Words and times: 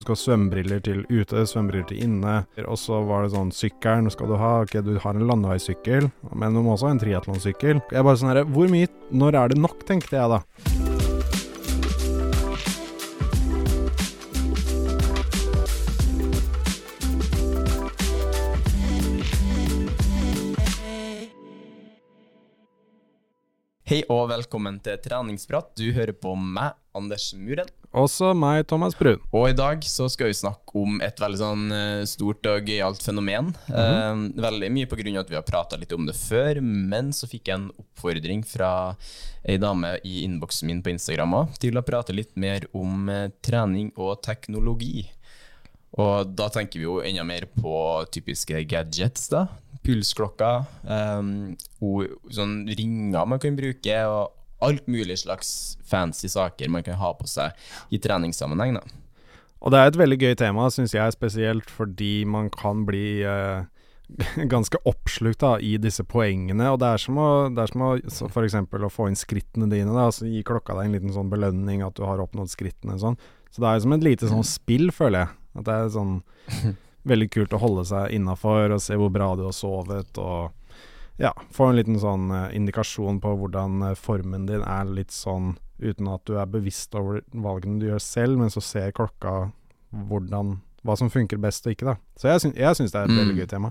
Du 0.00 0.04
skal 0.04 0.16
ha 0.16 0.20
svømmebriller 0.20 0.80
til 0.84 1.04
ute, 1.06 1.44
svømmebriller 1.46 1.86
til 1.88 2.00
inne. 2.02 2.34
Og 2.66 2.78
så 2.82 2.98
var 3.06 3.24
det 3.24 3.32
sånn 3.36 3.52
sykkelen 3.54 4.10
skal 4.12 4.32
du 4.32 4.36
ha. 4.40 4.54
Ok, 4.64 4.74
du 4.82 4.96
har 5.00 5.14
en 5.14 5.28
landeveissykkel, 5.30 6.10
men 6.34 6.56
du 6.56 6.64
må 6.64 6.74
også 6.74 6.90
ha 6.90 6.96
en 6.96 7.02
triatlonsykkel. 7.04 7.84
Jeg 7.94 8.08
bare 8.08 8.20
sånn 8.20 8.34
herre 8.34 8.48
Hvor 8.50 8.68
mye 8.72 8.90
Når 9.14 9.38
er 9.38 9.54
det 9.54 9.62
nok, 9.62 9.86
tenkte 9.86 10.18
jeg 10.18 10.34
da. 10.34 10.83
Hei 23.84 23.98
og 24.08 24.30
velkommen 24.30 24.78
til 24.80 24.96
treningsprat. 25.04 25.74
Du 25.76 25.90
hører 25.92 26.14
på 26.16 26.30
meg, 26.40 26.72
Anders 26.96 27.26
Muren. 27.36 27.68
Også 27.92 28.30
meg, 28.32 28.62
Thomas 28.70 28.94
Brun. 28.96 29.18
Og 29.28 29.50
i 29.50 29.56
dag 29.58 29.82
så 29.84 30.06
skal 30.08 30.30
vi 30.30 30.36
snakke 30.38 30.72
om 30.80 31.02
et 31.04 31.20
veldig 31.20 31.36
sånn 31.36 31.66
eh, 31.76 32.06
stort 32.08 32.48
og 32.48 32.64
gøyalt 32.64 33.04
fenomen. 33.04 33.50
eh, 33.68 34.22
veldig 34.40 34.70
mye 34.72 34.88
på 34.88 34.96
grunn 34.96 35.18
av 35.18 35.26
at 35.26 35.34
vi 35.34 35.36
har 35.36 35.44
prata 35.44 35.76
litt 35.76 35.92
om 35.92 36.08
det 36.08 36.16
før, 36.16 36.62
men 36.64 37.12
så 37.12 37.28
fikk 37.28 37.52
jeg 37.52 37.60
en 37.60 37.68
oppfordring 37.76 38.40
fra 38.48 38.70
ei 39.44 39.58
dame 39.60 39.98
i 40.00 40.22
innboksen 40.24 40.72
min 40.72 40.80
på 40.80 40.94
Instagram 40.94 41.36
også, 41.42 41.60
til 41.66 41.76
å 41.76 41.84
prate 41.84 42.16
litt 42.16 42.32
mer 42.40 42.64
om 42.72 43.12
eh, 43.12 43.28
trening 43.44 43.92
og 44.00 44.16
teknologi. 44.24 45.10
Og 46.00 46.32
da 46.34 46.48
tenker 46.50 46.80
vi 46.80 46.86
jo 46.88 47.00
enda 47.06 47.22
mer 47.26 47.46
på 47.54 47.74
typiske 48.14 48.64
gadgets, 48.70 49.28
da. 49.30 49.46
Pulsklokker, 49.84 50.64
um, 50.88 51.52
sånn 52.32 52.62
ringer 52.72 53.28
man 53.28 53.42
kan 53.42 53.58
bruke, 53.58 53.98
og 54.08 54.32
alt 54.64 54.88
mulig 54.88 55.18
slags 55.20 55.76
fancy 55.84 56.30
saker 56.32 56.72
man 56.72 56.86
kan 56.86 56.96
ha 56.98 57.12
på 57.18 57.28
seg 57.28 57.52
i 57.92 58.00
treningssammenheng. 58.02 58.78
da. 58.80 59.02
Og 59.64 59.72
det 59.72 59.80
er 59.80 59.90
et 59.90 60.00
veldig 60.00 60.18
gøy 60.20 60.34
tema, 60.40 60.66
syns 60.72 60.96
jeg, 60.96 61.14
spesielt 61.14 61.70
fordi 61.72 62.24
man 62.28 62.50
kan 62.52 62.82
bli 62.88 63.22
uh, 63.24 63.64
ganske 64.54 64.80
oppslukt 64.88 65.40
da, 65.44 65.54
i 65.60 65.76
disse 65.80 66.04
poengene. 66.04 66.72
Og 66.72 66.80
det 66.82 66.90
er 66.90 67.04
som 67.04 67.20
å, 67.20 67.28
det 67.52 67.64
er 67.64 67.72
som 67.72 67.86
å 67.86 68.44
eksempel 68.44 68.84
å 68.84 68.92
få 68.92 69.08
inn 69.10 69.20
skrittene 69.20 69.70
dine. 69.70 69.92
Da, 69.92 70.08
altså 70.10 70.28
Gi 70.28 70.42
klokka 70.46 70.76
deg 70.78 70.88
en 70.88 70.98
liten 70.98 71.14
sånn 71.14 71.32
belønning 71.32 71.84
at 71.86 71.96
du 71.96 72.04
har 72.08 72.22
oppnådd 72.24 72.52
skrittene. 72.52 72.98
Sånn. 73.00 73.20
Så 73.54 73.62
det 73.62 73.70
er 73.70 73.84
som 73.84 73.96
et 73.96 74.04
lite 74.04 74.28
sånn 74.28 74.46
spill, 74.48 74.90
føler 74.94 75.26
jeg. 75.26 75.40
At 75.54 75.64
det 75.68 75.74
er 75.74 75.92
sånn 75.94 76.18
veldig 77.10 77.28
kult 77.34 77.52
å 77.56 77.60
holde 77.62 77.84
seg 77.88 78.14
innafor 78.16 78.72
og 78.74 78.80
se 78.82 78.96
hvor 78.98 79.10
bra 79.12 79.32
du 79.36 79.44
har 79.46 79.52
sovet. 79.56 80.18
Og 80.18 80.52
ja, 81.20 81.30
få 81.54 81.68
en 81.70 81.76
liten 81.78 81.98
sånn 82.02 82.30
eh, 82.34 82.48
indikasjon 82.58 83.20
på 83.22 83.34
hvordan 83.38 83.82
eh, 83.90 83.94
formen 83.98 84.46
din 84.48 84.64
er 84.66 84.88
litt 84.88 85.12
sånn 85.14 85.52
uten 85.78 86.08
at 86.08 86.22
du 86.26 86.36
er 86.40 86.46
bevisst 86.48 86.94
over 86.96 87.20
valgene 87.34 87.78
du 87.82 87.88
gjør 87.90 88.00
selv, 88.02 88.38
men 88.40 88.50
så 88.50 88.62
ser 88.64 88.92
klokka 88.96 89.50
hvordan, 90.08 90.56
hva 90.86 90.94
som 90.98 91.10
funker 91.12 91.38
best 91.42 91.66
og 91.68 91.74
ikke, 91.74 91.86
da. 91.92 91.96
Så 92.18 92.30
jeg, 92.30 92.42
syns, 92.42 92.56
jeg 92.58 92.78
syns 92.78 92.94
det 92.94 93.00
er 93.02 93.10
et 93.10 93.18
veldig 93.18 93.34
Mm. 93.34 93.40
gøy 93.42 93.48
tema. 93.50 93.70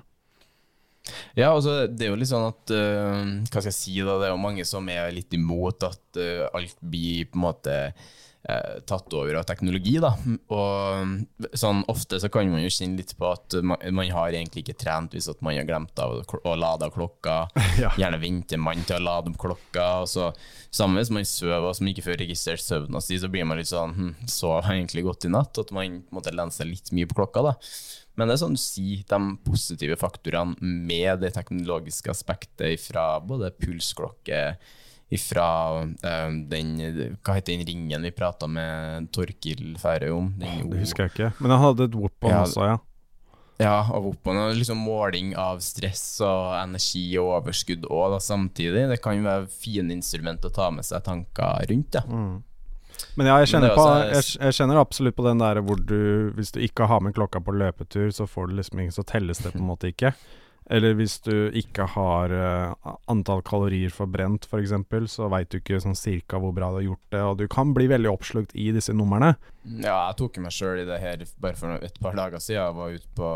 Ja, 1.36 1.50
altså 1.52 1.88
det 1.92 2.06
er 2.06 2.12
jo 2.14 2.20
litt 2.22 2.30
sånn 2.30 2.46
at 2.48 2.72
uh, 2.72 3.24
Hva 3.52 3.60
skal 3.60 3.68
jeg 3.68 3.76
si, 3.76 3.96
da? 4.00 4.14
Det 4.22 4.30
er 4.30 4.32
jo 4.32 4.40
mange 4.40 4.64
som 4.68 4.88
er 4.88 5.10
litt 5.12 5.34
imot 5.36 5.84
at 5.84 6.20
uh, 6.20 6.46
alt 6.56 6.78
blir 6.80 7.26
på 7.28 7.36
en 7.40 7.44
måte 7.44 7.74
tatt 8.44 9.14
over 9.16 9.38
av 9.40 9.46
teknologi, 9.48 9.94
da. 10.04 10.10
Og 10.52 11.54
sånn 11.56 11.84
ofte 11.92 12.20
så 12.20 12.28
kan 12.32 12.50
man 12.52 12.64
jo 12.64 12.72
kjenne 12.74 13.00
litt 13.00 13.14
på 13.16 13.30
at 13.30 13.56
man, 13.64 13.80
man 13.96 14.10
har 14.12 14.36
egentlig 14.36 14.66
ikke 14.66 14.76
trent 14.84 15.16
hvis 15.16 15.30
man 15.40 15.56
har 15.56 15.68
glemt 15.70 16.00
av 16.04 16.20
å, 16.20 16.56
lade 16.60 16.90
av 16.90 16.96
klokka. 16.96 17.38
Ja. 17.74 17.90
Gjerne 17.98 18.20
venter 18.22 18.60
man 18.62 18.84
til 18.86 19.00
å 19.00 19.04
lade 19.04 19.32
om 19.32 19.38
klokka. 19.40 19.86
Og 20.04 20.12
så 20.12 20.28
Samme 20.74 21.02
hvis 21.02 21.12
man 21.14 21.26
sover 21.28 21.70
og 21.70 21.76
som 21.78 21.88
ikke 21.90 22.04
får 22.06 22.20
registrert 22.22 22.62
søvna 22.62 23.02
si, 23.02 23.18
så 23.22 23.30
blir 23.32 23.48
man 23.50 23.60
litt 23.60 23.70
sånn 23.70 23.94
hm, 23.94 24.12
Sov 24.30 24.62
jeg 24.62 24.84
egentlig 24.84 25.04
godt 25.08 25.28
i 25.28 25.32
natt? 25.34 25.58
At 25.62 25.74
man 25.76 26.02
måtte 26.14 26.34
lene 26.34 26.54
seg 26.54 26.70
litt 26.70 26.92
mye 26.94 27.10
på 27.10 27.18
klokka, 27.18 27.44
da. 27.46 27.56
Men 28.18 28.30
det 28.30 28.36
er 28.36 28.44
sånn 28.44 28.58
du 28.58 28.62
sier, 28.62 29.02
de 29.10 29.20
positive 29.46 29.98
faktorene 29.98 30.58
med 30.62 31.24
det 31.24 31.34
teknologiske 31.38 32.14
aspektet 32.14 32.82
fra 32.84 33.18
både 33.26 33.54
pulsklokke, 33.58 34.42
ifra 35.14 35.48
eh, 35.84 36.32
den 36.50 36.74
Hva 37.24 37.36
heter 37.38 37.54
den 37.54 37.66
ringen 37.68 38.08
vi 38.08 38.12
prata 38.16 38.48
med 38.50 39.12
Torkil 39.16 39.76
Færøy 39.82 40.10
om? 40.16 40.32
Den 40.42 40.70
Det 40.72 40.82
husker 40.86 41.08
jeg 41.08 41.14
ikke. 41.16 41.32
Men 41.40 41.56
han 41.56 41.64
hadde 41.68 41.90
et 41.90 41.96
whoop 41.96 42.28
on 42.28 42.34
Ja. 42.34 42.42
også, 42.48 42.66
ja. 42.72 42.78
Ja, 43.62 43.76
og 43.94 44.02
Whoop-on 44.08 44.40
er 44.42 44.56
liksom 44.58 44.80
måling 44.82 45.36
av 45.38 45.60
stress 45.62 46.18
og 46.26 46.56
energi 46.58 47.04
og 47.22 47.30
overskudd 47.38 47.86
òg, 47.86 48.16
samtidig. 48.20 48.88
Det 48.90 48.98
kan 49.04 49.20
jo 49.20 49.28
være 49.28 49.46
fine 49.48 49.94
instrument 49.94 50.44
å 50.44 50.52
ta 50.52 50.72
med 50.74 50.84
seg 50.88 51.04
tanker 51.06 51.70
rundt, 51.70 51.94
ja. 52.00 52.02
Men 53.18 53.30
ja, 53.30 53.38
jeg 53.44 53.52
kjenner, 53.54 53.74
er 53.74 53.78
på, 53.78 53.86
jeg, 54.10 54.26
jeg 54.42 54.56
kjenner 54.58 54.80
absolutt 54.82 55.16
på 55.18 55.26
den 55.26 55.42
der 55.42 55.60
hvor 55.66 55.80
du 55.82 56.32
Hvis 56.38 56.54
du 56.54 56.60
ikke 56.64 56.86
har 56.88 57.02
med 57.04 57.14
klokka 57.18 57.42
på 57.44 57.54
løpetur, 57.54 58.10
så 58.16 58.26
får 58.30 58.50
du 58.50 58.56
liksom 58.60 58.80
ikke 58.80 58.96
Så 58.96 59.04
telles 59.10 59.42
det 59.44 59.52
på 59.54 59.60
en 59.60 59.68
måte 59.68 59.90
ikke. 59.92 60.14
Eller 60.72 60.96
hvis 60.96 61.18
du 61.26 61.34
ikke 61.60 61.86
har 61.96 62.32
uh, 62.32 62.94
antall 63.12 63.44
kalorier 63.46 63.92
forbrent, 63.94 64.48
f.eks., 64.48 64.74
så 65.12 65.28
veit 65.32 65.52
du 65.52 65.60
ikke 65.60 65.82
sånn 65.84 65.98
cirka 65.98 66.40
hvor 66.40 66.54
bra 66.56 66.72
du 66.72 66.80
har 66.80 66.86
gjort 66.88 67.16
det, 67.16 67.24
og 67.28 67.40
du 67.42 67.48
kan 67.52 67.74
bli 67.76 67.90
veldig 67.92 68.12
oppslukt 68.14 68.56
i 68.56 68.70
disse 68.76 68.96
numrene. 68.96 69.34
Ja, 69.66 70.08
jeg 70.10 70.20
tok 70.22 70.40
meg 70.44 70.56
sjøl 70.56 70.84
i 70.84 70.88
det 70.88 71.00
her 71.04 71.26
bare 71.44 71.60
for 71.60 71.84
et 71.84 72.00
par 72.04 72.16
dager 72.20 72.40
siden. 72.44 72.62
Jeg 72.64 72.78
var 72.78 72.94
ute 72.94 73.18
på 73.18 73.32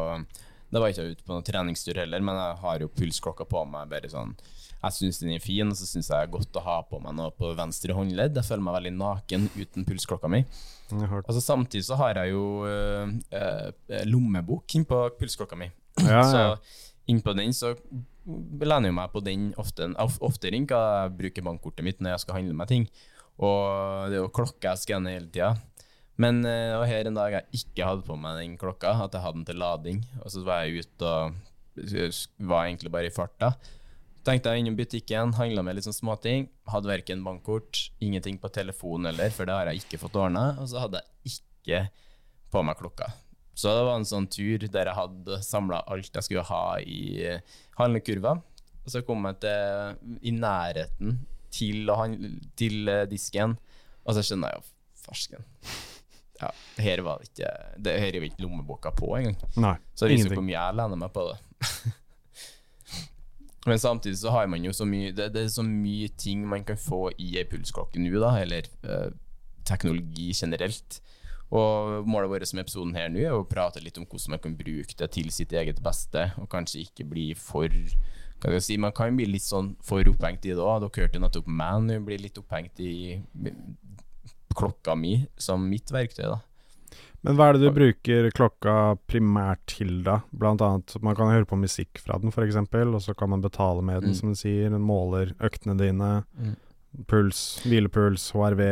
Da 0.68 0.82
var 0.84 0.92
jeg 0.92 0.98
ikke 0.98 1.16
ute 1.16 1.26
på 1.28 1.34
noen 1.34 1.48
treningstur 1.48 2.00
heller, 2.00 2.24
men 2.24 2.40
jeg 2.40 2.56
har 2.64 2.82
jo 2.84 2.94
pulsklokka 2.96 3.48
på 3.48 3.64
meg. 3.72 3.92
Bare 3.92 4.12
sånn 4.12 4.34
Jeg 4.82 4.96
syns 4.96 5.22
den 5.22 5.36
er 5.36 5.44
fin, 5.44 5.68
og 5.68 5.80
så 5.80 5.88
syns 5.88 6.10
jeg 6.12 6.16
det 6.16 6.28
er 6.28 6.34
godt 6.34 6.60
å 6.60 6.66
ha 6.66 6.80
på 6.88 7.00
meg 7.04 7.16
noe 7.20 7.32
på 7.36 7.52
venstre 7.58 7.96
håndledd. 7.96 8.40
Jeg 8.40 8.48
føler 8.48 8.68
meg 8.68 8.80
veldig 8.80 8.96
naken 8.98 9.48
uten 9.56 9.88
pulsklokka 9.88 10.32
mi. 10.32 10.44
Altså 10.96 11.44
Samtidig 11.44 11.88
så 11.88 11.98
har 12.00 12.20
jeg 12.22 12.36
jo 12.36 12.44
øh, 12.68 13.16
øh, 13.36 14.04
lommebok 14.08 14.76
innpå 14.80 15.02
pulsklokka 15.20 15.60
mi. 15.60 15.72
Ja, 16.04 16.22
ja. 16.22 16.26
Så 16.30 16.44
innpå 17.08 17.34
den 17.38 17.56
så 17.56 17.74
lener 18.28 18.90
jeg 18.90 18.98
meg 18.98 19.14
på 19.14 19.24
den 19.24 19.52
ofte, 19.60 19.88
enn 19.88 20.68
jeg 20.68 21.14
bruker 21.18 21.46
bankkortet 21.46 21.86
mitt 21.86 22.02
når 22.04 22.16
jeg 22.16 22.26
skal 22.26 22.40
handle 22.42 22.58
meg 22.60 22.72
ting. 22.72 22.88
Og 23.38 24.10
det 24.10 24.18
er 24.18 24.24
jo 24.24 24.34
klokka 24.34 24.74
jeg 24.74 24.84
skanner 24.84 25.16
hele 25.16 25.30
tida. 25.32 25.54
Men 26.18 26.42
eh, 26.46 26.72
det 26.72 26.78
var 26.82 26.90
her 26.90 27.10
en 27.10 27.18
dag 27.20 27.36
jeg 27.36 27.62
ikke 27.62 27.88
hadde 27.88 28.08
på 28.08 28.18
meg 28.18 28.40
den 28.42 28.56
klokka, 28.60 28.96
at 29.06 29.14
jeg 29.14 29.24
hadde 29.24 29.38
den 29.38 29.48
til 29.48 29.62
lading. 29.62 30.00
Og 30.24 30.34
så 30.34 30.42
var 30.46 30.66
jeg 30.66 30.88
ute 30.88 31.12
og 31.12 31.36
var 32.50 32.66
egentlig 32.66 32.92
bare 32.94 33.12
i 33.12 33.14
farta. 33.14 33.54
tenkte 34.26 34.52
jeg 34.52 34.64
innom 34.64 34.76
butikken, 34.76 35.36
handla 35.38 35.62
med 35.64 35.78
litt 35.78 35.86
sånn 35.86 35.96
småting. 35.96 36.50
Hadde 36.68 36.90
verken 36.90 37.22
bankkort, 37.24 37.92
ingenting 38.04 38.42
på 38.42 38.50
telefon 38.52 39.06
heller, 39.08 39.30
for 39.32 39.48
det 39.48 39.56
har 39.56 39.70
jeg 39.72 39.86
ikke 39.86 40.02
fått 40.02 40.18
ordna. 40.20 40.50
Og 40.58 40.68
så 40.74 40.82
hadde 40.84 41.04
jeg 41.04 41.38
ikke 41.38 41.86
på 42.52 42.66
meg 42.66 42.82
klokka. 42.82 43.12
Så 43.58 43.72
det 43.74 43.86
var 43.88 43.98
en 43.98 44.06
sånn 44.06 44.28
tur 44.30 44.68
der 44.70 44.92
jeg 44.92 45.00
hadde 45.00 45.40
samla 45.46 45.82
alt 45.90 46.14
jeg 46.14 46.28
skulle 46.28 46.46
ha 46.46 46.78
i 46.86 47.26
handlekurva. 47.80 48.36
Og 48.86 48.94
så 48.94 49.02
kom 49.04 49.26
jeg 49.28 49.40
til, 49.44 49.98
i 50.30 50.34
nærheten 50.36 51.18
til, 51.52 51.90
til 52.60 52.92
disken, 53.10 53.58
og 54.06 54.16
så 54.16 54.24
skjønner 54.24 54.54
jeg 54.54 54.62
jo 54.62 54.74
Farsken. 55.08 55.46
Ja, 56.38 56.52
her 56.84 57.02
var 57.02 57.22
det 57.22 57.32
ikke 57.32 57.52
Det 57.82 57.94
her 57.98 58.16
er 58.18 58.26
ikke 58.28 58.44
lommeboka 58.44 58.92
på 58.94 59.14
engang. 59.18 59.38
Så 59.96 60.06
det 60.06 60.18
viser 60.18 60.36
hvor 60.36 60.46
mye 60.46 60.60
jeg 60.60 60.78
lener 60.78 61.02
meg 61.02 61.14
på 61.16 61.26
det. 61.32 61.38
Men 63.68 63.82
samtidig 63.82 64.20
så 64.22 64.32
har 64.32 64.48
man 64.48 64.64
jo 64.64 64.72
så 64.76 64.86
mye 64.88 65.12
det, 65.12 65.32
det 65.36 65.44
er 65.44 65.50
så 65.52 65.66
mye 65.66 66.08
ting 66.16 66.46
man 66.48 66.64
kan 66.68 66.78
få 66.80 67.10
i 67.20 67.34
ei 67.42 67.48
pulsklokke 67.50 68.00
nå, 68.00 68.14
da, 68.22 68.30
eller 68.40 68.70
eh, 68.86 69.10
teknologi 69.68 70.30
generelt. 70.32 71.02
Og 71.52 72.04
målet 72.08 72.30
vårt 72.30 72.54
med 72.54 72.66
episoden 72.66 72.96
her 72.98 73.08
nå 73.10 73.20
er 73.24 73.32
å 73.38 73.46
prate 73.48 73.80
litt 73.80 73.98
om 73.98 74.06
hvordan 74.06 74.34
man 74.36 74.40
kan 74.44 74.56
bruke 74.60 74.98
det 75.00 75.12
til 75.16 75.30
sitt 75.32 75.54
eget 75.56 75.80
beste, 75.84 76.32
og 76.38 76.50
kanskje 76.52 76.82
ikke 76.84 77.06
bli 77.08 77.34
for 77.40 77.70
skal 78.38 78.54
jeg 78.54 78.62
si, 78.62 78.78
Man 78.78 78.92
kan 78.92 79.16
bli 79.18 79.26
litt 79.26 79.42
sånn 79.42 79.76
for 79.82 80.04
opphengt 80.06 80.46
i 80.46 80.52
det 80.54 80.62
òg. 80.62 80.84
Dere 80.84 81.08
hørte 81.08 81.20
nettopp 81.24 81.48
meg 81.48 81.82
nå 81.88 81.96
bli 82.06 82.18
litt 82.22 82.38
opphengt 82.38 82.80
i 82.80 83.24
klokka 84.58 84.96
mi 84.96 85.28
som 85.38 85.64
mitt 85.70 85.90
verktøy. 85.94 86.28
da 86.30 86.38
Men 87.24 87.36
hva 87.36 87.50
er 87.50 87.58
det 87.58 87.66
du 87.66 87.72
bruker 87.74 88.30
klokka 88.38 88.98
primært 89.10 89.64
til, 89.66 90.04
da? 90.06 90.20
Blant 90.32 90.62
annet, 90.62 90.96
man 91.02 91.16
kan 91.18 91.32
høre 91.34 91.46
på 91.50 91.58
musikk 91.60 91.98
fra 92.04 92.20
den, 92.22 92.30
f.eks., 92.32 92.56
og 92.62 93.02
så 93.02 93.16
kan 93.18 93.30
man 93.30 93.42
betale 93.42 93.82
med 93.82 94.02
den, 94.04 94.12
Mm. 94.12 94.16
som 94.16 94.30
du 94.30 94.36
sier. 94.36 94.70
Den 94.70 94.82
måler 94.86 95.34
øktene 95.40 95.78
dine, 95.78 96.26
puls, 97.08 97.42
hvilepuls, 97.66 98.32
HRV, 98.34 98.64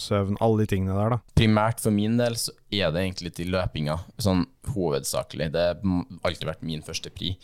søvn, 0.00 0.36
alle 0.44 0.62
de 0.62 0.70
tingene 0.70 0.96
der, 0.96 1.16
da. 1.16 1.20
Primært 1.38 1.82
for 1.82 1.94
min 1.94 2.18
del 2.20 2.36
så 2.40 2.54
er 2.74 2.92
det 2.94 3.02
egentlig 3.04 3.32
til 3.38 3.52
løpinga, 3.54 3.98
sånn 4.22 4.44
hovedsakelig. 4.74 5.50
Det 5.54 5.66
har 5.72 6.28
alltid 6.28 6.50
vært 6.50 6.66
min 6.66 6.84
første 6.86 7.12
pri, 7.14 7.34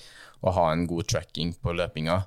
å 0.42 0.54
ha 0.56 0.70
en 0.72 0.86
god 0.90 1.08
tracking 1.12 1.54
på 1.62 1.74
løpinga. 1.78 2.22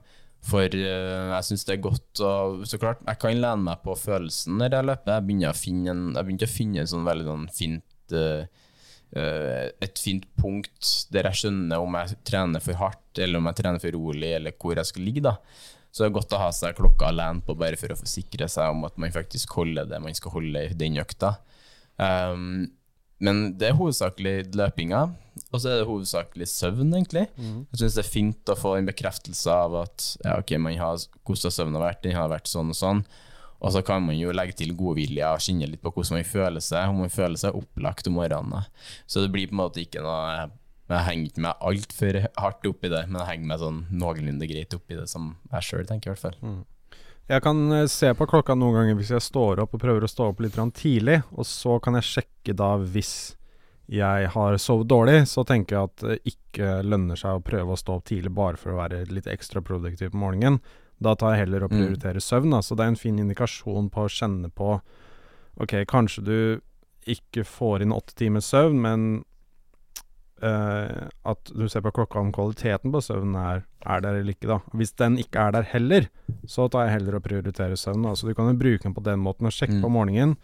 For 0.46 0.70
eh, 0.78 1.32
jeg 1.34 1.48
syns 1.48 1.66
det 1.66 1.74
er 1.74 1.86
godt 1.88 2.22
å 2.22 2.34
Så 2.70 2.78
klart, 2.78 3.00
jeg 3.02 3.18
kan 3.22 3.34
lene 3.34 3.66
meg 3.66 3.82
på 3.82 3.96
følelsen 3.98 4.60
når 4.60 4.78
jeg 4.78 4.88
løper. 4.92 5.16
Jeg 5.16 5.26
begynte 5.26 5.50
å 5.50 5.58
finne 5.58 5.96
begynte 6.20 6.50
å 6.50 6.54
finne 6.54 6.84
en 6.84 6.92
sånn 6.92 7.08
veldig 7.08 7.26
sånn 7.26 7.48
fint 7.56 8.14
uh, 8.14 8.44
Et 9.16 10.02
fint 10.02 10.26
punkt 10.38 10.92
der 11.14 11.30
jeg 11.32 11.42
skjønner 11.42 11.82
om 11.82 11.98
jeg 11.98 12.20
trener 12.28 12.62
for 12.62 12.78
hardt, 12.78 13.22
eller 13.22 13.40
om 13.40 13.50
jeg 13.50 13.58
trener 13.62 13.82
for 13.82 13.96
rolig, 13.96 14.34
eller 14.38 14.54
hvor 14.60 14.76
jeg 14.76 14.90
skal 14.90 15.06
ligge, 15.08 15.24
da. 15.24 15.38
Så 15.96 16.04
det 16.04 16.10
er 16.10 16.16
godt 16.18 16.34
å 16.36 16.42
ha 16.42 16.50
seg 16.52 16.76
klokka 16.76 17.08
alene 17.08 17.40
på, 17.40 17.54
bare 17.56 17.80
for 17.80 17.94
å 17.94 17.96
forsikre 17.96 18.50
seg 18.52 18.74
om 18.74 18.82
at 18.84 18.98
man 19.00 19.14
faktisk 19.16 19.54
holder 19.56 19.88
det 19.88 20.02
man 20.04 20.18
skal 20.18 20.34
holde 20.34 20.66
i 20.68 20.74
den 20.76 20.98
økta. 21.00 21.38
Um, 21.96 22.66
men 23.24 23.46
det 23.56 23.70
er 23.70 23.78
hovedsakelig 23.80 24.50
løpinga, 24.60 25.06
og 25.54 25.56
så 25.56 25.70
er 25.72 25.80
det 25.80 25.88
hovedsakelig 25.88 26.50
søvn, 26.52 26.90
egentlig. 26.98 27.30
Jeg 27.72 27.80
syns 27.80 27.96
det 27.96 28.04
er 28.04 28.10
fint 28.12 28.52
å 28.52 28.58
få 28.60 28.74
en 28.76 28.90
bekreftelse 28.90 29.56
av 29.56 29.78
at 29.86 30.10
ja, 30.26 30.36
ok, 30.42 30.58
man 30.60 30.76
har 30.82 31.00
hvordan 31.24 31.56
søvnen 31.56 31.80
har 31.80 31.86
vært, 31.88 32.04
den 32.04 32.20
har 32.20 32.28
vært 32.34 32.52
sånn 32.52 32.76
og 32.76 32.80
sånn. 32.82 33.02
Og 33.64 33.72
så 33.72 33.80
kan 33.88 34.04
man 34.04 34.20
jo 34.20 34.36
legge 34.36 34.58
til 34.60 34.76
godvilje 34.76 35.32
og 35.32 35.48
kjenne 35.48 35.72
litt 35.72 35.82
på 35.82 35.96
hvordan 35.96 36.20
man 36.20 36.28
føler 36.28 36.64
seg, 36.68 36.92
om 36.92 37.00
man 37.06 37.14
føler 37.14 37.40
seg 37.40 37.56
opplagt 37.56 38.12
om 38.12 38.20
morgenen. 38.20 38.68
Så 39.08 39.24
det 39.24 39.32
blir 39.32 39.48
på 39.48 39.56
en 39.56 39.64
måte 39.64 39.80
ikke 39.82 40.04
noe 40.04 40.50
Jeg 40.86 41.06
henger 41.08 41.30
ikke 41.32 41.42
meg 41.48 41.64
altfor 41.66 42.18
hardt 42.38 42.68
opp 42.70 42.84
i 42.86 42.90
det, 42.94 43.04
men 43.10 43.22
jeg 43.22 43.30
henger 43.32 43.48
meg 43.50 43.62
sånn 43.64 43.80
noenlunde 43.92 44.48
greit 44.50 44.74
opp 44.78 44.92
i 44.94 44.98
det, 45.00 45.08
som 45.10 45.32
jeg 45.52 45.66
sjøl 45.66 45.88
tenker, 45.90 46.12
i 46.12 46.14
hvert 46.14 46.26
fall. 46.28 46.66
Jeg 47.26 47.42
kan 47.42 47.64
eh, 47.74 47.88
se 47.90 48.12
på 48.14 48.28
klokka 48.30 48.54
noen 48.54 48.76
ganger 48.78 49.00
hvis 49.00 49.10
jeg 49.16 49.26
står 49.26 49.64
opp 49.64 49.74
og 49.74 49.82
prøver 49.82 50.06
å 50.06 50.12
stå 50.12 50.28
opp 50.30 50.44
litt 50.46 50.60
tidlig, 50.78 51.24
og 51.34 51.48
så 51.50 51.80
kan 51.82 51.98
jeg 51.98 52.06
sjekke 52.12 52.54
da 52.54 52.76
hvis 52.78 53.36
jeg 53.90 54.30
har 54.34 54.58
sovet 54.62 54.90
dårlig, 54.90 55.20
så 55.30 55.44
tenker 55.46 55.76
jeg 55.76 55.90
at 55.90 56.06
det 56.06 56.20
ikke 56.36 56.70
lønner 56.86 57.18
seg 57.18 57.38
å 57.38 57.44
prøve 57.46 57.74
å 57.74 57.78
stå 57.78 57.98
opp 58.00 58.06
tidlig 58.10 58.34
bare 58.34 58.58
for 58.58 58.74
å 58.74 58.80
være 58.80 59.04
litt 59.14 59.28
ekstra 59.30 59.62
produktiv 59.62 60.12
på 60.14 60.22
morgenen. 60.22 60.60
Da 61.02 61.14
tar 61.18 61.36
jeg 61.36 61.46
heller 61.46 61.66
og 61.66 61.72
Mm. 61.72 61.98
søvn, 62.22 62.52
da. 62.52 62.62
Så 62.62 62.76
det 62.76 62.86
er 62.86 62.88
en 62.88 62.96
fin 62.96 63.18
indikasjon 63.20 63.90
på 63.92 64.06
å 64.06 64.10
kjenne 64.10 64.50
på 64.54 64.82
Ok, 65.58 65.72
kanskje 65.88 66.24
du 66.26 66.62
ikke 67.08 67.46
får 67.48 67.82
inn 67.82 67.94
åtte 67.96 68.14
timers 68.14 68.44
søvn, 68.52 68.76
men 68.82 69.24
eh, 70.44 71.08
at 71.32 71.52
du 71.56 71.68
ser 71.72 71.84
på 71.86 71.94
klokka 71.96 72.20
om 72.20 72.32
kvaliteten 72.36 72.92
på 72.94 73.02
søvnen 73.04 73.36
er, 73.40 73.64
er 73.86 74.02
der 74.04 74.20
eller 74.20 74.34
ikke, 74.36 74.50
da. 74.52 74.60
Hvis 74.76 74.92
den 75.00 75.18
ikke 75.22 75.46
er 75.48 75.56
der 75.56 75.70
heller, 75.72 76.10
så 76.50 76.68
tar 76.72 76.88
jeg 76.88 76.98
heller 77.00 77.20
å 77.20 77.24
prioritere 77.24 77.78
søvn. 77.80 78.04
Da. 78.08 78.16
Så 78.16 78.28
du 78.28 78.34
kan 78.38 78.50
jo 78.52 78.58
bruke 78.60 78.84
den 78.84 78.96
på 78.98 79.04
den 79.06 79.20
måten 79.24 79.48
og 79.48 79.56
sjekke 79.56 79.78
Mm. 79.80 79.84
på 79.86 79.94
morgenen. 79.94 80.36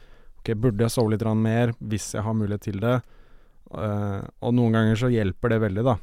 Ok, 0.42 0.54
burde 0.58 0.82
jeg 0.82 0.92
sove 0.96 1.12
litt 1.14 1.26
mer 1.38 1.74
hvis 1.80 2.14
jeg 2.16 2.24
har 2.24 2.34
mulighet 2.34 2.62
til 2.62 2.80
det? 2.82 3.02
Uh, 3.72 4.26
og 4.42 4.54
noen 4.58 4.74
ganger 4.74 4.96
så 5.00 5.08
hjelper 5.08 5.50
det 5.54 5.62
veldig, 5.62 5.84
da. 5.86 5.94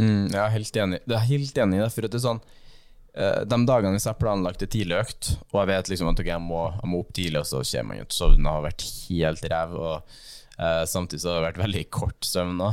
Mm, 0.00 0.30
jeg 0.32 0.40
er 0.40 0.54
helt 0.54 0.76
enig. 0.82 0.98
Det 1.06 1.14
er 1.14 1.28
helt 1.28 1.58
enig 1.62 1.78
i 1.78 1.82
det. 1.84 1.92
For 1.94 2.06
at 2.08 2.10
det 2.10 2.18
er 2.18 2.24
sånn 2.24 2.40
uh, 2.40 3.44
De 3.44 3.58
dagene 3.68 3.92
hvis 3.94 4.06
jeg 4.08 4.14
har 4.14 4.18
planlagt 4.22 4.64
en 4.64 4.72
tidlig 4.72 4.96
økt, 4.98 5.30
og 5.52 5.60
jeg 5.60 5.70
vet 5.70 5.90
liksom 5.92 6.10
at 6.10 6.18
okay, 6.22 6.32
jeg, 6.32 6.42
må, 6.42 6.64
jeg 6.80 6.90
må 6.90 7.02
opp 7.04 7.12
tidlig, 7.14 7.42
og 7.42 7.46
så 7.50 7.62
kommer 7.62 7.92
man 7.92 8.00
jo 8.02 8.08
til 8.10 8.34
og 8.40 8.50
har 8.50 8.66
vært 8.66 8.86
helt 9.10 9.46
ræv, 9.52 9.76
og 9.78 10.20
eh, 10.60 10.84
samtidig 10.88 11.22
så 11.24 11.32
har 11.32 11.40
det 11.40 11.48
vært 11.48 11.64
veldig 11.64 11.84
kort 11.94 12.28
søvn 12.28 12.60
da. 12.60 12.70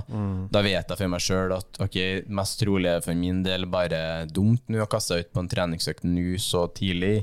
Da 0.53 0.63
vet 0.65 0.91
jeg 0.91 0.99
for 0.99 1.13
meg 1.13 1.23
sjøl 1.23 1.55
at 1.57 1.81
ok, 1.87 1.97
mest 2.27 2.59
trolig 2.61 2.91
er 2.91 2.99
det 2.99 3.07
for 3.07 3.19
min 3.19 3.43
del 3.45 3.67
bare 3.71 4.01
dumt 4.29 4.67
nå 4.67 4.83
å 4.83 4.89
kaste 4.91 5.21
ut 5.21 5.33
på 5.33 5.43
en 5.43 5.51
treningsøkt 5.51 6.07
nå 6.07 6.37
så 6.43 6.67
tidlig. 6.77 7.21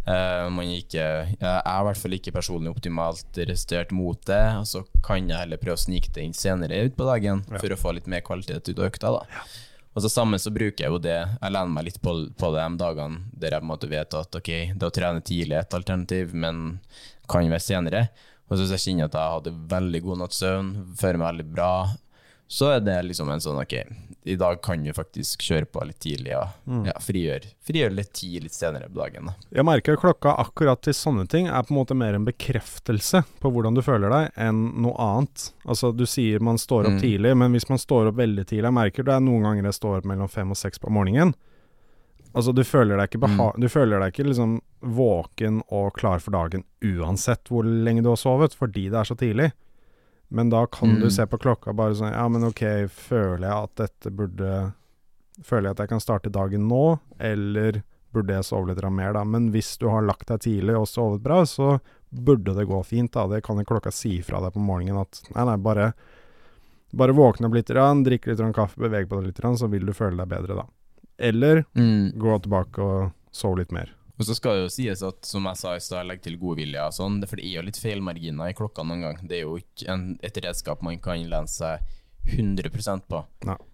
Uh, 0.00 0.48
man 0.50 0.64
ikke, 0.64 1.02
jeg 1.36 1.44
er 1.44 1.64
i 1.68 1.86
hvert 1.86 1.98
fall 2.00 2.14
ikke 2.16 2.32
personlig 2.32 2.70
optimalt 2.72 3.36
restert 3.46 3.92
mot 3.94 4.18
det, 4.26 4.42
og 4.58 4.64
så 4.66 4.80
kan 5.04 5.28
jeg 5.28 5.36
heller 5.36 5.60
prøve 5.60 5.76
å 5.76 5.82
snike 5.82 6.10
det 6.16 6.24
inn 6.24 6.34
senere 6.34 6.86
ut 6.88 6.96
på 6.96 7.06
dagen 7.06 7.42
for 7.52 7.70
å 7.70 7.78
få 7.78 7.92
litt 7.94 8.08
mer 8.10 8.24
kvalitet 8.26 8.72
ut 8.72 8.80
av 8.80 8.88
økta. 8.88 9.12
da. 9.18 9.44
Og 9.90 10.04
så 10.04 10.10
sammen 10.12 10.40
så 10.40 10.52
bruker 10.54 10.86
jeg 10.86 10.94
jo 10.94 11.02
det, 11.02 11.18
jeg 11.18 11.52
lener 11.52 11.74
meg 11.74 11.88
litt 11.88 12.00
på, 12.02 12.14
på 12.38 12.50
det 12.54 12.62
de 12.62 12.80
dagene 12.80 13.24
der 13.34 13.56
jeg 13.56 13.62
på 13.62 13.66
en 13.66 13.72
måte 13.72 13.90
vet 13.90 14.16
at 14.16 14.40
ok, 14.40 14.50
det 14.78 14.88
å 14.88 14.94
trene 14.94 15.22
tidlig 15.26 15.58
er 15.58 15.64
et 15.66 15.78
alternativ, 15.78 16.34
men 16.34 16.78
kan 17.30 17.46
være 17.50 17.64
senere. 17.64 18.04
Og 18.50 18.56
så 18.58 18.64
hvis 18.66 18.74
jeg 18.74 18.82
kjenner 18.88 19.06
at 19.06 19.14
jeg 19.14 19.34
hadde 19.38 19.56
veldig 19.70 20.02
god 20.02 20.18
natts 20.24 20.40
søvn, 20.42 20.70
føler 20.98 21.18
meg 21.22 21.28
veldig 21.36 21.50
bra, 21.54 21.72
så 22.50 22.72
er 22.74 22.80
det 22.82 22.96
liksom 23.06 23.28
en 23.30 23.38
sånn 23.42 23.60
ok, 23.62 23.74
i 24.26 24.34
dag 24.36 24.56
kan 24.60 24.82
du 24.82 24.90
faktisk 24.92 25.40
kjøre 25.46 25.68
på 25.70 25.84
litt 25.86 26.00
tidlig 26.02 26.32
og 26.34 26.82
ja, 26.88 26.96
frigjøre 27.00 27.52
frigjør 27.64 27.94
litt 27.94 28.10
tid 28.18 28.42
litt 28.42 28.52
senere 28.56 28.88
på 28.90 28.98
dagen. 28.98 29.30
da. 29.30 29.34
Jeg 29.54 29.64
merker 29.64 29.96
klokka 30.02 30.32
akkurat 30.42 30.82
til 30.82 30.96
sånne 30.98 31.28
ting 31.30 31.46
er 31.46 31.62
på 31.62 31.70
en 31.72 31.78
måte 31.78 31.94
mer 31.96 32.18
en 32.18 32.26
bekreftelse 32.26 33.22
på 33.40 33.52
hvordan 33.54 33.78
du 33.78 33.84
føler 33.86 34.10
deg, 34.10 34.32
enn 34.36 34.64
noe 34.82 34.96
annet. 34.98 35.52
Altså, 35.64 35.92
du 35.94 36.02
sier 36.10 36.42
man 36.42 36.58
står 36.58 36.90
opp 36.90 36.98
Mm. 36.98 37.00
tidlig, 37.06 37.36
men 37.38 37.52
hvis 37.54 37.68
man 37.70 37.78
står 37.78 38.10
opp 38.10 38.16
veldig 38.18 38.44
tidlig 38.50 38.66
Jeg 38.66 38.74
merker 38.82 39.06
det 39.06 39.14
er 39.14 39.20
noen 39.22 39.46
ganger 39.46 39.70
jeg 39.70 39.78
står 39.78 39.98
opp 40.02 40.10
mellom 40.10 40.28
fem 40.28 40.50
og 40.50 40.58
seks 40.58 40.82
på 40.82 40.90
morgenen. 40.90 41.32
Altså, 42.34 42.52
du 42.54 42.62
føler 42.62 42.96
deg 43.00 43.08
ikke 43.10 43.22
beha 43.24 43.46
Du 43.58 43.66
føler 43.68 43.98
deg 43.98 44.12
ikke 44.14 44.28
liksom 44.28 44.60
våken 44.80 45.62
og 45.74 45.92
klar 45.98 46.20
for 46.22 46.30
dagen 46.36 46.62
uansett 46.84 47.50
hvor 47.50 47.66
lenge 47.66 48.04
du 48.04 48.08
har 48.12 48.20
sovet, 48.20 48.54
fordi 48.54 48.88
det 48.88 49.00
er 49.00 49.08
så 49.08 49.16
tidlig. 49.18 49.50
Men 50.30 50.48
da 50.52 50.64
kan 50.66 51.00
du 51.00 51.06
Mm. 51.06 51.10
se 51.10 51.26
på 51.26 51.38
klokka 51.42 51.74
bare 51.74 51.94
sånn 51.98 52.12
Ja, 52.12 52.28
men 52.28 52.44
ok, 52.44 52.86
føler 52.88 53.48
jeg 53.48 53.64
at 53.64 53.74
dette 53.76 54.10
burde 54.14 54.72
Føler 55.42 55.68
jeg 55.68 55.70
at 55.70 55.78
jeg 55.78 55.88
kan 55.88 56.00
starte 56.00 56.30
dagen 56.30 56.68
nå, 56.68 57.00
eller 57.18 57.82
burde 58.12 58.34
jeg 58.34 58.44
sove 58.44 58.68
litt 58.68 58.82
mer, 58.92 59.12
da? 59.14 59.24
Men 59.24 59.50
hvis 59.50 59.78
du 59.78 59.88
har 59.88 60.02
lagt 60.02 60.26
deg 60.28 60.40
tidlig 60.40 60.76
og 60.76 60.86
sovet 60.86 61.22
bra, 61.22 61.44
så 61.46 61.80
burde 62.12 62.54
det 62.54 62.66
gå 62.68 62.84
fint, 62.84 63.10
da. 63.12 63.26
Det 63.26 63.42
kan 63.42 63.56
jo 63.56 63.64
klokka 63.64 63.90
si 63.90 64.20
fra 64.20 64.40
deg 64.40 64.52
på 64.52 64.60
morgenen 64.60 65.00
at 65.00 65.22
nei, 65.34 65.44
nei, 65.44 65.56
bare 65.56 65.94
bare 66.92 67.14
våkne 67.14 67.46
opp 67.46 67.54
litt, 67.54 67.66
drikke 67.70 68.26
litt 68.34 68.54
kaffe, 68.54 68.76
bevege 68.76 69.08
på 69.08 69.20
deg 69.20 69.30
litt, 69.30 69.58
så 69.58 69.68
vil 69.70 69.86
du 69.86 69.92
føle 69.92 70.16
deg 70.18 70.28
bedre 70.28 70.56
da. 70.56 70.66
Eller 71.20 71.64
gå 71.74 72.36
tilbake 72.44 72.84
og 72.84 73.10
sove 73.34 73.60
litt 73.60 73.74
mer. 73.76 73.92
Og 74.20 74.26
så 74.28 74.34
skal 74.36 74.58
det 74.58 74.64
jo 74.66 74.72
sies 74.74 75.00
at, 75.06 75.22
som 75.24 75.46
jeg 75.48 75.56
sa 75.56 75.70
i 75.76 75.80
stad, 75.80 76.04
legg 76.08 76.20
til 76.20 76.36
godvilje 76.40 76.82
og 76.84 76.92
sånn, 76.92 77.22
for 77.24 77.40
det 77.40 77.46
er 77.48 77.54
jo 77.56 77.64
litt 77.64 77.78
feilmarginer 77.80 78.52
i 78.52 78.56
klokka 78.56 78.84
noen 78.84 79.06
gang. 79.06 79.22
Det 79.24 79.38
er 79.38 79.46
jo 79.46 79.54
ikke 79.62 79.86
en, 79.94 80.02
et 80.20 80.40
redskap 80.44 80.82
man 80.84 81.00
kan 81.00 81.22
lene 81.24 81.48
seg 81.48 81.80
100% 82.28 83.06
på. 83.08 83.22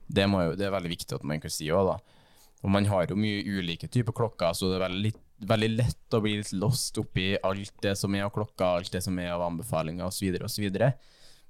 Det, 0.06 0.26
må 0.30 0.44
jo, 0.44 0.52
det 0.58 0.68
er 0.68 0.76
veldig 0.76 0.92
viktig 0.92 1.18
at 1.18 1.26
man 1.26 1.42
kan 1.42 1.50
si 1.50 1.66
òg, 1.74 1.90
da. 1.90 2.22
Og 2.62 2.70
man 2.72 2.86
har 2.86 3.10
jo 3.10 3.18
mye 3.18 3.42
ulike 3.42 3.90
typer 3.90 4.14
klokker, 4.14 4.54
så 4.54 4.70
det 4.70 4.78
er 4.78 4.86
veldig, 4.86 5.02
litt, 5.08 5.18
veldig 5.50 5.72
lett 5.74 6.14
å 6.14 6.22
bli 6.22 6.36
litt 6.38 6.54
lost 6.54 7.02
oppi 7.02 7.32
alt 7.42 7.74
det 7.82 7.96
som 7.98 8.14
er 8.14 8.28
av 8.28 8.32
klokka, 8.34 8.76
alt 8.78 8.94
det 8.94 9.02
som 9.02 9.18
er 9.18 9.34
av 9.34 9.44
anbefalinger 9.48 10.06
osv. 10.06 10.38
osv. 10.46 10.70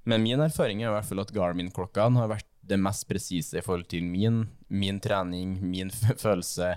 Men 0.09 0.25
min 0.25 0.41
erfaring 0.41 0.81
er 0.81 0.89
i 0.89 0.95
hvert 0.95 1.09
fall 1.09 1.21
at 1.21 1.33
Garmin-klokkene 1.37 2.23
har 2.23 2.33
vært 2.33 2.49
det 2.67 2.77
mest 2.81 3.07
presise 3.09 3.57
i 3.59 3.63
forhold 3.65 3.87
til 3.91 4.03
min, 4.03 4.43
min 4.69 4.99
trening, 5.03 5.57
min 5.61 5.89
følelse. 6.23 6.73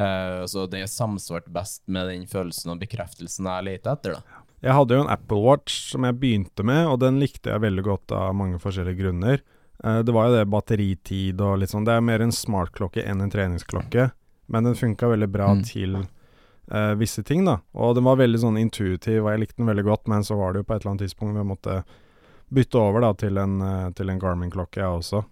Uh, 0.00 0.42
så 0.48 0.64
det 0.72 0.80
er 0.82 0.88
samsvart 0.90 1.50
best 1.52 1.82
med 1.92 2.08
den 2.08 2.22
følelsen 2.30 2.72
og 2.72 2.80
bekreftelsen 2.80 3.48
jeg 3.50 3.66
leter 3.68 3.92
etter. 3.96 4.16
da. 4.18 4.38
Jeg 4.62 4.76
hadde 4.78 4.94
jo 4.96 5.02
en 5.04 5.10
Apple 5.10 5.40
Watch 5.42 5.90
som 5.90 6.04
jeg 6.06 6.16
begynte 6.22 6.64
med, 6.64 6.86
og 6.86 7.00
den 7.02 7.18
likte 7.20 7.50
jeg 7.50 7.64
veldig 7.64 7.82
godt 7.88 8.14
av 8.14 8.32
mange 8.38 8.60
forskjellige 8.62 9.00
grunner. 9.02 9.42
Uh, 9.82 10.00
det 10.06 10.14
var 10.14 10.28
jo 10.30 10.36
det 10.38 10.48
batteritid 10.52 11.40
og 11.42 11.58
litt 11.60 11.72
sånn. 11.74 11.84
Det 11.88 11.96
er 11.98 12.04
mer 12.06 12.22
en 12.24 12.34
smartklokke 12.34 13.02
enn 13.04 13.20
en 13.24 13.32
treningsklokke. 13.32 14.10
men 14.52 14.64
den 14.64 14.74
funka 14.76 15.08
veldig 15.08 15.28
bra 15.32 15.46
Mm. 15.54 15.62
til 15.64 15.94
uh, 16.72 16.94
visse 17.00 17.22
ting, 17.24 17.44
da. 17.46 17.60
Og 17.74 17.94
den 17.96 18.04
var 18.04 18.16
veldig 18.20 18.40
sånn 18.42 18.58
intuitiv, 18.60 19.22
og 19.24 19.30
jeg 19.32 19.40
likte 19.40 19.56
den 19.62 19.66
veldig 19.70 19.84
godt, 19.86 20.08
men 20.08 20.24
så 20.24 20.36
var 20.36 20.52
det 20.52 20.60
jo 20.60 20.64
på 20.68 20.74
et 20.74 20.82
eller 20.82 20.90
annet 20.92 21.04
tidspunkt 21.06 21.38
vi 21.38 21.44
måtte 21.48 21.84
bytte 22.52 22.78
over 22.80 23.00
da 23.04 23.12
til 23.18 23.38
en, 23.40 23.58
eh, 23.64 23.90
til 23.96 24.10
en 24.12 24.20
Garmin-klokke, 24.20 24.80
jeg 24.82 24.98
også. 25.00 25.24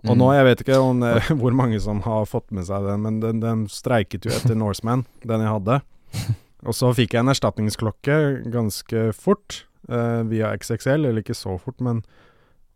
Og 0.00 0.14
Mm. 0.14 0.18
nå, 0.18 0.32
jeg 0.32 0.44
vet 0.46 0.60
ikke 0.64 0.78
om, 0.80 1.02
eh, 1.04 1.20
hvor 1.40 1.52
mange 1.52 1.80
som 1.80 2.00
har 2.02 2.24
fått 2.26 2.50
med 2.56 2.64
seg 2.64 2.86
den, 2.88 3.02
men 3.02 3.20
den, 3.20 3.40
den 3.40 3.66
streiket 3.68 4.24
jo 4.24 4.30
etter 4.32 4.56
Norseman, 4.56 5.04
den 5.28 5.40
jeg 5.44 5.52
hadde. 5.52 5.80
Og 6.64 6.74
så 6.76 6.90
fikk 6.96 7.14
jeg 7.14 7.20
en 7.24 7.32
erstatningsklokke 7.32 8.16
ganske 8.52 9.12
fort, 9.16 9.64
eh, 9.88 10.22
via 10.28 10.54
XXL, 10.56 11.04
eller 11.08 11.20
ikke 11.22 11.36
så 11.36 11.58
fort, 11.60 11.80
men 11.80 12.02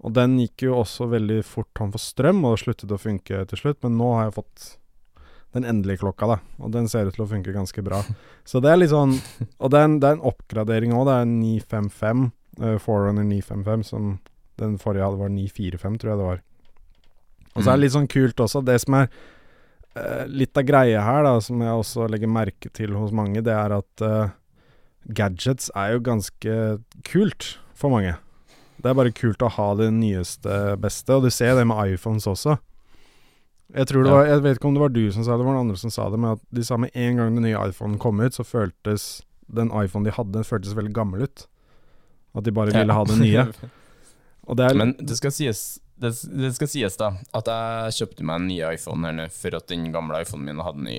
Og 0.04 0.12
den 0.12 0.34
gikk 0.36 0.66
jo 0.66 0.74
også 0.82 1.06
veldig 1.08 1.38
fort 1.48 1.68
tom 1.74 1.90
for 1.94 2.02
strøm, 2.02 2.42
og 2.44 2.58
sluttet 2.60 2.90
å 2.92 2.98
funke 3.00 3.46
til 3.48 3.56
slutt, 3.56 3.78
men 3.82 3.94
nå 3.96 4.08
har 4.18 4.24
jeg 4.26 4.34
fått 4.36 4.64
den 5.54 5.64
endelige 5.64 6.02
klokka, 6.02 6.26
da, 6.28 6.36
og 6.60 6.72
den 6.74 6.88
ser 6.88 7.06
ut 7.08 7.14
til 7.14 7.24
å 7.24 7.28
funke 7.30 7.54
ganske 7.54 7.80
bra. 7.86 8.02
Så 8.44 8.60
det 8.60 8.68
er 8.74 8.76
litt 8.82 8.90
sånn 8.92 9.14
Og 9.60 9.70
det 9.70 9.78
er 9.80 9.84
en, 9.88 9.94
det 10.02 10.10
er 10.10 10.18
en 10.18 10.26
oppgradering 10.28 10.92
òg, 10.92 11.06
det 11.08 11.14
er 11.14 11.24
en 11.24 11.40
955, 11.40 12.24
uh, 12.26 12.30
Forerunner 12.58 13.26
955, 13.26 13.86
som 13.90 14.18
den 14.60 14.76
forrige 14.78 15.06
hadde 15.06 15.20
var 15.20 15.32
945, 15.34 15.98
tror 16.00 16.12
jeg 16.12 16.20
det 16.20 16.28
var. 16.28 16.42
Og 17.54 17.62
så 17.62 17.70
er 17.70 17.76
det 17.76 17.84
litt 17.84 17.94
sånn 17.94 18.10
kult 18.10 18.42
også, 18.42 18.62
det 18.66 18.76
som 18.82 18.96
er 18.98 19.08
uh, 19.98 20.24
litt 20.30 20.58
av 20.58 20.66
greia 20.66 21.04
her, 21.06 21.22
da, 21.26 21.34
som 21.42 21.62
jeg 21.62 21.80
også 21.82 22.08
legger 22.10 22.30
merke 22.30 22.70
til 22.74 22.94
hos 22.98 23.14
mange, 23.14 23.42
det 23.46 23.54
er 23.54 23.76
at 23.76 24.04
uh, 24.04 24.34
gadgets 25.06 25.70
er 25.78 25.94
jo 25.94 26.04
ganske 26.06 26.58
kult 27.06 27.54
for 27.78 27.94
mange. 27.94 28.16
Det 28.82 28.90
er 28.90 28.98
bare 28.98 29.14
kult 29.16 29.42
å 29.42 29.52
ha 29.54 29.68
det 29.78 29.90
nyeste, 29.94 30.76
beste, 30.82 31.14
og 31.14 31.26
du 31.26 31.32
ser 31.32 31.54
det 31.58 31.66
med 31.70 31.94
iPhones 31.94 32.26
også. 32.30 32.58
Jeg 33.74 33.88
tror 33.88 34.04
det 34.04 34.12
var, 34.12 34.26
jeg 34.28 34.42
vet 34.44 34.58
ikke 34.58 34.68
om 34.68 34.74
det 34.76 34.82
var 34.82 34.92
du 34.92 35.04
som 35.14 35.24
sa 35.24 35.34
det, 35.34 35.40
det 35.40 35.46
var 35.46 35.56
noen 35.56 35.66
andre 35.70 35.80
som 35.80 35.92
sa 35.94 36.10
det, 36.12 36.18
men 36.20 36.36
at 36.36 36.42
de 36.54 36.66
sa 36.66 36.76
med 36.78 36.92
en 36.92 37.20
gang 37.20 37.38
den 37.38 37.46
nye 37.46 37.62
iPhonen 37.70 37.96
kom 38.02 38.20
ut, 38.20 38.36
så 38.36 38.44
føltes 38.46 39.24
den 39.46 39.72
iPhonen 39.72 40.08
de 40.08 40.14
hadde, 40.14 40.34
den 40.36 40.46
føltes 40.46 40.76
veldig 40.76 40.92
gammel 40.94 41.24
ut. 41.26 41.46
At 42.34 42.44
de 42.46 42.54
bare 42.54 42.74
ville 42.74 42.98
ha 42.98 43.06
det 43.08 43.16
nye. 43.20 43.46
Og 44.48 44.58
det 44.58 44.68
er 44.68 44.76
Men 44.76 44.92
det 44.98 45.16
skal 45.16 45.32
sies 45.32 45.64
det, 46.00 46.10
det 46.26 46.50
skal 46.56 46.68
sies 46.68 46.96
da 46.98 47.12
at 47.38 47.48
jeg 47.48 47.98
kjøpte 48.00 48.24
meg 48.26 48.40
en 48.40 48.48
ny 48.50 48.56
iPhone 48.66 49.06
her 49.06 49.14
nå 49.14 49.28
for 49.32 49.54
at 49.56 49.68
den 49.70 49.86
gamle 49.94 50.24
iPhonen 50.24 50.48
min 50.50 50.62
hadde 50.66 50.80
den 50.80 50.90
i 50.90 50.98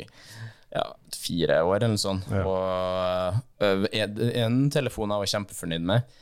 ja, 0.75 0.85
fire 1.15 1.57
år 1.63 1.75
eller 1.77 1.93
noe 1.93 2.01
sånt. 2.01 2.29
Ja. 2.31 2.43
Og 2.47 3.63
øh, 3.63 3.85
en 3.91 4.21
en 4.45 4.57
telefon 4.71 5.11
jeg 5.11 5.23
var 5.23 5.31
kjempefornøyd 5.33 5.89
med. 5.91 6.15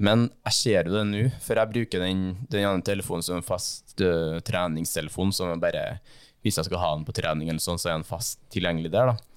Men 0.00 0.30
jeg 0.48 0.56
ser 0.56 0.88
jo 0.88 0.94
det 0.94 1.04
nå, 1.10 1.24
for 1.44 1.60
jeg 1.60 1.72
bruker 1.74 2.02
den, 2.06 2.22
den 2.48 2.64
andre 2.64 2.86
telefonen 2.88 3.26
som 3.26 3.36
en 3.36 3.44
fast 3.44 4.00
uh, 4.00 4.38
treningstelefon. 4.40 5.34
Som 5.36 5.52
jeg 5.52 5.60
bare, 5.60 5.84
hvis 6.40 6.56
jeg 6.56 6.70
skal 6.70 6.80
ha 6.80 6.94
den 6.94 7.04
på 7.04 7.14
trening, 7.18 7.50
eller 7.52 7.60
sånn, 7.60 7.78
så 7.78 7.90
er 7.90 7.98
den 7.98 8.08
fast 8.08 8.40
tilgjengelig 8.54 8.94
der. 8.94 9.12
da 9.12 9.29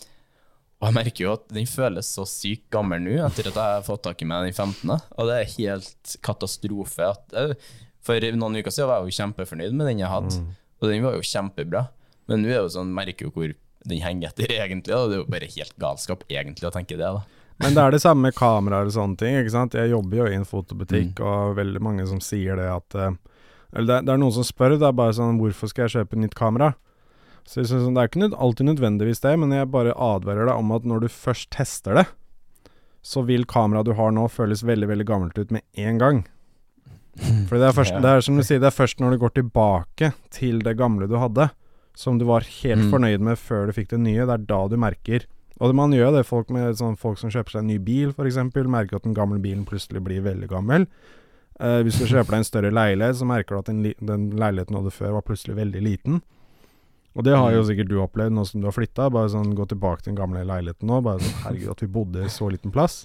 og 0.84 0.90
jeg 0.90 0.96
merker 0.98 1.24
jo 1.24 1.34
at 1.38 1.46
den 1.56 1.68
føles 1.70 2.10
så 2.12 2.26
sykt 2.28 2.66
gammel 2.76 3.00
nå, 3.06 3.14
etter 3.24 3.48
at 3.48 3.56
jeg 3.56 3.78
har 3.78 3.86
fått 3.88 4.04
tak 4.04 4.20
i 4.20 4.28
meg 4.28 4.50
den 4.50 4.56
15. 4.58 4.92
Og 5.16 5.30
det 5.30 5.38
er 5.40 5.52
helt 5.56 6.16
katastrofe. 6.28 7.08
At, 7.14 7.56
for 8.04 8.20
noen 8.36 8.60
uker 8.60 8.74
siden 8.76 8.90
var 8.92 9.00
jeg 9.06 9.14
jo 9.14 9.18
kjempefornøyd 9.22 9.78
med 9.80 9.88
den 9.94 10.02
jeg 10.04 10.12
hadde, 10.12 10.42
og 10.84 10.90
den 10.92 11.06
var 11.06 11.16
jo 11.16 11.24
kjempebra. 11.24 11.86
Men 12.28 12.44
nå 12.44 12.52
er 12.52 12.60
jo 12.66 12.74
sånn, 12.76 12.92
merker 12.96 13.30
jo 13.30 13.32
hvor 13.36 13.54
den 13.88 14.04
henger 14.04 14.34
etter, 14.34 14.52
egentlig. 14.66 14.96
Og 14.98 15.08
det 15.10 15.16
er 15.18 15.24
jo 15.24 15.32
bare 15.32 15.50
helt 15.56 15.78
galskap, 15.80 16.28
egentlig, 16.32 16.68
å 16.68 16.74
tenke 16.76 17.00
det. 17.00 17.08
da 17.08 17.24
Men 17.64 17.76
det 17.78 17.84
er 17.86 17.96
det 17.96 18.02
samme 18.04 18.28
med 18.28 18.36
kameraer 18.36 18.90
og 18.92 18.96
sånne 18.96 19.20
ting. 19.24 19.40
ikke 19.40 19.56
sant? 19.56 19.76
Jeg 19.80 19.92
jobber 19.96 20.18
jo 20.26 20.28
i 20.32 20.36
en 20.36 20.48
fotobutikk, 20.50 21.20
og 21.24 21.56
veldig 21.60 21.82
mange 21.84 22.08
som 22.12 22.20
sier 22.24 22.60
det 22.60 22.68
at 22.76 22.96
eh, 23.00 23.16
Eller 23.74 23.88
det, 23.88 23.96
er- 24.02 24.08
det 24.10 24.14
er 24.18 24.22
noen 24.22 24.36
som 24.36 24.44
spør, 24.48 24.76
det 24.78 24.88
er 24.88 24.96
bare 25.00 25.16
sånn 25.18 25.40
Hvorfor 25.40 25.72
skal 25.72 25.88
jeg 25.88 25.96
kjøpe 25.98 26.20
nytt 26.20 26.36
kamera? 26.38 26.74
Så 27.46 27.60
jeg 27.62 27.70
synes 27.70 27.86
sånn, 27.86 27.96
Det 27.98 28.04
er 28.04 28.12
ikke 28.12 28.40
alltid 28.40 28.70
nødvendigvis 28.70 29.24
det, 29.24 29.34
men 29.40 29.52
jeg 29.52 29.72
bare 29.72 29.96
advarer 30.00 30.48
deg 30.48 30.56
om 30.56 30.72
at 30.72 30.86
når 30.88 31.02
du 31.04 31.08
først 31.12 31.50
tester 31.52 32.00
det, 32.00 32.06
så 33.04 33.26
vil 33.28 33.44
kameraet 33.46 33.90
du 33.90 33.94
har 33.98 34.14
nå 34.16 34.30
føles 34.32 34.64
veldig, 34.64 34.88
veldig 34.88 35.06
gammelt 35.10 35.38
ut 35.38 35.52
med 35.52 35.62
en 35.76 35.98
gang. 36.00 36.24
For 37.50 37.60
det 37.60 37.68
er, 37.68 37.76
først, 37.76 37.98
det 38.04 38.10
er 38.10 38.24
som 38.24 38.40
du 38.40 38.44
sier, 38.44 38.62
det 38.64 38.72
er 38.72 38.78
først 38.78 39.04
når 39.04 39.12
du 39.12 39.22
går 39.26 39.36
tilbake 39.42 40.14
til 40.32 40.64
det 40.64 40.78
gamle 40.80 41.10
du 41.12 41.18
hadde, 41.20 41.50
som 41.94 42.18
du 42.18 42.26
var 42.26 42.42
helt 42.64 42.88
Mm. 42.88 42.90
fornøyd 42.90 43.22
med 43.22 43.38
før 43.38 43.68
du 43.68 43.74
fikk 43.76 43.92
det 43.92 44.00
nye, 44.00 44.26
det 44.26 44.34
er 44.34 44.46
da 44.50 44.68
du 44.68 44.78
merker 44.78 45.28
og 45.62 45.72
man 45.78 45.94
gjør 45.94 46.12
det, 46.18 46.26
folk, 46.28 46.50
med, 46.50 46.76
sånn, 46.76 46.98
folk 47.00 47.20
som 47.22 47.32
kjøper 47.32 47.54
seg 47.56 47.62
en 47.62 47.70
ny 47.72 47.78
bil 47.80 48.10
f.eks., 48.12 48.40
merker 48.68 48.98
at 48.98 49.06
den 49.06 49.14
gamle 49.16 49.40
bilen 49.40 49.66
plutselig 49.70 50.02
blir 50.04 50.24
veldig 50.26 50.50
gammel. 50.52 50.88
Uh, 51.62 51.80
hvis 51.86 52.00
du 52.02 52.08
kjøper 52.10 52.34
deg 52.34 52.42
en 52.42 52.48
større 52.48 52.72
leilighet, 52.74 53.20
så 53.20 53.28
merker 53.30 53.56
du 53.56 53.60
at 53.62 53.70
den, 53.70 53.84
den 54.02 54.26
leiligheten 54.36 54.74
du 54.74 54.82
hadde 54.82 54.96
før, 54.96 55.14
var 55.20 55.28
plutselig 55.28 55.56
veldig 55.56 55.84
liten. 55.86 56.22
Og 57.16 57.24
det 57.28 57.36
har 57.38 57.52
jo 57.54 57.64
sikkert 57.68 57.90
du 57.92 57.98
opplevd 58.02 58.34
nå 58.34 58.44
som 58.50 58.62
du 58.62 58.68
har 58.68 58.74
flytta. 58.74 59.10
Bare 59.14 59.30
sånn 59.30 59.52
gå 59.56 59.68
tilbake 59.70 60.02
til 60.02 60.12
den 60.14 60.20
gamle 60.22 60.42
leiligheten 60.50 60.88
nå. 60.90 61.02
Bare 61.06 61.20
sånn 61.22 61.44
herregud, 61.46 61.72
at 61.76 61.84
vi 61.86 61.88
bodde 61.94 62.24
i 62.26 62.30
så 62.34 62.48
liten 62.50 62.72
plass. 62.74 63.04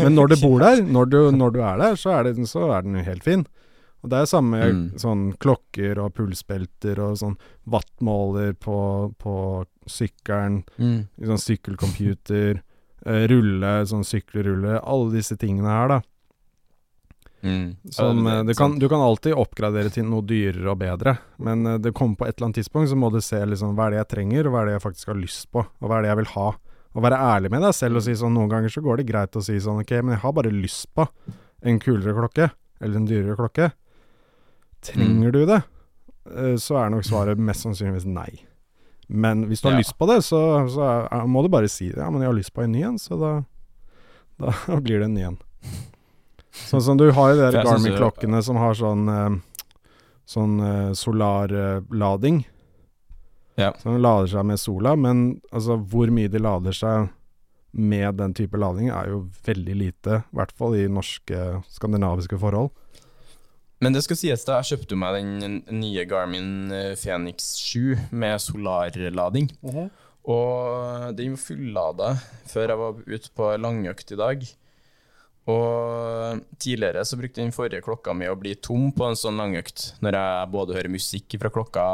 Men 0.00 0.14
når 0.16 0.32
du 0.32 0.36
bor 0.46 0.58
der, 0.64 0.82
når 0.82 1.10
du, 1.12 1.18
når 1.36 1.52
du 1.54 1.60
er 1.62 1.78
der, 1.78 1.94
så 2.00 2.16
er, 2.18 2.24
det, 2.32 2.48
så 2.50 2.66
er 2.74 2.82
den 2.82 2.96
jo 2.98 3.04
helt 3.06 3.22
fin. 3.26 3.46
Og 4.04 4.10
det 4.12 4.18
er 4.20 4.26
samme 4.28 4.58
Mm. 4.74 4.80
sånn 5.00 5.22
klokker 5.40 5.96
og 6.02 6.10
pulsbelter 6.18 6.98
og 7.00 7.14
sånn 7.16 7.38
wattmåler 7.72 8.52
på, 8.60 8.76
på 9.22 9.36
sykkelen. 9.88 10.58
Sånn 11.24 11.40
sykkelcomputer, 11.40 12.60
eh, 13.06 13.24
rulle, 13.30 13.72
sånn 13.88 14.04
sykkelrulle, 14.04 14.80
alle 14.82 15.12
disse 15.14 15.36
tingene 15.40 15.68
her, 15.72 15.88
da. 15.88 16.00
Mm. 17.44 17.76
Som, 17.92 18.24
Ja, 18.26 18.38
eh, 18.38 18.42
det- 18.44 18.54
du, 18.54 18.54
kan, 18.56 18.78
du 18.80 18.88
kan 18.88 19.00
alltid 19.04 19.34
oppgradere 19.36 19.90
til 19.92 20.04
noe 20.08 20.22
dyrere 20.24 20.70
og 20.72 20.78
bedre, 20.80 21.18
men 21.38 21.66
eh, 21.66 21.78
det 21.78 21.92
kommer 21.94 22.16
på 22.16 22.26
et 22.26 22.38
eller 22.38 22.46
annet 22.48 22.56
tidspunkt, 22.62 22.88
så 22.88 22.96
må 22.96 23.10
du 23.12 23.20
se 23.20 23.36
liksom 23.44 23.74
hva 23.76 23.86
er 23.86 23.90
det 23.90 23.98
jeg 24.00 24.08
trenger, 24.16 24.46
og 24.48 24.52
hva 24.54 24.62
er 24.62 24.66
det 24.70 24.76
jeg 24.78 24.84
faktisk 24.86 25.06
har 25.12 25.20
lyst 25.20 25.50
på, 25.52 25.60
og 25.60 25.84
hva 25.90 25.98
er 25.98 26.02
det 26.02 26.08
jeg 26.14 26.16
vil 26.22 26.32
ha. 26.38 26.46
Og 26.94 27.02
være 27.02 27.18
ærlig 27.18 27.50
med 27.50 27.60
deg 27.66 27.74
selv 27.74 27.96
og 27.98 28.02
si 28.06 28.12
sånn 28.14 28.32
Noen 28.32 28.48
ganger 28.48 28.70
så 28.70 28.80
går 28.80 28.96
det 29.02 29.06
greit 29.08 29.34
å 29.36 29.42
si 29.42 29.56
sånn 29.58 29.80
Ok, 29.82 29.90
men 29.98 30.14
jeg 30.14 30.20
har 30.22 30.32
bare 30.32 30.50
lyst 30.54 30.86
på 30.94 31.08
en 31.66 31.78
kulere 31.82 32.14
klokke, 32.14 32.50
eller 32.80 32.96
en 32.96 33.06
dyrere 33.08 33.34
klokke. 33.36 33.72
Trenger 34.84 35.32
du 35.32 35.44
det? 35.46 35.62
Eh, 36.30 36.54
Så 36.56 36.76
er 36.78 36.90
nok 36.94 37.04
svaret 37.04 37.36
mest 37.38 37.64
sannsynligvis 37.66 38.06
nei. 38.06 38.44
Men 39.08 39.44
hvis 39.50 39.60
du 39.60 39.68
har 39.68 39.74
Ja. 39.74 39.82
lyst 39.82 39.98
på 39.98 40.06
det, 40.06 40.22
så, 40.24 40.40
så 40.70 41.08
er, 41.10 41.26
må 41.26 41.42
du 41.42 41.48
bare 41.48 41.68
si 41.68 41.90
det. 41.90 41.98
Ja, 41.98 42.08
men 42.10 42.22
jeg 42.22 42.30
har 42.30 42.38
lyst 42.38 42.54
på 42.54 42.62
en 42.64 42.72
ny 42.72 42.82
en, 42.84 42.96
så 42.96 43.18
da, 43.20 43.44
da 44.38 44.80
blir 44.80 45.00
det 45.00 45.04
en 45.10 45.14
ny 45.14 45.22
en. 45.32 45.38
Sånn 46.54 46.82
som 46.86 46.98
du 47.00 47.08
har 47.10 47.32
jo 47.32 47.40
de 47.40 47.48
der 47.50 47.66
Garmin-klokkene 47.66 48.40
som 48.46 48.58
har 48.62 48.78
sånn 48.78 49.10
eh, 49.10 49.42
Sånn 50.24 50.54
eh, 50.64 50.92
solarlading. 50.96 52.38
Ja. 53.60 53.74
Som 53.82 53.98
lader 54.00 54.30
seg 54.32 54.46
med 54.48 54.56
sola, 54.62 54.94
men 54.96 55.42
altså 55.52 55.76
hvor 55.76 56.08
mye 56.08 56.30
de 56.32 56.40
lader 56.40 56.72
seg 56.72 57.10
med 57.74 58.16
den 58.16 58.32
type 58.32 58.56
lading, 58.56 58.88
er 58.88 59.10
jo 59.12 59.18
veldig 59.44 59.76
lite. 59.76 60.22
I 60.24 60.38
hvert 60.38 60.54
fall 60.56 60.78
i 60.78 60.86
norske, 60.88 61.42
skandinaviske 61.74 62.38
forhold. 62.40 62.72
Men 63.84 63.92
det 63.92 64.04
skal 64.06 64.16
sies, 64.16 64.46
da, 64.48 64.62
jeg 64.62 64.78
kjøpte 64.78 64.94
jo 64.96 65.00
meg 65.02 65.20
den 65.42 65.60
nye 65.76 66.06
Garmin 66.08 66.72
eh, 66.72 66.94
Fenix 66.96 67.52
7 67.60 68.14
med 68.16 68.40
solarlading. 68.40 69.50
Og 70.24 71.12
den 71.18 71.34
var 71.34 71.42
fullada 71.42 72.12
før 72.48 72.70
jeg 72.70 72.80
var 72.80 73.00
ute 73.04 73.34
på 73.36 73.50
langøkt 73.60 74.14
i 74.14 74.20
dag. 74.24 74.46
Og 75.50 76.40
tidligere 76.62 77.02
så 77.04 77.18
brukte 77.20 77.42
den 77.42 77.52
forrige 77.52 77.84
klokka 77.84 78.14
mi 78.16 78.28
å 78.30 78.36
bli 78.38 78.54
tom 78.64 78.88
på 78.96 79.04
en 79.08 79.18
sånn 79.18 79.36
langøkt. 79.40 79.90
Når 80.04 80.16
jeg 80.16 80.52
både 80.54 80.76
hører 80.78 80.92
musikk 80.94 81.36
fra 81.42 81.52
klokka 81.52 81.84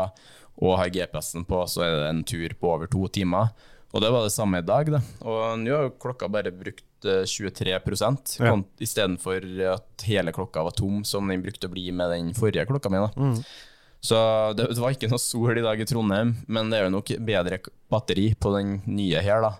og 0.61 0.76
har 0.78 0.92
GPS-en 0.92 1.47
på, 1.49 1.62
så 1.73 1.83
er 1.87 1.97
det 1.97 2.09
en 2.12 2.23
tur 2.28 2.54
på 2.61 2.71
over 2.75 2.90
to 2.90 3.09
timer. 3.11 3.50
Og 3.90 4.04
det 4.04 4.11
var 4.14 4.23
det 4.23 4.30
samme 4.35 4.61
i 4.61 4.66
dag, 4.66 4.92
da. 4.95 5.00
Og 5.26 5.59
nå 5.59 5.73
har 5.75 5.88
klokka 5.99 6.28
bare 6.30 6.52
brukt 6.54 7.09
eh, 7.11 7.25
23 7.26 7.73
Ja. 7.75 8.52
ja. 8.52 8.52
istedenfor 8.78 9.42
at 9.73 10.04
hele 10.07 10.30
klokka 10.37 10.62
var 10.62 10.76
tom, 10.78 11.02
som 11.04 11.26
den 11.26 11.42
brukte 11.42 11.66
å 11.66 11.73
bli 11.73 11.88
med 11.90 12.12
den 12.14 12.30
forrige 12.38 12.69
klokka 12.71 12.92
mi. 12.92 13.02
da. 13.02 13.33
Så 14.00 14.16
det, 14.57 14.71
det 14.73 14.80
var 14.80 14.95
ikke 14.95 15.11
noe 15.12 15.21
sol 15.21 15.59
i 15.61 15.62
dag 15.64 15.80
i 15.80 15.85
Trondheim, 15.85 16.35
men 16.49 16.71
det 16.73 16.78
er 16.78 16.87
jo 16.87 16.95
nok 16.95 17.11
bedre 17.21 17.59
batteri 17.92 18.30
på 18.40 18.52
den 18.57 18.78
nye 18.88 19.21
her, 19.21 19.42
da. 19.45 19.50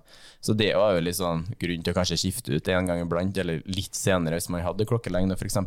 Så 0.41 0.55
det 0.57 0.71
var 0.73 0.95
jo 0.97 1.03
litt 1.05 1.19
sånn 1.19 1.43
grunn 1.61 1.83
til 1.85 1.93
å 1.93 1.97
kanskje 1.99 2.17
skifte 2.17 2.55
ut 2.57 2.69
en 2.73 2.87
gang 2.89 3.03
iblant, 3.03 3.37
eller 3.43 3.61
litt 3.69 3.93
senere 3.99 4.39
hvis 4.39 4.49
man 4.49 4.63
hadde 4.65 4.87
klokkelengde, 4.89 5.37
f.eks. 5.37 5.59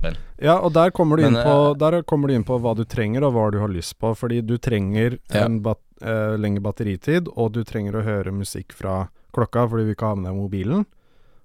Ja, 0.41 0.55
og 0.57 0.73
der 0.73 0.89
kommer, 0.89 1.21
du 1.21 1.27
inn 1.27 1.37
på, 1.37 1.53
eh, 1.69 1.75
der 1.77 1.99
kommer 2.09 2.31
du 2.31 2.33
inn 2.39 2.47
på 2.47 2.57
hva 2.63 2.73
du 2.73 2.81
trenger, 2.89 3.27
og 3.27 3.35
hva 3.35 3.45
du 3.53 3.59
har 3.61 3.69
lyst 3.69 3.99
på. 4.01 4.15
Fordi 4.17 4.41
du 4.41 4.57
trenger 4.57 5.19
Ja. 5.29 5.45
en 5.45 5.59
bat 5.61 5.77
eh, 6.01 6.33
lengre 6.41 6.65
batteritid, 6.65 7.29
og 7.37 7.53
du 7.53 7.61
trenger 7.63 7.99
å 7.99 8.03
høre 8.07 8.33
musikk 8.33 8.73
fra 8.73 9.03
klokka 9.33 9.67
fordi 9.69 9.85
du 9.85 9.93
ikke 9.93 10.09
har 10.09 10.17
med 10.17 10.31
deg 10.31 10.39
mobilen. 10.41 10.85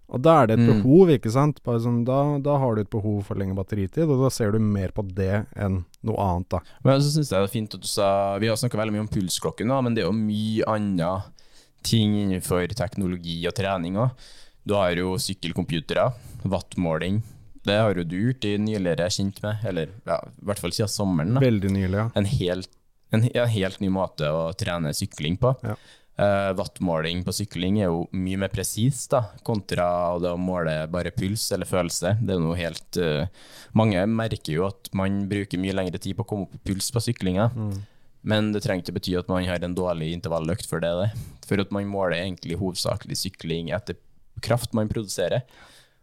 Og 0.09 0.23
da 0.25 0.39
er 0.43 0.47
det 0.49 0.55
et 0.59 0.65
Mm. 0.67 0.83
behov, 0.83 1.09
ikke 1.13 1.31
sant. 1.31 1.59
Sånn, 1.65 2.05
da, 2.05 2.39
da 2.41 2.57
har 2.59 2.75
du 2.75 2.81
et 2.81 2.89
behov 2.91 3.25
for 3.27 3.35
lengre 3.37 3.57
batteritid, 3.59 4.09
og 4.09 4.23
da 4.25 4.31
ser 4.33 4.53
du 4.53 4.59
mer 4.59 4.89
på 4.97 5.03
det 5.15 5.47
enn 5.55 5.85
noe 6.03 6.17
annet, 6.17 6.49
da. 6.49 6.61
Men 6.83 7.01
så 7.05 7.11
syns 7.13 7.29
jeg 7.29 7.37
det 7.43 7.49
er 7.51 7.53
fint 7.53 7.75
at 7.75 7.81
du 7.83 7.87
sa 7.87 8.39
Vi 8.39 8.49
har 8.49 8.57
snakka 8.57 8.79
veldig 8.81 8.93
mye 8.97 9.05
om 9.05 9.09
pulsklokken, 9.13 9.69
da, 9.69 9.81
men 9.83 9.95
det 9.95 10.03
er 10.05 10.09
jo 10.09 10.17
mye 10.17 10.65
annet 10.67 11.25
ting 11.85 12.15
innenfor 12.25 12.67
teknologi 12.75 13.47
og 13.47 13.55
trening 13.55 13.97
òg. 14.01 14.11
Du 14.67 14.75
har 14.75 14.97
jo 14.97 15.15
sykkelcomputere, 15.21 16.13
wattmåling. 16.45 17.23
Det 17.69 17.77
har 17.79 17.95
jo 17.95 18.05
du 18.09 18.17
gjort 18.17 18.45
i 18.49 18.57
nyligere 18.61 19.09
kjent 19.13 19.43
med, 19.45 19.61
eller 19.69 19.89
ja, 20.07 20.19
i 20.25 20.45
hvert 20.49 20.59
fall 20.63 20.73
siden 20.73 20.89
sommeren. 20.89 21.35
da 21.37 21.41
Veldig 21.45 21.71
nylig, 21.75 21.95
ja. 22.01 22.09
en 22.17 22.25
helt 22.25 22.69
en, 23.11 23.23
en 23.25 23.49
helt 23.49 23.81
ny 23.81 23.89
måte 23.89 24.29
å 24.29 24.51
trene 24.53 24.91
sykling 24.93 25.39
på. 25.41 25.55
Ja. 25.65 25.77
Uh, 26.19 26.51
wattmåling 26.59 27.21
på 27.23 27.31
sykling 27.31 27.77
er 27.79 27.93
jo 27.93 28.01
mye 28.11 28.41
mer 28.43 28.51
presis 28.51 29.05
kontra 29.47 29.85
å 30.19 30.33
måle 30.35 30.73
bare 30.91 31.13
puls 31.15 31.45
eller 31.55 31.69
følelse. 31.69 32.17
Det 32.19 32.35
er 32.35 32.43
noe 32.43 32.57
helt 32.59 32.99
uh, 32.99 33.29
Mange 33.79 34.03
merker 34.11 34.57
jo 34.57 34.65
at 34.67 34.91
man 34.99 35.21
bruker 35.31 35.63
mye 35.63 35.77
lengre 35.77 36.01
tid 36.03 36.17
på 36.19 36.27
å 36.27 36.29
komme 36.33 36.49
opp 36.49 36.57
i 36.59 36.63
puls 36.73 36.91
på 36.91 37.05
syklinga. 37.05 37.47
Mm. 37.55 37.79
Men 38.27 38.51
det 38.51 38.65
trenger 38.65 38.83
ikke 38.83 38.97
bety 38.99 39.15
at 39.21 39.31
man 39.31 39.47
har 39.47 39.63
en 39.63 39.77
dårlig 39.79 40.11
intervalløkt 40.17 40.67
for 40.67 40.83
det. 40.83 40.91
det. 40.99 41.29
For 41.47 41.63
at 41.63 41.71
man 41.71 41.87
måler 41.87 42.19
egentlig 42.19 42.59
hovedsakelig 42.59 43.21
sykling 43.23 43.71
etter 43.77 44.01
kraft 44.43 44.75
man 44.75 44.91
produserer. 44.91 45.47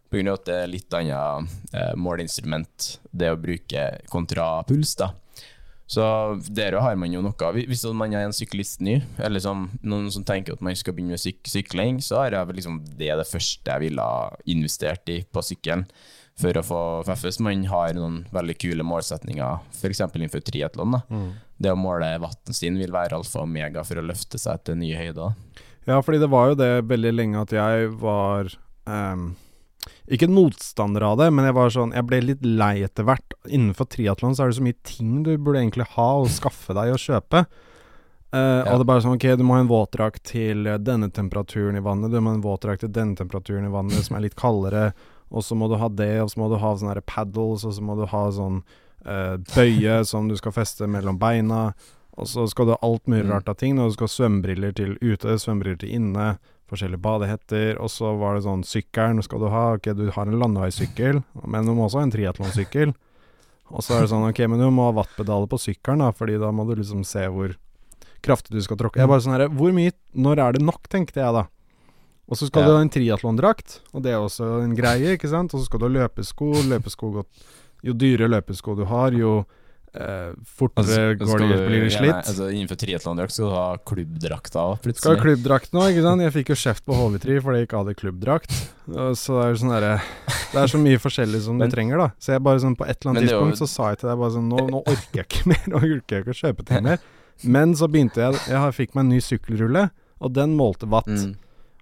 På 0.08 0.22
av 0.22 0.38
at 0.38 0.48
det 0.48 0.56
er 0.62 0.70
litt 0.70 0.96
annet 0.96 1.56
uh, 1.74 1.92
måleinstrument, 1.98 2.88
det 3.12 3.34
å 3.34 3.40
bruke 3.42 3.84
kontra 4.08 4.62
puls. 4.64 4.96
da. 4.96 5.12
Så 5.86 6.02
der 6.50 6.74
har 6.82 6.96
man 6.98 7.12
jo 7.14 7.22
noe. 7.22 7.50
Hvis 7.54 7.84
man 7.94 8.14
er 8.14 8.26
en 8.26 8.34
syklist 8.34 8.82
ny, 8.82 8.98
eller 9.22 9.42
som, 9.42 9.68
noen 9.86 10.10
som 10.10 10.24
tenker 10.26 10.56
at 10.56 10.64
man 10.64 10.74
skal 10.74 10.96
begynne 10.96 11.14
med 11.14 11.22
syk 11.22 11.46
sykling, 11.46 12.00
så 12.02 12.24
er 12.24 12.34
det 12.34 12.58
liksom 12.58 12.80
det, 12.98 13.12
det 13.20 13.28
første 13.30 13.70
jeg 13.70 13.84
ville 13.84 14.02
ha 14.02 14.32
investert 14.50 15.06
i 15.14 15.20
på 15.30 15.44
sykkelen 15.46 15.86
for 16.36 16.58
å 16.58 16.64
få 16.66 16.80
FFS. 17.06 17.38
Man 17.44 17.62
har 17.70 17.94
noen 17.96 18.24
veldig 18.34 18.58
kule 18.60 18.84
målsetninger, 18.86 19.62
f.eks. 19.78 20.02
innenfor 20.10 20.42
triatlon. 20.44 20.98
Mm. 21.06 21.30
Det 21.56 21.72
å 21.72 21.78
måle 21.78 22.10
vatten 22.20 22.56
sin 22.56 22.76
vil 22.82 22.92
være 22.92 23.16
alfa 23.16 23.40
og 23.40 23.46
omega 23.46 23.86
for 23.86 24.02
å 24.02 24.04
løfte 24.04 24.42
seg 24.42 24.66
til 24.66 24.80
nye 24.82 24.98
høyder. 24.98 25.38
Ja, 25.86 26.02
fordi 26.02 26.18
det 26.18 26.32
var 26.34 26.50
jo 26.50 26.58
det 26.58 26.70
veldig 26.90 27.14
lenge 27.14 27.46
at 27.46 27.54
jeg 27.54 27.92
var 28.02 28.50
um 28.90 29.28
ikke 30.12 30.28
motstander 30.30 31.04
av 31.06 31.16
det, 31.20 31.30
men 31.34 31.48
jeg 31.48 31.56
var 31.56 31.72
sånn 31.72 31.94
Jeg 31.96 32.06
ble 32.08 32.20
litt 32.24 32.44
lei 32.46 32.74
etter 32.86 33.06
hvert. 33.06 33.36
Innenfor 33.46 33.88
triatlon 33.90 34.36
så 34.36 34.44
er 34.44 34.52
det 34.52 34.58
så 34.58 34.66
mye 34.66 34.82
ting 34.86 35.22
du 35.26 35.32
burde 35.36 35.62
egentlig 35.62 35.88
ha 35.96 36.10
og 36.20 36.30
skaffe 36.32 36.76
deg 36.76 36.94
og 36.94 37.02
kjøpe. 37.02 37.46
Uh, 38.34 38.38
ja. 38.38 38.72
Og 38.72 38.80
det 38.80 38.84
er 38.84 38.88
bare 38.90 39.02
sånn 39.04 39.16
Ok, 39.16 39.26
du 39.38 39.44
må 39.46 39.54
ha 39.54 39.62
en 39.62 39.70
våtdrakt 39.70 40.24
til 40.32 40.66
denne 40.82 41.10
temperaturen 41.14 41.78
i 41.78 41.84
vannet. 41.84 42.12
Du 42.12 42.18
må 42.20 42.32
ha 42.32 42.38
en 42.38 42.44
våtdrakt 42.44 42.82
til 42.84 42.92
denne 42.94 43.18
temperaturen 43.18 43.68
i 43.68 43.72
vannet, 43.72 44.02
som 44.06 44.18
er 44.18 44.26
litt 44.26 44.38
kaldere. 44.38 44.90
Og 45.30 45.44
så 45.46 45.58
må 45.58 45.68
du 45.70 45.76
ha 45.80 45.90
det, 45.90 46.14
og 46.22 46.30
så 46.30 46.42
må 46.42 46.50
du 46.50 46.58
ha 46.62 46.72
sånne 46.78 47.02
paddles, 47.06 47.66
og 47.66 47.74
så 47.74 47.82
må 47.82 47.96
du 47.98 48.04
ha 48.10 48.24
sånn 48.34 48.60
uh, 49.06 49.36
bøye 49.54 50.00
som 50.10 50.30
du 50.30 50.36
skal 50.38 50.54
feste 50.54 50.90
mellom 50.90 51.20
beina. 51.22 51.70
Og 52.16 52.28
så 52.30 52.46
skal 52.48 52.68
du 52.68 52.74
ha 52.74 52.82
alt 52.86 53.06
mulig 53.06 53.26
mm. 53.26 53.32
rart 53.34 53.48
av 53.52 53.58
ting. 53.60 53.78
Og 53.78 53.90
du 53.90 53.96
skal 53.96 54.08
ha 54.08 54.16
svømmebriller 54.16 54.76
til 54.76 54.94
ute, 55.02 55.38
svømmebriller 55.38 55.82
til 55.84 55.96
inne 56.00 56.28
forskjellige 56.70 57.02
badehetter, 57.02 57.76
og 57.82 57.90
så 57.92 58.12
var 58.18 58.36
det 58.36 58.46
sånn 58.46 58.64
Sykkelen 58.66 59.22
skal 59.24 59.42
du 59.42 59.50
ha. 59.52 59.66
Ok, 59.76 59.90
du 59.98 60.08
har 60.14 60.26
en 60.26 60.38
landeveissykkel, 60.40 61.20
men 61.46 61.68
du 61.68 61.74
må 61.76 61.86
også 61.86 62.02
ha 62.02 62.06
en 62.08 62.14
triatlonsykkel. 62.14 62.94
Og 63.74 63.82
så 63.82 63.96
er 63.96 64.04
det 64.04 64.12
sånn 64.12 64.26
Ok, 64.28 64.44
men 64.46 64.62
du 64.62 64.68
må 64.70 64.88
ha 64.88 64.94
wattpedaler 65.00 65.48
på 65.50 65.58
sykkelen, 65.58 66.04
da, 66.04 66.12
fordi 66.14 66.38
da 66.42 66.52
må 66.54 66.66
du 66.68 66.76
liksom 66.78 67.02
se 67.06 67.24
hvor 67.32 67.56
kraftig 68.26 68.56
du 68.56 68.62
skal 68.64 68.78
tråkke. 68.80 69.02
Jeg 69.02 69.10
bare 69.10 69.22
sånn 69.22 69.36
herre 69.36 69.50
Hvor 69.52 69.74
mye 69.74 69.94
Når 70.16 70.42
er 70.42 70.56
det 70.56 70.64
nok, 70.66 70.86
tenkte 70.90 71.22
jeg 71.22 71.36
da. 71.36 71.46
Og 72.26 72.38
så 72.38 72.48
skal 72.48 72.64
ja. 72.64 72.68
du 72.68 72.74
ha 72.74 72.82
en 72.82 72.90
triatlondrakt, 72.90 73.80
og 73.94 74.02
det 74.02 74.10
er 74.10 74.18
også 74.18 74.56
en 74.64 74.74
greie, 74.74 75.14
ikke 75.14 75.30
sant. 75.30 75.52
Og 75.54 75.62
så 75.62 75.68
skal 75.68 75.82
du 75.82 75.86
ha 75.86 75.92
løpesko. 76.00 76.48
Løpesko 76.72 77.12
godt 77.20 77.46
Jo 77.86 77.94
dyrere 77.94 78.32
løpesko 78.32 78.74
du 78.74 78.82
har, 78.90 79.14
jo 79.14 79.44
fortere 80.58 81.14
altså, 81.14 81.24
går 81.24 81.42
det, 81.42 81.58
blir 81.68 81.84
det 81.86 81.92
slitt. 81.94 82.10
Ja, 82.10 82.20
altså, 82.20 82.48
innenfor 82.52 82.78
triatlondrakt 82.80 83.32
skal 83.32 83.48
du 83.48 83.54
ha 83.54 83.66
klubbdrakta 83.88 84.64
plutselig. 84.84 85.02
Skal 85.02 85.16
ha 85.16 85.22
klubbdrakt 85.22 85.72
nå, 85.76 85.84
ikke 85.92 86.04
sant. 86.04 86.24
Jeg 86.26 86.34
fikk 86.34 86.52
jo 86.52 86.58
kjeft 86.60 86.84
på 86.88 86.98
HV3 86.98 87.38
fordi 87.44 87.62
jeg 87.62 87.68
ikke 87.68 87.80
hadde 87.80 87.96
klubbdrakt. 88.02 88.56
Så 88.86 89.38
det 89.38 89.44
er 89.44 89.54
jo 89.54 89.60
sånn 89.62 89.72
derre 89.74 89.94
Det 90.52 90.60
er 90.62 90.70
så 90.70 90.80
mye 90.82 91.00
forskjellig 91.02 91.40
som 91.46 91.56
men, 91.58 91.70
du 91.70 91.76
trenger, 91.76 92.02
da. 92.02 92.08
Så 92.22 92.34
jeg 92.36 92.44
bare 92.46 92.62
sånn 92.62 92.76
på 92.78 92.86
et 92.86 92.98
eller 92.98 93.14
annet 93.14 93.26
tidspunkt 93.26 93.56
jo, 93.56 93.60
så 93.62 93.70
sa 93.72 93.88
jeg 93.92 94.02
til 94.02 94.10
deg 94.12 94.20
bare 94.22 94.34
sånn 94.36 94.52
Nå, 94.52 94.66
nå 94.74 94.82
orker 94.82 95.22
jeg 95.22 95.28
ikke 95.30 95.48
mer. 95.52 95.64
Nå 95.72 95.80
orker 95.82 96.18
jeg 96.18 96.26
ikke 96.26 96.36
å 96.36 96.40
kjøpe 96.42 96.68
ting 96.68 96.86
mer. 96.86 97.02
Men 97.56 97.74
så 97.76 97.88
begynte 97.92 98.22
jeg 98.22 98.38
Jeg 98.52 98.76
fikk 98.76 98.94
meg 98.96 99.06
en 99.06 99.12
ny 99.14 99.20
sykkelrulle, 99.24 99.88
og 100.20 100.36
den 100.36 100.56
målte 100.58 100.88
watt. 100.92 101.10
Mm. 101.10 101.34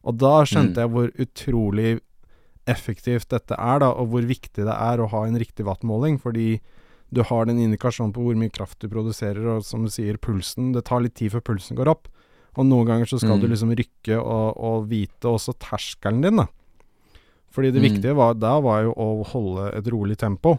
Og 0.05 0.19
da 0.21 0.37
skjønte 0.49 0.77
mm. 0.77 0.83
jeg 0.83 0.95
hvor 0.95 1.27
utrolig 1.27 1.93
effektivt 2.71 3.29
dette 3.33 3.57
er, 3.59 3.83
da, 3.83 3.91
og 3.93 4.13
hvor 4.13 4.25
viktig 4.25 4.65
det 4.65 4.73
er 4.73 5.01
å 5.01 5.11
ha 5.13 5.27
en 5.29 5.37
riktig 5.41 5.67
wattmåling, 5.69 6.17
fordi 6.23 6.59
du 7.15 7.23
har 7.27 7.47
den 7.49 7.61
indikasjonen 7.63 8.13
på 8.15 8.25
hvor 8.25 8.37
mye 8.39 8.53
kraft 8.53 8.81
du 8.83 8.89
produserer, 8.91 9.47
og 9.57 9.65
som 9.67 9.87
du 9.87 9.93
sier, 9.93 10.19
pulsen 10.21 10.73
Det 10.75 10.85
tar 10.89 11.05
litt 11.05 11.17
tid 11.19 11.33
før 11.35 11.45
pulsen 11.53 11.79
går 11.79 11.91
opp. 11.93 12.11
Og 12.55 12.67
noen 12.67 12.87
ganger 12.87 13.11
så 13.11 13.19
skal 13.19 13.39
mm. 13.39 13.41
du 13.43 13.49
liksom 13.51 13.73
rykke 13.75 14.19
og, 14.21 14.61
og, 14.63 14.85
vite 14.91 15.31
også 15.31 15.57
terskelen 15.59 16.23
din, 16.23 16.43
da. 16.43 16.47
Fordi 17.55 17.71
det 17.75 17.83
mm. 17.83 17.87
viktige 17.89 18.15
var, 18.19 18.37
da 18.39 18.57
var 18.63 18.85
jo 18.87 18.95
å 18.95 19.09
holde 19.31 19.71
et 19.79 19.91
rolig 19.91 20.19
tempo. 20.19 20.57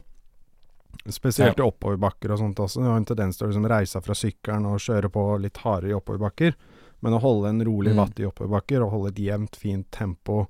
Spesielt 1.11 1.59
ja. 1.59 1.63
i 1.63 1.67
oppoverbakker 1.67 2.31
og 2.31 2.39
sånt 2.39 2.59
også. 2.63 2.81
Du 2.81 2.87
har 2.87 2.99
en 2.99 3.07
tendens 3.07 3.39
til 3.39 3.47
å 3.47 3.51
liksom 3.51 3.67
reise 3.71 4.01
fra 4.03 4.15
sykkelen 4.15 4.67
og 4.69 4.83
kjøre 4.83 5.11
på 5.11 5.25
litt 5.43 5.59
hardere 5.63 5.91
i 5.91 5.97
oppoverbakker. 5.97 6.55
Men 7.03 7.17
å 7.17 7.23
holde 7.23 7.51
en 7.51 7.63
rolig 7.67 7.93
mm. 7.93 7.99
watt 7.99 8.19
i 8.19 8.27
oppoverbakker, 8.27 8.83
og 8.83 8.93
holde 8.95 9.11
et 9.13 9.23
jevnt, 9.27 9.59
fint 9.59 9.87
tempo 9.93 10.45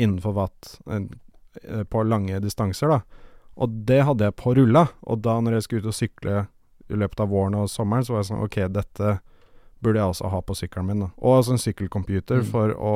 innenfor 0.00 0.36
watt 0.36 0.72
eh, 0.90 1.84
på 1.84 2.04
lange 2.08 2.40
distanser, 2.40 2.92
da, 2.92 3.21
og 3.54 3.76
det 3.88 4.02
hadde 4.08 4.28
jeg 4.28 4.36
på 4.40 4.54
rulla. 4.56 4.86
Og 5.02 5.22
da 5.24 5.38
når 5.40 5.58
jeg 5.58 5.66
skulle 5.66 5.84
ut 5.84 5.92
og 5.92 5.98
sykle 5.98 6.36
i 6.92 6.98
løpet 6.98 7.20
av 7.24 7.32
våren 7.32 7.56
og 7.60 7.70
sommeren, 7.70 8.04
så 8.04 8.14
var 8.14 8.22
jeg 8.22 8.30
sånn 8.32 8.44
Ok, 8.44 8.58
dette 8.72 9.18
burde 9.82 9.98
jeg 9.98 10.14
også 10.14 10.30
ha 10.30 10.40
på 10.46 10.56
sykkelen 10.56 10.88
min. 10.88 11.04
da. 11.06 11.10
Og 11.18 11.38
altså 11.38 11.56
en 11.56 11.62
sykkelcomputer 11.62 12.42
mm. 12.42 12.50
for 12.52 12.74
å 12.78 12.94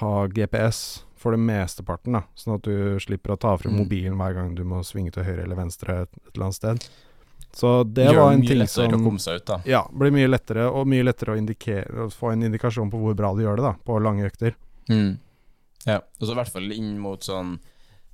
ha 0.00 0.14
GPS 0.30 1.02
for 1.16 1.32
det 1.32 1.40
mesteparten, 1.42 2.18
da. 2.18 2.22
Sånn 2.38 2.58
at 2.58 2.66
du 2.68 3.00
slipper 3.02 3.34
å 3.34 3.40
ta 3.40 3.56
frem 3.58 3.74
mm. 3.74 3.80
mobilen 3.82 4.18
hver 4.20 4.36
gang 4.36 4.54
du 4.54 4.62
må 4.68 4.82
svinge 4.86 5.14
til 5.14 5.26
høyre 5.26 5.46
eller 5.46 5.58
venstre 5.58 6.02
et, 6.04 6.12
et 6.22 6.32
eller 6.34 6.48
annet 6.48 6.58
sted. 6.60 6.88
Så 7.56 7.70
det 7.88 8.10
Gjør 8.10 8.20
var 8.20 8.34
en 8.34 8.42
ting 8.44 8.60
som 8.68 8.84
Gjør 8.84 8.90
mye 8.90 8.92
lettere 8.92 9.00
å 9.00 9.04
komme 9.06 9.22
seg 9.24 9.40
ut, 9.40 9.46
da. 9.48 9.56
Ja, 9.66 9.80
blir 9.90 10.12
mye 10.12 10.28
lettere, 10.28 10.66
og 10.68 10.90
mye 10.92 11.06
lettere 11.06 11.34
å, 11.34 12.04
å 12.04 12.08
få 12.12 12.34
en 12.34 12.44
indikasjon 12.46 12.92
på 12.92 13.00
hvor 13.00 13.16
bra 13.18 13.32
du 13.34 13.42
gjør 13.46 13.58
det, 13.58 13.64
da, 13.70 13.72
på 13.88 13.96
lange 14.04 14.28
økter. 14.28 14.58
Mm. 14.92 15.16
Ja, 15.86 16.02
og 16.02 16.22
så 16.22 16.34
i 16.34 16.38
hvert 16.38 16.52
fall 16.52 16.68
inn 16.74 16.98
mot 17.00 17.24
sånn 17.24 17.56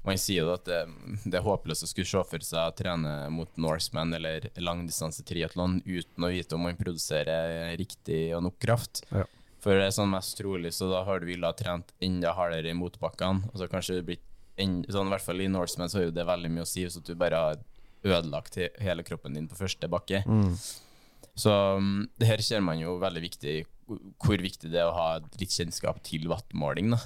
man 0.03 0.19
sier 0.19 0.43
jo 0.43 0.55
at 0.55 0.65
det, 0.67 0.81
det, 1.23 1.37
er 1.39 1.45
håpløst 1.47 1.87
å 1.87 1.91
skulle 1.91 2.11
se 2.11 2.23
for 2.27 2.45
seg 2.45 2.73
å 2.73 2.75
trene 2.77 3.13
mot 3.31 3.51
Norseman 3.61 4.15
eller 4.17 4.49
langdistanse 4.59 5.23
triatlon 5.27 5.79
uten 5.87 6.27
å 6.27 6.31
vite 6.33 6.59
om 6.59 6.67
man 6.67 6.79
produserer 6.79 7.71
riktig 7.79 8.25
og 8.37 8.43
nok 8.49 8.59
kraft. 8.63 9.05
Ja. 9.15 9.25
For 9.63 9.79
det 9.79 9.87
er 9.87 9.95
sånn 9.95 10.11
mest 10.11 10.35
trolig, 10.41 10.73
så 10.75 10.89
da 10.91 11.05
har 11.07 11.23
du 11.23 11.29
villet 11.29 11.61
trent 11.61 11.93
enda 12.03 12.35
hardere 12.35 12.73
i 12.73 12.79
motbakkene. 12.79 13.53
Og 13.53 13.61
så 13.61 13.71
kanskje 13.71 14.01
det 14.01 14.07
blitt 14.09 14.25
sånn, 14.59 15.07
I 15.07 15.15
hvert 15.15 15.25
fall 15.25 15.45
i 15.45 15.51
Norseman 15.51 15.91
så 15.91 16.01
er 16.01 16.09
jo 16.09 16.17
det 16.17 16.27
veldig 16.27 16.51
mye 16.51 16.67
å 16.67 16.69
si, 16.69 16.83
så 16.91 17.01
du 17.01 17.15
bare 17.19 17.39
har 17.39 17.63
ødelagt 18.03 18.59
hele 18.83 19.07
kroppen 19.07 19.39
din 19.39 19.47
på 19.47 19.61
første 19.61 19.87
bakke. 19.91 20.25
Mm. 20.27 20.57
Så 21.39 21.55
um, 21.79 22.09
det 22.19 22.27
her 22.27 22.43
ser 22.45 22.61
man 22.65 22.83
jo 22.83 22.99
veldig 23.01 23.23
viktig 23.23 23.55
hvor 24.23 24.43
viktig 24.43 24.71
det 24.73 24.83
er 24.83 24.91
å 24.91 24.97
ha 24.97 25.09
litt 25.39 25.55
kjennskap 25.55 26.03
til 26.07 26.27
wattmåling. 26.31 26.91
da 26.97 27.01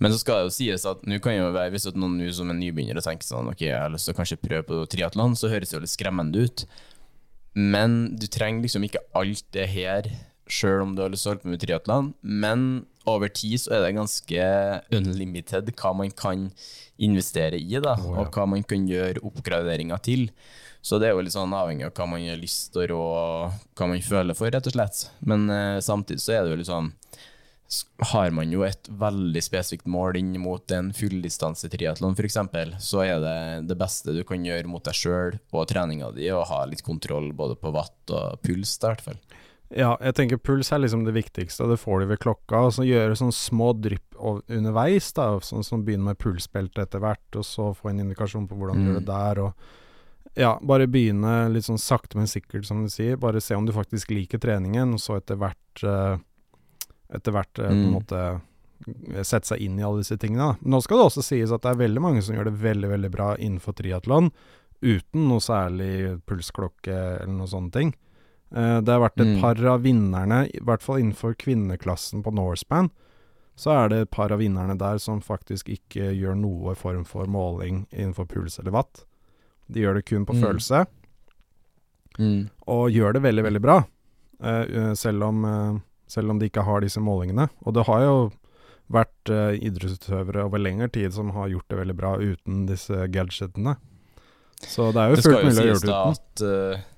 men 0.00 0.14
så 0.14 0.20
skal 0.22 0.38
det 0.38 0.48
jo 0.48 0.54
sies 0.56 0.86
at 0.88 1.02
nå 1.04 1.18
kan 1.20 1.36
jo 1.36 1.50
være, 1.52 1.74
hvis 1.74 1.90
noen 1.92 2.16
nå 2.16 2.30
som 2.32 2.48
er 2.52 2.56
nybegynner 2.56 3.00
og 3.00 3.04
tenker 3.04 3.28
sånn 3.28 3.50
Ok, 3.52 3.66
jeg 3.66 3.76
har 3.76 3.92
lyst 3.92 4.08
til 4.08 4.16
å 4.16 4.20
kanskje 4.20 4.40
prøve 4.40 4.64
på 4.68 4.80
triatlon, 4.94 5.36
så 5.36 5.50
høres 5.52 5.72
det 5.72 5.76
jo 5.76 5.82
litt 5.84 5.92
skremmende 5.92 6.46
ut. 6.46 6.64
Men 7.52 8.00
du 8.16 8.24
trenger 8.30 8.64
liksom 8.64 8.86
ikke 8.86 9.02
alt 9.18 9.44
det 9.52 9.66
her 9.74 10.08
sjøl 10.50 10.84
om 10.84 10.94
du 10.96 11.04
har 11.04 11.12
lyst 11.12 11.26
til 11.26 11.30
å 11.30 11.34
holde 11.34 11.44
på 11.44 11.52
med 11.52 11.62
triatlon. 11.62 12.08
Men 12.22 12.64
over 13.08 13.30
tid 13.32 13.60
så 13.62 13.76
er 13.76 13.84
det 13.84 13.96
ganske 13.98 14.46
unlimited 14.96 15.70
hva 15.78 15.92
man 15.96 16.12
kan 16.16 16.48
investere 17.00 17.60
i, 17.60 17.76
da, 17.80 17.96
oh, 17.96 18.10
ja. 18.14 18.24
og 18.24 18.34
hva 18.34 18.46
man 18.50 18.64
kan 18.66 18.88
gjøre 18.88 19.22
oppgraderinger 19.26 20.02
til. 20.04 20.28
Så 20.80 20.96
det 21.00 21.10
er 21.10 21.12
jo 21.12 21.24
litt 21.24 21.36
sånn 21.36 21.52
avhengig 21.52 21.90
av 21.90 21.92
hva 21.96 22.06
man 22.08 22.24
har 22.24 22.40
lyst 22.40 22.72
til 22.72 22.94
og 22.96 23.52
hva 23.76 23.88
man 23.90 24.00
føler 24.04 24.36
for, 24.36 24.52
rett 24.52 24.68
og 24.68 24.76
slett. 24.76 25.04
Men 25.28 25.44
eh, 25.52 25.80
samtidig 25.84 26.24
så 26.24 26.38
er 26.38 26.44
det 26.44 26.54
jo 26.54 26.60
litt 26.62 26.70
sånn 26.70 26.88
har 28.12 28.32
man 28.34 28.50
jo 28.50 28.64
et 28.66 28.88
veldig 28.98 29.42
spesifikt 29.44 29.86
mål 29.90 30.18
inn 30.18 30.32
mot 30.42 30.72
en 30.74 30.90
fulldistansetriatlon 30.96 32.16
f.eks., 32.18 32.38
så 32.82 33.04
er 33.04 33.20
det 33.22 33.36
det 33.70 33.76
beste 33.78 34.14
du 34.16 34.24
kan 34.26 34.42
gjøre 34.46 34.70
mot 34.70 34.82
deg 34.84 34.96
sjøl 34.96 35.36
og 35.52 35.68
treninga 35.70 36.10
di, 36.16 36.26
å 36.34 36.42
ha 36.48 36.64
litt 36.66 36.82
kontroll 36.86 37.30
både 37.36 37.58
på 37.60 37.70
watt 37.74 38.14
og 38.16 38.42
puls, 38.42 38.74
i 38.80 38.88
hvert 38.88 39.04
fall. 39.06 39.20
Ja, 39.70 39.92
jeg 40.02 40.16
tenker 40.18 40.40
puls 40.42 40.72
er 40.74 40.80
liksom 40.82 41.04
det 41.06 41.14
viktigste, 41.14 41.68
det 41.70 41.78
får 41.78 42.02
du 42.02 42.10
ved 42.10 42.18
klokka. 42.22 42.64
Og 42.66 42.72
så 42.74 42.86
gjøre 42.86 43.18
sånne 43.18 43.36
små 43.36 43.70
drypp 43.78 44.18
underveis, 44.18 45.12
da, 45.14 45.28
sånn 45.46 45.62
som 45.66 45.84
begynne 45.86 46.10
med 46.10 46.18
pulsbelte 46.18 46.82
etter 46.82 47.02
hvert, 47.04 47.28
og 47.38 47.46
så 47.46 47.68
få 47.78 47.92
en 47.92 48.02
indikasjon 48.02 48.48
på 48.50 48.58
hvordan 48.58 48.80
du 48.80 48.88
gjør 48.88 48.98
det 48.98 49.04
mm. 49.06 49.12
der. 49.12 49.42
og 49.46 49.78
ja, 50.38 50.50
bare 50.62 50.90
begynne 50.90 51.34
litt 51.54 51.66
sånn 51.66 51.78
sakte, 51.80 52.18
men 52.18 52.28
sikkert, 52.30 52.66
som 52.66 52.82
du 52.82 52.90
sier. 52.90 53.18
Bare 53.20 53.42
se 53.42 53.54
om 53.54 53.66
du 53.66 53.72
faktisk 53.74 54.10
liker 54.14 54.42
treningen, 54.42 54.96
og 54.96 55.02
så 55.02 55.20
etter 55.20 55.38
hvert 55.38 55.84
uh, 55.86 56.18
etter 57.14 57.34
hvert 57.34 57.58
eh, 57.58 57.68
på 57.68 57.74
en 57.74 57.82
mm. 57.84 57.96
måte 57.96 58.22
eh, 58.26 59.22
sette 59.22 59.52
seg 59.52 59.64
inn 59.64 59.78
i 59.80 59.84
alle 59.86 60.04
disse 60.04 60.18
tingene. 60.20 60.54
Nå 60.60 60.80
skal 60.84 61.00
det 61.00 61.08
også 61.10 61.26
sies 61.26 61.54
at 61.54 61.64
det 61.64 61.74
er 61.74 61.82
veldig 61.84 62.04
mange 62.04 62.24
som 62.24 62.36
gjør 62.36 62.50
det 62.50 62.60
veldig 62.62 62.92
veldig 62.94 63.12
bra 63.14 63.32
innenfor 63.36 63.76
triatlon, 63.78 64.30
uten 64.80 65.26
noe 65.28 65.42
særlig 65.44 66.20
pulsklokke 66.28 66.94
eller 66.94 67.34
noen 67.34 67.52
sånne 67.52 67.74
ting. 67.74 67.92
Eh, 68.50 68.78
det 68.82 68.94
har 68.94 69.04
vært 69.04 69.20
et 69.20 69.36
mm. 69.36 69.38
par 69.42 69.60
av 69.74 69.84
vinnerne, 69.84 70.40
i 70.50 70.62
hvert 70.66 70.82
fall 70.82 71.02
innenfor 71.02 71.36
kvinneklassen 71.38 72.24
på 72.26 72.34
Norseman, 72.34 72.90
så 73.60 73.74
er 73.76 73.92
det 73.92 73.98
et 74.02 74.14
par 74.14 74.32
av 74.32 74.40
vinnerne 74.40 74.74
der 74.80 74.98
som 75.02 75.20
faktisk 75.22 75.68
ikke 75.68 76.14
gjør 76.16 76.38
noe 76.38 76.74
form 76.78 77.04
for 77.04 77.28
måling 77.28 77.84
innenfor 77.92 78.26
puls 78.30 78.56
eller 78.58 78.74
watt. 78.74 79.04
De 79.68 79.84
gjør 79.84 80.00
det 80.00 80.06
kun 80.08 80.24
på 80.26 80.34
mm. 80.34 80.42
følelse, 80.42 80.84
mm. 82.18 82.40
og 82.72 82.90
gjør 82.90 83.18
det 83.18 83.24
veldig, 83.28 83.46
veldig 83.50 83.62
bra. 83.62 83.78
eh, 84.64 84.92
selv, 84.96 85.28
om, 85.28 85.44
eh, 85.44 85.78
selv 86.10 86.32
om 86.32 86.40
de 86.40 86.50
ikke 86.50 86.66
har 86.66 86.84
disse 86.84 87.00
målingene. 87.02 87.48
Og 87.64 87.76
det 87.76 87.86
har 87.88 88.04
jo 88.04 88.16
vært 88.90 89.30
uh, 89.30 89.54
idrettsutøvere 89.54 90.44
over 90.48 90.62
lengre 90.62 90.90
tid 90.92 91.14
som 91.14 91.30
har 91.36 91.50
gjort 91.52 91.70
det 91.70 91.78
veldig 91.78 91.96
bra 91.98 92.14
uten 92.18 92.64
disse 92.68 93.06
gadgetene. 93.14 93.76
Så 94.60 94.90
det 94.92 95.02
er 95.02 95.12
jo 95.12 95.20
fullt 95.22 95.46
mulig 95.46 95.62
å 95.62 95.68
gjøre 95.70 95.84
det 95.84 95.92
uten. 95.92 96.10
at 96.10 96.42
eh, 96.44 96.88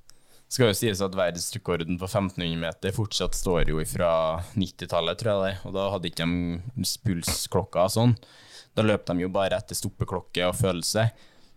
skal 0.53 0.69
jo 0.69 0.77
sies 0.77 1.03
at 1.05 1.15
verdensrekorden 1.17 1.99
på 2.01 2.09
1500 2.09 2.57
meter 2.61 2.95
fortsatt 2.97 3.37
står 3.39 3.71
jo 3.71 3.85
fra 3.89 4.13
90-tallet, 4.59 5.21
tror 5.21 5.31
jeg 5.33 5.45
det. 5.45 5.53
Og 5.69 5.77
da 5.77 5.85
hadde 5.95 6.11
ikke 6.11 6.27
de 6.27 6.89
pulsklokka 7.07 7.87
og 7.87 7.95
sånn. 7.95 8.17
Da 8.77 8.85
løp 8.85 9.07
de 9.09 9.23
jo 9.23 9.31
bare 9.33 9.61
etter 9.61 9.79
stoppeklokke 9.79 10.49
og 10.49 10.59
følelse. 10.59 11.07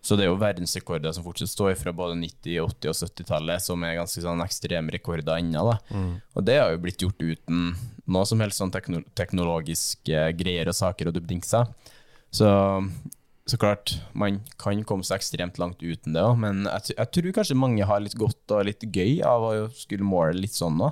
Så 0.05 0.13
det 0.17 0.27
er 0.27 0.29
jo 0.29 0.37
verdensrekorder 0.37 1.15
som 1.15 1.25
fortsatt 1.25 1.49
står 1.49 1.73
fra 1.79 1.93
både 1.95 2.19
90-, 2.19 2.59
80- 2.61 2.91
og 2.91 2.97
70-tallet, 2.99 3.63
som 3.65 3.81
er 3.87 3.97
ganske 3.97 4.21
sånn 4.21 4.43
ekstreme 4.45 4.93
rekorder 4.93 5.41
ennå. 5.41 5.73
Mm. 5.89 6.11
Og 6.37 6.45
det 6.45 6.59
har 6.61 6.75
jo 6.75 6.81
blitt 6.83 7.01
gjort 7.01 7.25
uten 7.25 7.71
noe 8.05 8.29
som 8.29 8.43
helst 8.43 8.61
sånn 8.61 8.73
tekno 8.73 9.01
teknologiske 9.17 10.27
greier 10.37 10.69
og 10.69 10.77
saker 10.77 11.09
og 11.09 11.17
duppedingser. 11.17 11.71
Så 12.29 12.49
så 13.45 13.59
klart, 13.61 13.91
man 14.17 14.39
kan 14.57 14.79
komme 14.89 15.05
seg 15.05 15.19
ekstremt 15.19 15.59
langt 15.61 15.83
uten 15.83 16.15
det 16.15 16.21
òg, 16.25 16.37
men 16.41 16.63
jeg, 16.65 16.95
jeg 16.97 17.11
tror 17.13 17.35
kanskje 17.37 17.57
mange 17.61 17.85
har 17.85 18.01
litt 18.01 18.17
godt 18.17 18.53
og 18.55 18.65
litt 18.65 18.81
gøy 18.89 19.19
av 19.21 19.45
å 19.45 19.51
skulle 19.77 20.05
måle 20.05 20.39
litt 20.39 20.55
sånn 20.57 20.79
nå. 20.81 20.89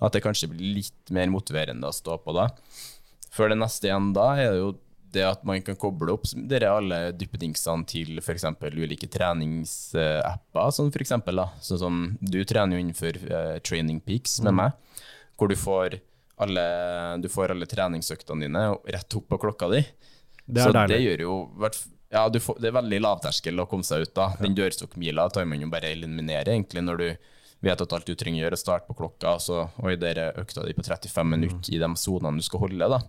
At 0.00 0.12
det 0.12 0.20
kanskje 0.24 0.50
blir 0.52 0.76
litt 0.80 1.12
mer 1.12 1.32
motiverende 1.32 1.88
å 1.88 1.96
stå 1.96 2.18
på 2.20 2.34
da. 2.36 2.50
Før 3.32 3.52
det 3.52 3.60
neste 3.62 3.88
igjen 3.88 4.12
da 4.16 4.26
er 4.36 4.52
det 4.52 4.60
jo 4.60 4.70
det 5.12 5.24
at 5.26 5.42
man 5.46 5.62
kan 5.66 5.78
koble 5.80 6.14
opp 6.14 6.28
dere 6.50 6.70
alle 6.72 6.98
dyppedingsene 7.16 7.86
til 7.88 8.20
f.eks. 8.22 8.46
ulike 8.62 9.08
treningsapper, 9.10 10.70
sånn 10.74 10.92
da. 11.36 11.48
Sånn 11.60 11.82
som 11.82 12.00
du 12.20 12.40
trener 12.44 12.76
jo 12.76 12.84
innenfor 12.84 13.18
uh, 13.30 13.56
Training 13.66 14.00
Peaks 14.04 14.38
med 14.44 14.56
meg, 14.60 15.04
hvor 15.36 15.50
du 15.50 15.56
får 15.58 15.98
alle, 16.40 16.66
du 17.20 17.28
får 17.28 17.52
alle 17.54 17.68
treningsøktene 17.68 18.46
dine 18.46 18.66
rett 18.94 19.16
opp 19.18 19.28
på 19.28 19.40
klokka 19.42 19.68
di. 19.74 19.82
Det 20.46 20.62
Så 20.62 20.70
er 20.70 20.78
deilig. 20.78 20.94
det 20.94 21.02
gjør 21.04 21.26
jo 21.26 21.34
ja, 22.10 22.28
du 22.28 22.40
får, 22.42 22.56
Det 22.58 22.70
er 22.70 22.74
veldig 22.74 22.98
lavterskel 23.04 23.62
å 23.62 23.68
komme 23.70 23.86
seg 23.86 24.06
ut 24.06 24.14
da. 24.16 24.32
Den 24.40 24.56
dørstokkmila 24.58 25.28
tar 25.30 25.46
man 25.46 25.62
jo 25.62 25.68
bare 25.70 25.92
eliminere, 25.94 26.56
egentlig, 26.56 26.82
når 26.82 27.02
du 27.02 27.06
vet 27.60 27.82
at 27.84 27.92
alt 27.92 28.08
du 28.08 28.16
trenger 28.16 28.40
å 28.40 28.44
gjøre, 28.46 28.56
er 28.56 28.62
starte 28.62 28.88
på 28.88 28.96
klokka, 28.98 29.36
og 29.36 29.44
så 29.44 29.60
og 29.68 29.92
i 29.92 29.98
dere 30.00 30.30
økta 30.40 30.64
di 30.66 30.74
på 30.74 30.82
35 30.86 31.28
minutter 31.28 31.74
i 31.74 31.78
de 31.78 31.90
sonene 32.00 32.40
du 32.40 32.46
skal 32.46 32.64
holde. 32.64 32.88
da. 32.88 33.00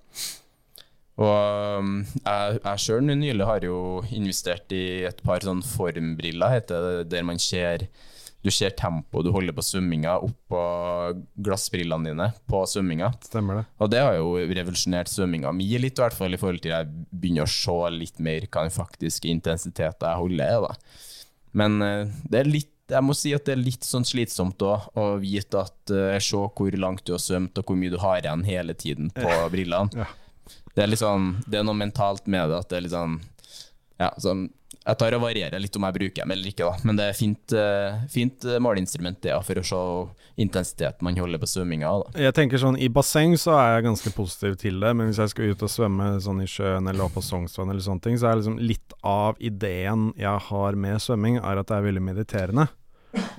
Og 1.21 1.81
um, 1.81 1.97
jeg, 2.25 2.61
jeg 2.63 2.83
sjøl 2.85 3.03
nylig 3.05 3.45
har 3.45 3.65
jo 3.67 4.01
investert 4.15 4.73
i 4.73 5.03
et 5.09 5.21
par 5.25 5.43
sånn 5.45 5.61
formbriller, 5.65 6.55
heter 6.55 6.87
det, 6.87 7.11
der 7.13 7.27
man 7.27 7.41
ser 7.41 7.89
du 8.41 8.49
ser 8.49 8.73
tempoet 8.73 9.27
du 9.27 9.31
holder 9.35 9.53
på 9.53 9.61
svømminga 9.61 10.15
oppå 10.25 10.61
glassbrillene 11.45 12.09
dine 12.09 12.29
på 12.49 12.63
svømminga. 12.65 13.11
Stemmer 13.27 13.59
det. 13.59 13.65
Og 13.77 13.91
det 13.93 14.01
har 14.01 14.17
jo 14.17 14.31
revolusjonert 14.41 15.11
svømminga 15.11 15.51
mi 15.53 15.67
litt, 15.77 15.99
i 15.99 16.03
hvert 16.03 16.17
fall 16.17 16.33
i 16.33 16.39
forhold 16.41 16.63
til 16.63 16.73
jeg 16.73 16.89
begynner 17.11 17.45
å 17.45 17.53
se 17.53 17.77
litt 17.93 18.17
mer 18.23 18.47
hva 18.47 18.65
den 18.65 18.73
faktiske 18.73 19.29
intensiteten 19.29 20.09
jeg 20.09 20.23
holder 20.23 20.55
er. 20.57 20.81
Men 21.57 21.81
eh, 21.85 22.15
det 22.31 22.41
er 22.41 22.49
litt 22.49 22.77
jeg 22.91 23.05
må 23.07 23.13
si 23.15 23.29
at 23.31 23.45
det 23.47 23.53
er 23.53 23.61
litt 23.61 23.85
sånn 23.87 24.03
slitsomt 24.03 24.63
òg, 24.67 24.89
å 24.99 25.05
vite 25.21 25.61
at 25.61 25.93
uh, 25.95 26.17
se 26.19 26.35
hvor 26.35 26.75
langt 26.75 27.05
du 27.07 27.13
har 27.15 27.21
svømt, 27.23 27.61
og 27.61 27.69
hvor 27.69 27.77
mye 27.79 27.93
du 27.93 27.95
har 28.01 28.19
igjen 28.19 28.43
hele 28.43 28.75
tiden 28.75 29.07
på 29.15 29.29
brillene. 29.53 30.01
Ja. 30.01 30.09
Det 30.75 30.85
er 30.85 30.95
sånn, 30.99 31.35
det 31.47 31.59
er 31.59 31.67
noe 31.67 31.77
mentalt 31.77 32.27
med 32.31 32.49
det, 32.49 32.63
at 32.63 32.71
det 32.71 32.79
er 32.79 32.87
litt 32.87 32.95
sånn 32.95 33.19
Ja, 34.01 34.09
sånn 34.17 34.49
jeg 34.81 34.97
tar 34.97 35.13
og 35.13 35.21
varierer 35.21 35.61
litt 35.61 35.75
om 35.77 35.83
jeg 35.85 35.93
bruker 35.93 36.23
dem 36.23 36.31
eller 36.33 36.49
ikke, 36.49 36.65
da. 36.65 36.85
men 36.87 36.97
det 36.97 37.05
er 37.11 37.17
fint, 37.17 37.53
eh, 37.53 37.99
fint 38.09 38.47
eh, 38.49 38.57
måleinstrument 38.63 39.19
det, 39.21 39.35
for 39.45 39.61
å 39.61 39.65
se 39.67 39.81
intensiteten 40.41 41.05
man 41.05 41.19
holder 41.21 41.41
på 41.41 41.49
svømminga. 41.51 41.91
Jeg 42.17 42.33
tenker 42.37 42.61
sånn, 42.61 42.79
I 42.81 42.89
basseng 42.89 43.35
så 43.37 43.53
er 43.59 43.75
jeg 43.75 43.85
ganske 43.91 44.13
positiv 44.15 44.57
til 44.63 44.81
det, 44.81 44.95
men 44.97 45.11
hvis 45.11 45.21
jeg 45.21 45.33
skal 45.35 45.53
ut 45.53 45.65
og 45.67 45.73
svømme 45.73 46.09
sånn 46.25 46.41
i 46.41 46.49
sjøen 46.49 46.89
eller 46.89 47.13
på 47.13 47.21
Sognsvann, 47.25 47.69
eller 47.69 47.85
sånne 47.85 48.05
ting, 48.07 48.17
så 48.17 48.31
er 48.31 48.41
liksom 48.41 48.57
litt 48.57 48.97
av 49.05 49.37
ideen 49.37 50.09
jeg 50.17 50.47
har 50.49 50.79
med 50.87 51.03
svømming, 51.03 51.37
er 51.43 51.61
at 51.61 51.69
det 51.69 51.77
er 51.77 51.89
veldig 51.91 52.05
mediterende. 52.07 52.71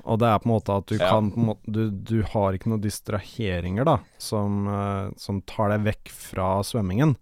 Og 0.04 0.18
det 0.20 0.28
er 0.28 0.38
på 0.42 0.48
en 0.48 0.52
måte 0.52 0.74
at 0.76 0.86
du 0.90 0.96
Ja. 0.98 1.08
kan 1.10 1.30
måte, 1.32 1.60
du, 1.72 1.90
du 1.90 2.22
har 2.34 2.52
ikke 2.52 2.68
noen 2.68 2.82
distraheringer 2.82 3.84
da 3.88 3.98
som, 4.18 4.66
eh, 4.68 5.10
som 5.16 5.40
tar 5.48 5.70
deg 5.70 5.84
vekk 5.86 6.10
fra 6.12 6.48
svømmingen. 6.66 7.16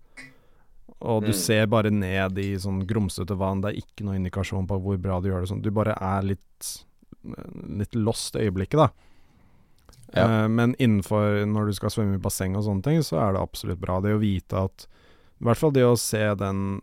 Og 1.00 1.22
du 1.24 1.30
Mm. 1.30 1.34
ser 1.38 1.66
bare 1.66 1.90
ned 1.90 2.38
i 2.38 2.56
sånn 2.60 2.82
grumsete 2.86 3.36
vann, 3.38 3.60
det 3.62 3.70
er 3.72 3.78
ikke 3.80 4.04
noen 4.04 4.20
indikasjon 4.24 4.66
på 4.68 4.80
hvor 4.82 4.98
bra 5.00 5.20
du 5.20 5.28
gjør 5.30 5.40
det. 5.44 5.48
Sånn. 5.48 5.62
Du 5.62 5.70
bare 5.70 5.94
er 6.00 6.22
litt, 6.22 6.84
litt 7.68 7.94
lost 7.94 8.34
i 8.36 8.48
øyeblikket, 8.50 8.76
da. 8.76 8.90
Ja. 10.14 10.26
Uh, 10.44 10.48
men 10.48 10.74
innenfor 10.82 11.46
når 11.46 11.66
du 11.70 11.72
skal 11.72 11.90
svømme 11.94 12.16
i 12.18 12.18
basseng 12.18 12.56
og 12.56 12.64
sånne 12.66 12.82
ting, 12.82 12.98
så 13.06 13.20
er 13.22 13.32
det 13.32 13.40
absolutt 13.44 13.78
bra. 13.80 14.00
Det 14.00 14.12
å 14.16 14.20
vite 14.20 14.64
at 14.64 14.86
I 15.40 15.44
hvert 15.44 15.56
fall 15.56 15.70
det 15.72 15.84
å 15.86 15.96
se 15.96 16.34
den 16.34 16.82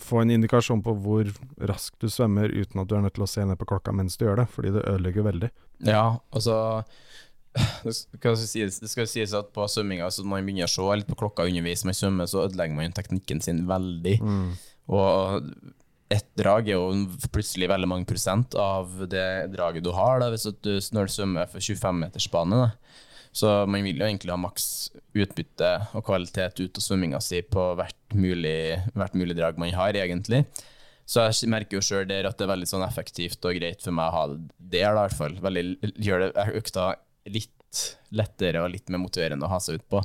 Få 0.00 0.22
en 0.22 0.30
indikasjon 0.32 0.80
på 0.84 0.94
hvor 1.04 1.28
raskt 1.68 2.00
du 2.00 2.08
svømmer 2.12 2.48
uten 2.48 2.80
at 2.80 2.88
du 2.88 2.96
er 2.96 3.02
nødt 3.04 3.16
til 3.18 3.26
å 3.26 3.30
se 3.30 3.44
ned 3.44 3.58
på 3.60 3.68
klokka 3.68 3.92
mens 3.92 4.16
du 4.16 4.24
gjør 4.24 4.42
det, 4.42 4.48
fordi 4.54 4.72
det 4.76 4.86
ødelegger 4.88 5.26
veldig. 5.26 5.50
Ja, 5.88 6.04
altså 6.32 6.56
det 7.84 7.94
skal, 7.96 8.38
sies, 8.40 8.78
det 8.80 8.90
skal 8.90 9.04
jo 9.04 9.10
sies 9.10 9.34
at 9.36 9.50
på 9.54 9.66
svømminga, 9.68 10.06
altså 10.08 10.24
når 10.24 10.32
man 10.32 10.48
begynner 10.48 10.70
å 10.70 10.72
se 10.72 11.00
litt 11.00 11.10
på 11.10 11.18
klokka 11.18 11.48
underveis 11.48 11.84
man 11.88 11.96
svømmer, 11.96 12.30
så 12.30 12.46
ødelegger 12.46 12.78
man 12.78 12.96
teknikken 12.96 13.42
sin 13.44 13.66
veldig. 13.68 14.16
Og 14.96 15.50
ett 16.08 16.28
drag 16.40 16.70
er 16.70 16.78
jo 16.78 17.28
plutselig 17.34 17.68
veldig 17.68 17.88
mange 17.90 18.08
prosent 18.08 18.56
av 18.56 19.04
det 19.12 19.50
draget 19.52 19.84
du 19.84 19.92
har, 19.92 20.22
da, 20.22 20.30
hvis 20.32 20.48
du, 20.64 20.72
når 20.96 21.10
du 21.10 21.14
svømmer 21.18 21.50
for 21.52 21.60
25-metersbane. 21.60 22.62
Så 23.32 23.50
man 23.70 23.84
vil 23.86 24.00
jo 24.00 24.06
egentlig 24.06 24.32
ha 24.32 24.40
maks 24.40 24.66
utbytte 25.16 25.70
og 25.96 26.04
kvalitet 26.06 26.62
ut 26.62 26.80
av 26.80 26.84
svømminga 26.84 27.20
si 27.22 27.42
på 27.44 27.70
hvert 27.78 28.16
mulig, 28.16 28.78
hvert 28.94 29.16
mulig 29.18 29.36
drag 29.38 29.60
man 29.60 29.74
har, 29.76 29.96
egentlig. 29.96 30.44
Så 31.08 31.24
jeg 31.24 31.48
merker 31.48 31.78
jo 31.78 31.84
sjøl 31.84 32.08
der 32.08 32.26
at 32.28 32.36
det 32.36 32.44
er 32.44 32.52
veldig 32.52 32.68
sånn 32.68 32.84
effektivt 32.84 33.44
og 33.48 33.56
greit 33.56 33.84
for 33.84 33.96
meg 33.96 34.10
å 34.10 34.16
ha 34.16 34.24
det 34.32 34.82
der, 34.82 34.90
i 34.92 34.98
hvert 34.98 35.16
fall. 35.16 35.38
Veldig, 35.44 35.62
gjør 35.96 36.26
det 36.26 36.48
økta 36.60 36.90
litt 37.28 37.84
lettere 38.16 38.64
og 38.64 38.72
litt 38.72 38.92
mer 38.92 39.00
motiverende 39.00 39.48
å 39.48 39.52
ha 39.52 39.60
seg 39.62 39.80
ut 39.80 39.86
på. 39.92 40.02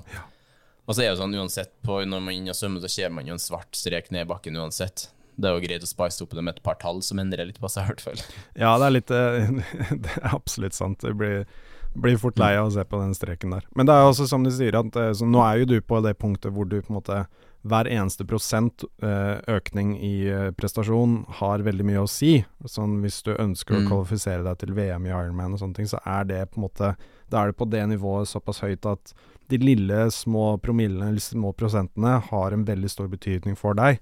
Og 0.83 0.95
så 0.95 1.01
er 1.01 1.09
det 1.09 1.11
jo 1.13 1.19
sånn 1.21 1.35
uansett, 1.39 1.73
på, 1.83 2.01
når 2.03 2.23
man 2.23 2.33
er 2.33 2.39
inne 2.39 2.53
og 2.53 2.59
svømmer, 2.59 2.83
så 2.83 2.91
ser 2.91 3.11
man 3.15 3.27
jo 3.27 3.35
en 3.37 3.41
svart 3.41 3.75
strek 3.75 4.09
ned 4.11 4.25
i 4.25 4.29
bakken 4.31 4.59
uansett. 4.59 5.07
Det 5.35 5.49
er 5.49 5.55
jo 5.55 5.63
greit 5.63 5.85
å 5.85 5.89
spice 5.89 6.23
opp 6.25 6.35
det 6.35 6.43
med 6.43 6.57
et 6.57 6.65
par 6.65 6.77
tall 6.81 6.99
som 7.05 7.21
endrer 7.23 7.47
litt 7.47 7.61
på 7.61 7.71
seg, 7.71 7.87
i 7.87 7.91
hvert 7.93 8.03
fall. 8.03 8.23
Ja, 8.59 8.75
det 8.79 8.87
er 8.87 8.95
litt 8.95 9.13
eh, 9.15 9.53
Det 10.03 10.17
er 10.19 10.35
absolutt 10.35 10.77
sant. 10.77 11.03
Det 11.03 11.15
blir, 11.17 11.47
blir 11.95 12.17
fort 12.17 12.37
lei 12.39 12.55
av 12.57 12.67
å 12.67 12.73
se 12.73 12.83
på 12.83 12.99
den 12.99 13.13
streken 13.13 13.51
der. 13.51 13.63
Men 13.75 13.85
det 13.85 13.93
er 13.95 14.05
også 14.09 14.27
som 14.27 14.43
du 14.43 14.51
sier, 14.51 14.75
at 14.75 14.95
eh, 14.95 15.11
så 15.13 15.25
nå 15.29 15.41
er 15.45 15.59
jo 15.61 15.65
du 15.65 15.81
på 15.81 16.01
det 16.03 16.17
punktet 16.19 16.53
hvor 16.53 16.65
du 16.69 16.81
på 16.81 16.89
en 16.93 16.99
måte 17.01 17.25
hver 17.63 17.87
eneste 17.87 18.25
prosent 18.27 18.83
eh, 19.01 19.39
økning 19.47 19.93
i 20.03 20.27
eh, 20.27 20.49
prestasjon 20.51 21.25
har 21.39 21.59
veldig 21.63 21.85
mye 21.87 22.01
å 22.03 22.09
si. 22.11 22.41
Sånn 22.67 22.97
Hvis 23.01 23.21
du 23.23 23.31
ønsker 23.35 23.77
å 23.77 23.81
Mm. 23.83 23.87
kvalifisere 23.87 24.43
deg 24.43 24.57
til 24.59 24.73
VM 24.75 25.05
i 25.07 25.13
Ironman 25.13 25.53
og 25.53 25.59
sånne 25.59 25.75
ting, 25.75 25.85
så 25.87 25.99
er 26.05 26.25
det 26.25 26.41
på 26.51 26.59
en 26.59 26.65
måte 26.67 26.95
Da 27.29 27.41
er 27.43 27.47
det 27.51 27.57
på 27.57 27.69
det 27.69 27.87
nivået 27.89 28.27
såpass 28.27 28.59
høyt 28.61 28.85
at 28.85 29.13
de 29.49 29.57
lille, 29.57 30.09
små 30.11 30.57
promillene, 30.61 31.07
eller 31.09 31.19
små 31.19 31.53
prosentene, 31.55 32.19
har 32.21 32.51
en 32.53 32.65
veldig 32.65 32.89
stor 32.89 33.07
betydning 33.07 33.55
for 33.57 33.73
deg. 33.73 33.99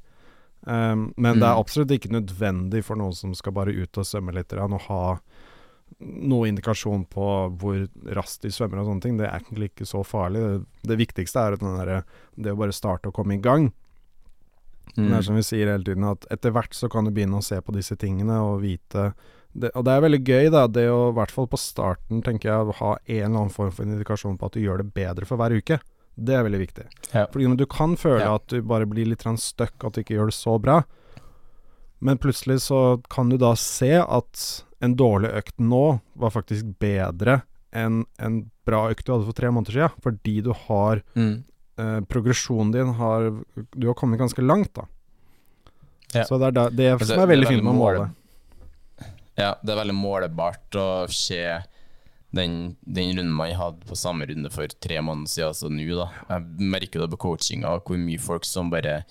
Um, 0.67 1.13
men 1.17 1.39
det 1.39 1.47
er 1.47 1.55
Mm. 1.55 1.61
absolutt 1.63 1.89
ikke 1.91 2.11
nødvendig 2.11 2.83
for 2.83 2.95
noen 2.95 3.13
som 3.15 3.33
skal 3.33 3.51
bare 3.53 3.71
ut 3.73 3.97
og 3.97 4.05
svømme 4.05 4.33
litt, 4.33 4.53
og 4.53 4.69
å 4.71 4.79
ha 4.81 5.19
noe 5.99 6.47
indikasjon 6.49 7.05
på 7.09 7.25
hvor 7.59 7.87
raskt 8.15 8.41
de 8.43 8.49
svømmer 8.49 8.79
og 8.81 8.87
sånne 8.87 9.01
ting. 9.01 9.17
Det 9.17 9.27
er 9.27 9.39
egentlig 9.39 9.71
ikke 9.71 9.85
så 9.89 10.03
farlig. 10.07 10.41
Det, 10.41 10.87
det 10.89 10.97
viktigste 10.97 11.39
er 11.43 11.53
at 11.53 11.59
den 11.59 11.77
derre- 11.77 12.03
det 12.37 12.53
å 12.53 12.57
bare 12.57 12.71
starte 12.73 13.07
og 13.11 13.13
komme 13.13 13.35
i 13.35 13.41
gang. 13.41 13.71
Det 14.95 15.03
Mm. 15.07 15.13
er 15.17 15.21
som 15.21 15.35
vi 15.35 15.41
sier 15.41 15.67
hele 15.71 15.83
tiden, 15.83 16.03
at 16.03 16.25
etter 16.31 16.51
hvert 16.51 16.73
så 16.75 16.89
kan 16.91 17.05
du 17.05 17.11
begynne 17.11 17.37
å 17.39 17.43
se 17.43 17.61
på 17.61 17.71
disse 17.71 17.95
tingene 17.95 18.41
og 18.43 18.61
vite 18.61 19.13
det, 19.53 19.69
Og 19.75 19.83
det 19.83 19.91
er 19.91 20.01
veldig 20.01 20.23
gøy, 20.23 20.49
da, 20.51 20.65
det 20.67 20.87
å 20.87 21.09
i 21.11 21.13
hvert 21.15 21.31
fall 21.31 21.45
på 21.47 21.57
starten, 21.59 22.21
tenker 22.23 22.47
jeg, 22.49 22.73
ha 22.79 22.91
en 23.05 23.15
eller 23.25 23.25
annen 23.41 23.49
form 23.51 23.71
for 23.71 23.83
indikasjon 23.83 24.37
på 24.39 24.45
at 24.45 24.53
du 24.53 24.61
gjør 24.61 24.77
det 24.79 24.93
bedre 24.93 25.25
for 25.27 25.35
hver 25.37 25.51
uke. 25.51 25.79
Det 26.17 26.33
er 26.35 26.43
veldig 26.43 26.59
viktig. 26.67 26.85
Ja. 27.13 27.25
Fordi 27.27 27.57
du 27.57 27.65
kan 27.65 27.95
føle 27.97 28.19
Ja. 28.21 28.35
at 28.35 28.47
du 28.47 28.61
bare 28.61 28.85
blir 28.85 29.05
litt 29.05 29.19
støkk, 29.23 29.83
at 29.85 29.93
du 29.93 30.01
ikke 30.03 30.15
gjør 30.15 30.27
det 30.31 30.35
så 30.39 30.57
bra. 30.61 30.83
Men 32.01 32.17
plutselig 32.17 32.59
så 32.65 33.01
kan 33.13 33.29
du 33.29 33.37
da 33.37 33.53
se 33.55 33.93
at 34.01 34.45
en 34.81 34.95
dårlig 34.97 35.29
økt 35.37 35.59
nå 35.61 35.99
var 36.17 36.31
faktisk 36.33 36.71
bedre 36.81 37.43
enn 37.71 38.01
en 38.19 38.39
bra 38.67 38.87
økt 38.91 39.05
du 39.05 39.13
hadde 39.13 39.27
for 39.29 39.37
tre 39.37 39.51
måneder 39.53 39.77
siden. 39.77 40.01
Fordi 40.03 40.41
du 40.43 40.51
har 40.67 41.03
Mm. 41.15 41.43
eh, 41.77 41.99
Progresjonen 42.09 42.71
din 42.73 42.93
har 42.97 43.31
Du 43.77 43.87
har 43.87 43.93
kommet 43.95 44.19
ganske 44.19 44.41
langt, 44.41 44.73
da. 44.73 44.87
Ja. 46.13 46.23
Så 46.25 46.37
det 46.39 46.47
er 46.47 46.51
da, 46.51 46.69
det 46.69 46.89
Altså, 46.99 47.13
som 47.13 47.19
er 47.21 47.27
det 47.27 47.29
er 47.29 47.35
veldig 47.35 47.47
fint 47.47 47.63
med 47.63 47.73
å 47.73 47.77
måle- 47.77 48.11
Ja, 49.37 49.55
det 49.63 49.69
er 49.71 49.79
veldig 49.85 49.95
målebart 49.95 50.71
å 50.75 51.09
se 51.09 51.63
den, 52.33 52.75
den 52.85 53.15
runden 53.17 53.31
man 53.31 53.51
hadde 53.53 53.85
på 53.87 53.95
samme 53.95 54.25
runde 54.27 54.51
for 54.51 54.67
tre 54.67 54.97
måneder 54.99 55.27
siden, 55.31 55.47
altså 55.47 55.69
nå, 55.71 55.95
da. 55.95 56.09
Jeg 56.29 56.43
merker 56.59 56.99
det 56.99 57.09
på 57.11 57.17
coachinga, 57.25 57.79
hvor 57.83 57.97
mye 57.97 58.19
folk 58.19 58.45
som 58.45 58.69
bare 58.69 59.05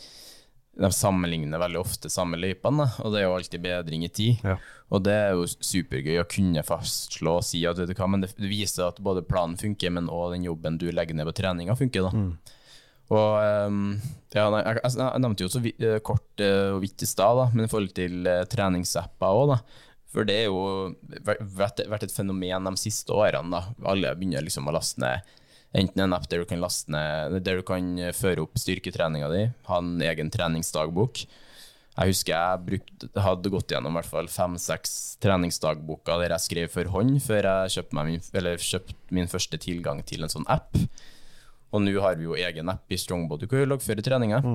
de 0.81 0.91
sammenligner 0.95 1.61
veldig 1.61 1.81
ofte 1.81 2.11
samme 2.13 2.39
løypene, 2.41 2.87
og 3.05 3.13
det 3.13 3.21
er 3.21 3.27
jo 3.27 3.35
alltid 3.37 3.65
bedring 3.65 4.05
i 4.07 4.13
tid. 4.13 4.45
Ja. 4.47 4.57
Og 4.91 5.05
det 5.07 5.13
er 5.15 5.35
jo 5.37 5.45
supergøy 5.47 6.23
å 6.23 6.29
kunne 6.31 6.65
fastslå 6.67 7.37
og 7.39 7.45
si 7.47 7.61
at 7.69 7.79
vet 7.79 7.93
du 7.93 7.99
hva, 7.99 8.09
men 8.11 8.25
det 8.25 8.33
viser 8.39 8.89
at 8.89 9.03
både 9.05 9.27
planen 9.27 9.59
funker, 9.61 9.93
men 9.95 10.09
òg 10.11 10.35
den 10.35 10.49
jobben 10.49 10.81
du 10.81 10.89
legger 10.91 11.19
ned 11.19 11.29
på 11.29 11.37
treninga, 11.43 11.77
funker. 11.79 12.09
da. 12.09 12.25
Og 13.11 13.37
ehm, 13.43 13.85
ja, 14.35 14.47
jeg, 14.47 14.81
jeg, 14.81 14.97
jeg 15.03 15.23
nevnte 15.25 15.45
jo 15.45 15.51
så 15.51 15.63
eh, 15.67 15.99
kort 16.07 16.43
eh, 16.43 16.73
og 16.77 16.83
vidt 16.85 17.03
i 17.03 17.09
stad, 17.11 17.43
men 17.53 17.67
i 17.67 17.71
forhold 17.71 17.95
til 17.97 18.27
uh, 18.27 18.45
treningsapper 18.51 19.41
òg, 19.43 19.55
da. 19.57 19.87
For 20.11 20.27
det 20.27 20.37
er 20.41 20.49
jo 20.49 20.95
vært 21.55 21.85
vært 21.91 22.09
et 22.09 22.15
fenomen 22.15 22.67
de 22.67 22.73
siste 22.83 23.15
årene. 23.15 23.51
da. 23.53 23.91
Alle 23.93 24.15
begynner 24.19 24.43
liksom 24.43 24.67
å 24.67 24.75
laste 24.75 25.03
ned 25.03 25.37
enten 25.77 26.03
en 26.03 26.17
app 26.17 26.27
der 26.31 26.43
du 26.43 26.49
kan 26.51 26.63
laste 26.63 26.91
ned, 26.93 27.39
der 27.47 27.61
du 27.61 27.67
kan 27.67 27.93
eh, 27.99 28.15
føre 28.17 28.45
opp 28.45 28.59
styrketreninga 28.59 29.31
di, 29.33 29.45
ha 29.69 29.79
en 29.79 29.95
egen 30.03 30.33
treningsdagbok. 30.35 31.23
Jeg 32.01 32.13
husker 32.15 32.33
jeg 32.33 32.65
brukt, 32.67 33.07
hadde 33.19 33.53
gått 33.53 33.73
gjennom 33.75 33.93
i 33.93 33.99
hvert 33.99 34.09
fall 34.09 34.29
fem-seks 34.31 34.93
treningsdagboker 35.21 36.23
der 36.23 36.35
jeg 36.37 36.47
skrev 36.47 36.71
for 36.73 36.93
hånd, 36.95 37.19
før 37.25 37.49
jeg 37.49 37.75
kjøpte, 37.77 38.05
min, 38.09 38.23
eller 38.41 38.63
kjøpte 38.63 39.17
min 39.17 39.31
første 39.31 39.59
tilgang 39.61 40.01
til 40.07 40.25
en 40.25 40.33
sånn 40.33 40.47
app. 40.49 40.79
Og 41.71 41.83
nå 41.85 41.93
har 42.03 42.17
vi 42.19 42.27
jo 42.27 42.39
egen 42.39 42.71
app 42.73 42.91
i 42.91 42.99
Strongbody 42.99 43.47
hvor 43.51 43.63
vi 43.63 43.69
loggfører 43.69 44.07
treninger. 44.07 44.47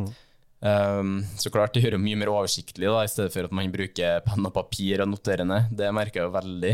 Um, 0.65 1.19
så 1.37 1.51
klart 1.53 1.75
det 1.75 1.83
gjør 1.83 1.97
det 1.97 2.01
mye 2.01 2.17
mer 2.17 2.31
oversiktlig, 2.33 2.87
da, 2.89 3.03
i 3.03 3.11
stedet 3.11 3.33
for 3.35 3.47
at 3.47 3.53
man 3.55 3.71
bruker 3.71 4.23
penn 4.25 4.47
og 4.47 4.55
papir 4.55 5.03
og 5.03 5.11
noterer 5.11 5.47
ned. 5.47 5.69
Det 5.75 5.91
merker 5.95 6.23
jeg 6.23 6.29
jo 6.29 6.35
veldig. 6.35 6.73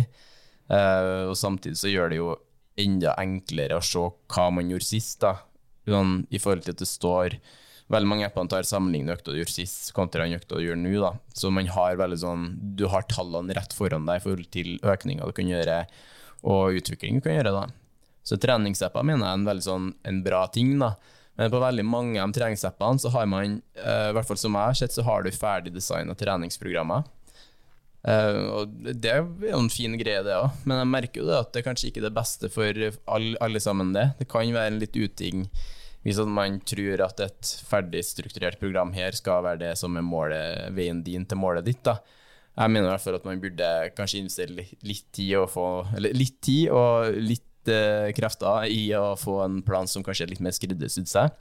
Uh, 0.71 1.27
og 1.34 1.36
samtidig 1.38 1.82
så 1.82 1.91
gjør 1.91 2.13
det 2.13 2.21
jo 2.21 2.32
enda 2.79 3.15
enklere 3.19 3.77
å 3.77 3.86
se 3.86 4.03
hva 4.31 4.45
man 4.53 4.69
gjorde 4.71 4.88
sist, 4.88 5.19
da. 5.23 5.38
Sånn, 5.89 6.21
I 6.29 6.39
forhold 6.39 6.67
til 6.67 6.75
at 6.75 6.84
det 6.84 6.89
står 6.89 7.39
Veldig 7.91 8.07
mange 8.07 8.23
appene 8.23 8.47
tar 8.47 8.63
sammenlignende 8.63 9.17
økta 9.17 9.34
du 9.34 9.39
gjorde 9.41 9.51
sist, 9.51 9.89
kontra 9.91 10.23
den 10.23 10.38
økta 10.38 10.55
du 10.55 10.63
gjør 10.63 10.77
nå. 10.79 10.93
da. 11.01 11.10
Så 11.36 11.49
man 11.51 11.67
har 11.67 11.97
veldig 11.99 12.19
sånn 12.21 12.45
Du 12.77 12.86
har 12.88 13.03
tallene 13.10 13.51
rett 13.57 13.73
foran 13.75 14.05
deg 14.07 14.21
i 14.21 14.23
forhold 14.23 14.47
til 14.53 14.77
økninga 14.79 15.27
du 15.27 15.36
kan 15.36 15.49
gjøre, 15.49 15.81
og 16.47 16.77
utvikling 16.79 17.19
du 17.19 17.25
kan 17.25 17.36
gjøre. 17.36 17.51
da. 17.51 17.65
Så 18.23 18.38
treningsapper 18.39 19.03
mener 19.03 19.25
jeg 19.25 19.34
er 19.34 19.39
en 19.41 19.49
veldig 19.49 19.65
sånn 19.65 19.89
en 20.07 20.21
bra 20.23 20.45
ting. 20.47 20.77
da. 20.79 20.93
Men 21.36 21.51
på 21.51 21.60
veldig 21.60 21.86
mange 21.88 22.21
av 22.21 22.31
treningsappene 22.36 23.01
så 23.01 23.12
har 23.12 23.25
man, 23.25 23.62
eh, 23.75 24.10
i 24.10 24.15
hvert 24.15 24.27
fall 24.27 24.38
som 24.38 24.53
jeg 24.53 24.71
har 24.71 24.73
sett, 24.73 24.95
så 24.95 25.03
har 25.03 25.23
du 25.23 25.31
ferdig 25.31 25.73
designa 25.73 26.15
treningsprogrammer. 26.15 27.03
Eh, 28.01 28.39
og 28.49 28.71
det 28.97 29.11
er 29.11 29.21
jo 29.21 29.51
en 29.59 29.69
fin 29.69 29.93
greie, 29.99 30.23
det 30.25 30.33
òg, 30.37 30.63
men 30.65 30.81
jeg 30.81 30.89
merker 30.89 31.21
jo 31.21 31.27
det 31.29 31.37
at 31.37 31.51
det 31.53 31.61
er 31.61 31.67
kanskje 31.67 31.91
ikke 31.91 32.05
det 32.07 32.15
beste 32.15 32.49
for 32.53 32.81
alle, 33.15 33.35
alle 33.43 33.61
sammen. 33.61 33.93
Det 33.93 34.07
Det 34.23 34.29
kan 34.31 34.53
være 34.53 34.73
en 34.73 34.81
litt 34.81 34.97
uting 34.97 35.45
hvis 36.01 36.17
man 36.25 36.57
tror 36.65 37.03
at 37.05 37.19
et 37.21 37.49
ferdig 37.69 38.01
strukturert 38.05 38.57
program 38.57 38.89
her 38.95 39.13
skal 39.13 39.43
være 39.45 39.61
det 39.61 39.75
som 39.77 39.97
er 39.97 40.05
målet, 40.05 40.71
veien 40.73 41.03
din 41.05 41.27
til 41.29 41.37
målet 41.37 41.67
ditt. 41.67 41.83
da. 41.85 41.99
Jeg 42.57 42.73
mener 42.73 42.89
i 42.89 42.91
hvert 42.91 43.03
fall 43.03 43.19
at 43.19 43.27
man 43.27 43.41
burde 43.41 43.69
kanskje 43.95 44.23
investere 44.23 44.55
litt, 44.57 45.05
tid 45.13 45.35
og 45.39 45.51
få 45.53 45.67
litt 46.01 46.41
tid 46.41 46.73
og 46.73 47.13
litt 47.21 47.69
eh, 47.69 48.09
krefter 48.17 48.65
i 48.73 48.89
å 48.97 49.13
få 49.15 49.43
en 49.45 49.61
plan 49.63 49.87
som 49.87 50.03
kanskje 50.03 50.25
er 50.25 50.33
litt 50.33 50.43
mer 50.43 50.57
skreddersydd 50.57 51.07
seg, 51.07 51.31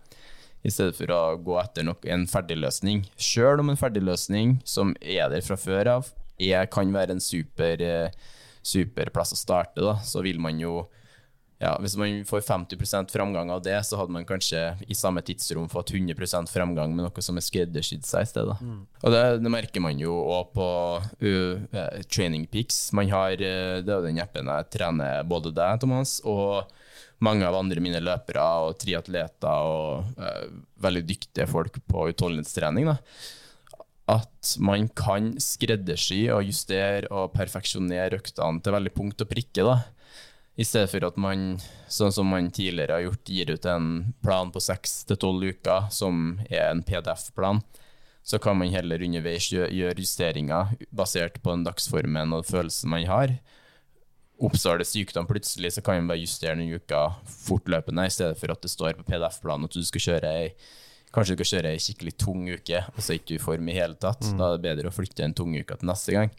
i 0.61 0.71
stedet 0.71 0.93
for 0.99 1.11
å 1.17 1.39
gå 1.41 1.57
etter 1.63 1.87
nok 1.89 2.05
en 2.05 2.29
ferdigløsning. 2.29 3.07
Sjøl 3.17 3.65
om 3.65 3.73
en 3.73 3.81
ferdigløsning 3.81 4.59
som 4.69 4.93
er 5.01 5.33
der 5.33 5.41
fra 5.47 5.57
før 5.57 5.95
av, 5.97 6.13
er, 6.41 6.69
kan 6.73 6.91
være 6.95 7.17
en 7.17 7.23
super, 7.23 7.83
eh, 7.85 8.33
super 8.63 9.13
plass 9.15 9.35
å 9.37 9.39
starte, 9.39 9.83
da, 9.85 9.99
så 10.05 10.25
vil 10.25 10.41
man 10.43 10.61
jo 10.61 10.83
ja, 11.61 11.75
Hvis 11.77 11.93
man 12.01 12.23
får 12.25 12.41
50% 12.41 13.13
framgang 13.13 13.51
av 13.53 13.61
det, 13.61 13.77
så 13.85 13.99
hadde 14.01 14.15
man 14.15 14.25
kanskje 14.25 14.63
i 14.89 14.97
samme 14.97 15.21
tidsrom 15.21 15.67
fått 15.69 15.91
100% 15.93 16.49
framgang 16.49 16.95
med 16.95 17.05
noe 17.05 17.25
som 17.25 17.37
er 17.37 17.45
skreddersydd 17.45 18.07
seg 18.09 18.25
i 18.25 18.31
stedet. 18.31 18.55
Og 19.05 19.13
det, 19.13 19.21
det 19.45 19.53
merker 19.53 19.85
man 19.85 20.01
jo 20.01 20.15
òg 20.25 20.55
på 20.57 20.69
uh, 21.05 21.83
Training 22.09 22.47
Peaks. 22.49 22.79
Man 22.97 23.13
har, 23.13 23.35
uh, 23.37 23.77
det 23.85 23.93
er 23.93 23.93
jo 23.93 24.07
den 24.07 24.23
appen 24.25 24.49
jeg 24.49 24.71
trener 24.73 25.21
både 25.29 25.53
deg, 25.53 25.83
Thomas, 25.85 26.17
og 26.25 26.73
mange 27.21 27.45
av 27.45 27.59
andre 27.61 27.85
mine 27.85 28.01
løpere 28.01 28.47
og 28.65 28.81
triatleter 28.81 29.69
og 29.69 30.17
uh, 30.17 30.49
veldig 30.81 31.05
dyktige 31.13 31.45
folk 31.51 31.77
på 31.85 32.09
utholdenhetstrening. 32.15 32.89
da 32.89 32.97
at 34.11 34.55
man 34.63 34.89
kan 34.97 35.33
skreddersy 35.43 36.25
og 36.33 36.47
justere 36.49 37.09
og 37.13 37.33
perfeksjonere 37.37 38.19
øktene 38.21 38.63
til 38.65 38.77
veldig 38.77 38.93
punkt 38.97 39.25
og 39.25 39.31
prikke. 39.31 39.65
da. 39.67 39.81
I 40.61 40.67
stedet 40.67 40.91
for 40.93 41.07
at 41.07 41.17
man, 41.21 41.55
sånn 41.89 42.13
som 42.13 42.29
man 42.29 42.51
tidligere 42.53 42.99
har 42.99 43.05
gjort, 43.07 43.31
gir 43.33 43.53
ut 43.55 43.69
en 43.71 43.87
plan 44.25 44.51
på 44.53 44.61
seks 44.61 45.05
til 45.09 45.21
tolv 45.21 45.47
uker, 45.55 45.87
som 45.95 46.41
er 46.51 46.67
en 46.69 46.83
PDF-plan, 46.85 47.63
så 48.23 48.39
kan 48.43 48.59
man 48.61 48.73
heller 48.75 49.01
underveis 49.01 49.49
gjøre 49.53 49.97
justeringer 49.97 50.75
basert 50.93 51.41
på 51.41 51.55
den 51.55 51.65
dagsformen 51.65 52.35
og 52.37 52.45
følelsen 52.51 52.93
man 52.93 53.09
har. 53.09 53.33
Oppstår 54.41 54.81
det 54.81 54.89
sykdom 54.91 55.29
plutselig, 55.29 55.73
så 55.75 55.85
kan 55.85 56.01
man 56.01 56.13
bare 56.13 56.23
justere 56.23 56.59
den 56.59 56.75
uka 56.77 57.07
fortløpende, 57.47 58.07
i 58.07 58.13
stedet 58.13 58.37
for 58.41 58.53
at 58.53 58.61
det 58.61 58.73
står 58.73 58.99
på 58.99 59.09
PDF-planen 59.09 59.69
at 59.69 59.77
du 59.77 59.85
skal 59.87 60.07
kjøre 60.11 60.37
ei 60.43 60.55
Kanskje 61.11 61.35
du 61.35 61.41
skal 61.43 61.51
kjøre 61.59 61.75
ei 61.75 61.83
skikkelig 61.83 62.15
tung 62.23 62.47
uke, 62.47 62.85
og 62.95 63.03
så 63.03 63.13
er 63.13 63.19
ikke 63.19 63.33
du 63.33 63.35
i 63.35 63.43
form 63.43 63.69
i 63.69 63.75
hele 63.75 63.99
tatt. 63.99 64.23
Da 64.39 64.53
er 64.53 64.59
det 64.59 64.67
bedre 64.69 64.91
å 64.91 64.95
flytte 64.95 65.25
en 65.27 65.35
tung 65.35 65.57
uke 65.59 65.77
til 65.81 65.91
neste 65.91 66.15
gang. 66.15 66.31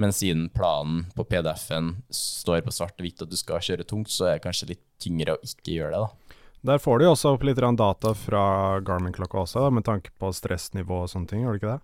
Men 0.00 0.12
siden 0.14 0.46
planen 0.54 1.06
på 1.16 1.24
PDF-en 1.28 1.96
står 2.08 2.62
på 2.64 2.72
svart 2.72 2.96
og 2.96 3.04
hvitt 3.04 3.24
at 3.24 3.32
du 3.32 3.36
skal 3.36 3.60
kjøre 3.60 3.84
tungt, 3.84 4.12
så 4.14 4.30
er 4.30 4.38
det 4.38 4.44
kanskje 4.46 4.70
litt 4.70 4.84
tyngre 5.02 5.34
å 5.34 5.42
ikke 5.42 5.74
gjøre 5.74 5.96
det, 5.96 6.06
da. 6.06 6.38
Der 6.62 6.78
får 6.78 7.00
du 7.00 7.04
jo 7.08 7.14
også 7.16 7.32
opp 7.34 7.42
litt 7.42 7.58
data 7.58 8.14
fra 8.14 8.44
Garmin-klokka 8.86 9.42
også, 9.42 9.66
med 9.74 9.84
tanke 9.84 10.14
på 10.14 10.30
stressnivå 10.30 11.02
og 11.02 11.10
sånne 11.10 11.28
ting, 11.28 11.42
gjør 11.42 11.56
det 11.56 11.60
ikke 11.60 11.72
det? 11.74 11.82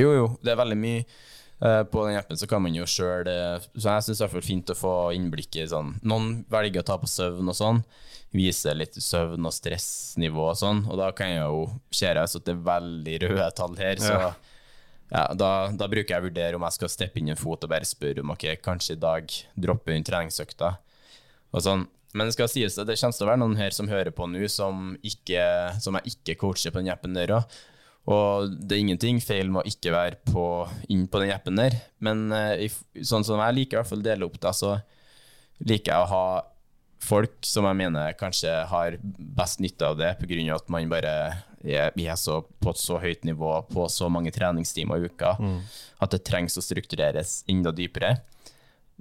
Jo, 0.00 0.12
jo, 0.16 0.26
det 0.40 0.54
er 0.54 0.60
veldig 0.62 0.78
mye. 0.80 1.04
Eh, 1.62 1.82
på 1.86 2.06
den 2.08 2.16
appen 2.18 2.38
så 2.38 2.48
kan 2.50 2.62
man 2.64 2.74
jo 2.74 2.82
sjøl 2.90 3.28
Så 3.78 3.86
jeg 3.86 4.02
syns 4.02 4.18
det 4.18 4.26
er 4.26 4.42
fint 4.42 4.70
å 4.72 4.74
få 4.74 4.94
innblikk 5.14 5.60
i 5.60 5.66
sånn 5.70 5.92
Noen 6.02 6.40
velger 6.50 6.82
å 6.82 6.88
ta 6.88 6.96
på 6.98 7.06
søvn 7.06 7.52
og 7.52 7.54
sånn, 7.54 7.82
vise 8.34 8.72
litt 8.74 8.96
søvn 8.98 9.46
og 9.46 9.54
stressnivå 9.54 10.48
og 10.48 10.58
sånn, 10.58 10.80
og 10.90 10.98
da 10.98 11.12
kan 11.14 11.30
jeg 11.30 11.44
jo 11.44 11.60
ser 11.94 12.18
jeg 12.18 12.24
at 12.24 12.48
det 12.48 12.54
er 12.56 12.64
veldig 12.66 13.18
røde 13.26 13.48
tall 13.54 13.76
her, 13.78 14.00
så 14.02 14.14
Ja. 14.16 14.30
ja, 15.12 15.24
da, 15.38 15.50
da 15.76 15.86
bruker 15.92 16.16
jeg 16.16 16.24
å 16.24 16.26
vurdere 16.26 16.58
om 16.58 16.64
jeg 16.66 16.78
skal 16.80 16.90
steppe 16.96 17.20
inn 17.20 17.30
en 17.30 17.38
fot 17.38 17.62
og 17.62 17.70
bare 17.70 17.86
spørre 17.86 18.24
om 18.24 18.32
ok, 18.34 18.48
kanskje 18.64 18.96
i 18.96 19.02
dag 19.04 19.28
droppe 19.54 19.94
inn 19.94 20.08
treningsøkta. 20.08 20.72
Og 21.52 21.62
sånn. 21.62 21.84
Men 22.16 22.28
det 22.28 22.34
skal 22.34 22.48
sies 22.50 22.74
at 22.80 22.88
det 22.88 22.98
kommer 23.00 23.16
til 23.16 23.26
å 23.26 23.30
være 23.30 23.40
noen 23.40 23.56
her 23.60 23.76
som 23.76 23.88
hører 23.88 24.12
på 24.12 24.26
nå, 24.28 24.42
som, 24.52 24.96
ikke, 25.04 25.44
som 25.80 25.96
jeg 26.00 26.16
ikke 26.16 26.40
coacher 26.42 26.72
på 26.72 26.82
den 26.82 26.90
appen 26.92 27.14
der 27.16 27.36
òg. 27.38 27.60
Og 28.10 28.54
det 28.58 28.74
er 28.74 28.82
ingenting 28.82 29.20
feil 29.22 29.50
med 29.52 29.62
å 29.62 29.70
ikke 29.70 29.92
være 29.94 30.18
på, 30.26 30.46
inn 30.90 31.04
på 31.10 31.20
den 31.22 31.30
appen 31.34 31.60
der, 31.60 31.76
men 32.02 32.32
eh, 32.34 32.66
i, 32.66 33.04
sånn 33.06 33.22
som 33.26 33.38
jeg 33.38 33.58
liker 33.60 33.76
i 33.76 33.80
hvert 33.80 33.90
fall 33.92 34.02
å 34.02 34.08
dele 34.08 34.26
opp 34.26 34.40
det, 34.42 34.54
så 34.58 34.72
liker 35.62 35.92
jeg 35.92 36.02
å 36.02 36.10
ha 36.10 36.24
folk 37.02 37.38
som 37.46 37.66
jeg 37.66 37.78
mener 37.78 38.18
kanskje 38.18 38.50
har 38.70 38.98
best 39.02 39.62
nytte 39.62 39.86
av 39.86 39.96
det, 39.98 40.12
pga. 40.18 40.42
at 40.56 40.68
man 40.70 40.90
bare 40.90 41.14
er, 41.62 41.94
vi 41.94 42.06
er 42.10 42.18
så, 42.18 42.40
på 42.42 42.74
et 42.74 42.82
så 42.82 42.98
høyt 43.02 43.24
nivå 43.26 43.54
på 43.70 43.86
så 43.90 44.08
mange 44.10 44.32
treningstimer 44.34 44.98
i 44.98 45.10
uka 45.10 45.36
at 46.02 46.14
det 46.14 46.24
trengs 46.26 46.58
å 46.58 46.62
struktureres 46.62 47.42
enda 47.50 47.70
dypere. 47.74 48.16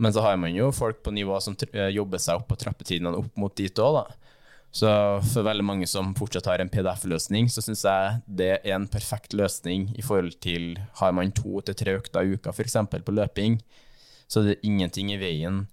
Men 0.01 0.13
så 0.13 0.21
har 0.25 0.37
man 0.37 0.53
jo 0.55 0.71
folk 0.73 1.01
på 1.03 1.13
nivå 1.13 1.39
som 1.41 1.55
eh, 1.73 1.89
jobber 1.93 2.21
seg 2.21 2.39
opp 2.39 2.47
på 2.49 2.57
trappetidene 2.57 3.13
opp 3.17 3.37
mot 3.37 3.53
dit 3.57 3.81
òg, 3.81 4.01
da. 4.01 4.37
Så 4.71 4.87
for 5.33 5.43
veldig 5.43 5.65
mange 5.67 5.87
som 5.89 6.13
fortsatt 6.15 6.47
har 6.47 6.61
en 6.63 6.71
PDF-løsning, 6.71 7.49
så 7.51 7.63
syns 7.63 7.83
jeg 7.83 8.21
det 8.39 8.51
er 8.61 8.75
en 8.77 8.87
perfekt 8.87 9.35
løsning 9.35 9.89
i 9.99 10.05
forhold 10.05 10.37
til 10.43 10.77
har 11.01 11.11
man 11.15 11.33
to 11.35 11.59
til 11.67 11.75
tre 11.75 11.97
økter 11.99 12.23
i 12.23 12.37
uka, 12.37 12.53
f.eks. 12.55 12.77
på 12.91 13.15
løping, 13.15 13.59
så 14.31 14.45
det 14.45 14.55
er 14.55 14.69
ingenting 14.69 15.11
i 15.11 15.19
veien 15.19 15.65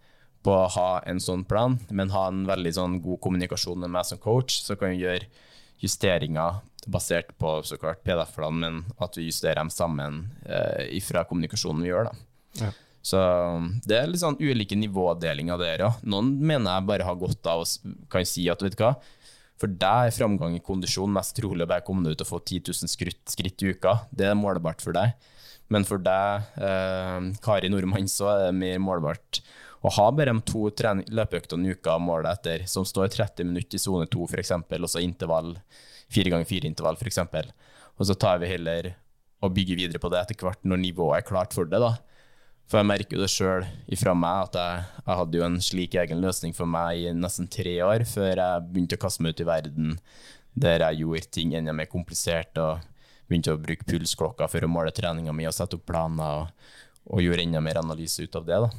på 0.42 0.54
å 0.54 0.70
ha 0.74 0.88
en 1.06 1.22
sånn 1.22 1.44
plan, 1.46 1.76
men 1.94 2.10
ha 2.10 2.26
en 2.30 2.42
veldig 2.48 2.74
sånn 2.74 2.98
god 3.04 3.22
kommunikasjon 3.22 3.84
med 3.84 3.94
meg 3.94 4.08
som 4.08 4.18
coach, 4.22 4.58
så 4.66 4.74
kan 4.78 4.90
vi 4.94 5.04
gjøre 5.04 5.30
justeringer 5.78 6.58
basert 6.90 7.30
på 7.38 7.60
så 7.62 7.78
klart 7.78 8.02
PDF-planen, 8.02 8.58
men 8.58 8.98
at 8.98 9.18
vi 9.18 9.28
justerer 9.28 9.60
dem 9.60 9.70
sammen 9.70 10.24
eh, 10.42 10.88
ifra 10.98 11.22
kommunikasjonen 11.28 11.86
vi 11.86 11.92
gjør. 11.92 12.10
da. 12.10 12.28
Ja. 12.64 12.74
Så 13.04 13.20
det 13.86 13.96
er 13.96 14.10
litt 14.10 14.22
sånn 14.22 14.38
ulike 14.40 14.76
nivådelinger 14.76 15.60
der, 15.60 15.84
ja. 15.86 15.92
Noen 16.02 16.34
mener 16.40 16.74
jeg 16.76 16.88
bare 16.90 17.06
har 17.06 17.20
godt 17.20 17.46
av 17.48 17.62
å 17.62 17.94
kan 18.10 18.26
si 18.28 18.48
at 18.50 18.62
vet 18.64 18.76
du 18.76 18.82
hva, 18.82 18.96
for 19.58 19.70
deg 19.70 20.08
er 20.08 20.14
framgang 20.14 20.54
i 20.54 20.62
kondisjon 20.62 21.10
mest 21.10 21.34
trolig 21.38 21.64
å 21.66 21.70
bare 21.70 21.84
komme 21.86 22.04
deg 22.06 22.14
ut 22.14 22.26
og 22.26 22.30
få 22.30 22.38
10 22.44 22.70
000 22.70 22.92
skritt, 22.92 23.22
skritt 23.30 23.64
i 23.64 23.72
uka. 23.74 23.96
Det 24.14 24.28
er 24.28 24.38
målbart 24.38 24.84
for 24.84 24.94
deg. 24.94 25.16
Men 25.72 25.84
for 25.84 26.00
deg, 26.00 26.46
eh, 26.62 27.16
Kari 27.44 27.70
Nordmann, 27.72 28.06
så 28.08 28.30
er 28.32 28.44
det 28.46 28.60
mer 28.60 28.78
målbart 28.80 29.42
å 29.82 29.90
ha 29.94 30.06
bare 30.14 30.32
de 30.32 30.42
to 30.46 30.70
løpeøktene 30.70 31.66
i 31.66 31.74
uka 31.74 31.98
målet 32.02 32.38
etter, 32.38 32.64
som 32.70 32.86
står 32.86 33.10
30 33.14 33.46
minutter 33.46 33.78
i 33.78 33.82
sone 33.82 34.06
2 34.10 34.28
f.eks., 34.30 34.54
og 34.54 34.88
så 34.90 35.02
intervall, 35.02 35.56
4 36.14 36.32
ganger 36.32 36.48
4 36.48 36.70
intervall 36.70 36.98
f.eks. 36.98 37.20
Og 37.98 38.06
så 38.06 38.14
tar 38.14 38.38
vi 38.42 38.50
heller 38.50 38.94
og 39.42 39.54
bygger 39.54 39.78
videre 39.78 40.02
på 40.02 40.10
det 40.10 40.22
etter 40.22 40.38
hvert 40.40 40.64
når 40.66 40.82
nivået 40.82 41.20
er 41.20 41.28
klart 41.28 41.54
for 41.54 41.68
det. 41.68 41.78
da. 41.82 41.96
For 42.68 42.82
jeg 42.82 42.88
merker 42.90 43.16
jo 43.16 43.22
det 43.22 43.30
sjøl 43.32 43.64
ifra 43.88 44.12
meg 44.18 44.50
at 44.50 44.58
jeg, 44.60 44.82
jeg 45.06 45.18
hadde 45.22 45.38
jo 45.38 45.44
en 45.46 45.60
slik 45.64 45.94
egen 46.02 46.20
løsning 46.20 46.52
for 46.56 46.68
meg 46.68 47.00
i 47.00 47.14
nesten 47.16 47.48
tre 47.48 47.78
år 47.86 48.04
før 48.08 48.34
jeg 48.42 48.66
begynte 48.68 48.98
å 48.98 49.02
kaste 49.06 49.24
meg 49.24 49.32
ut 49.32 49.40
i 49.40 49.48
verden 49.48 49.94
der 50.58 50.84
jeg 50.84 51.00
gjorde 51.04 51.30
ting 51.32 51.54
enda 51.56 51.72
mer 51.72 51.88
komplisert 51.88 52.58
og 52.60 52.84
begynte 53.28 53.54
å 53.54 53.60
bruke 53.60 53.86
pulsklokka 53.88 54.48
for 54.52 54.64
å 54.64 54.70
måle 54.72 54.92
treninga 54.92 55.32
mi 55.36 55.46
og 55.48 55.54
sette 55.56 55.76
opp 55.78 55.86
planer, 55.88 56.44
og, 56.44 56.70
og 57.12 57.22
gjorde 57.24 57.44
enda 57.44 57.60
mer 57.64 57.80
analyse 57.80 58.24
ut 58.24 58.36
av 58.36 58.44
det. 58.48 58.58
da. 58.64 58.70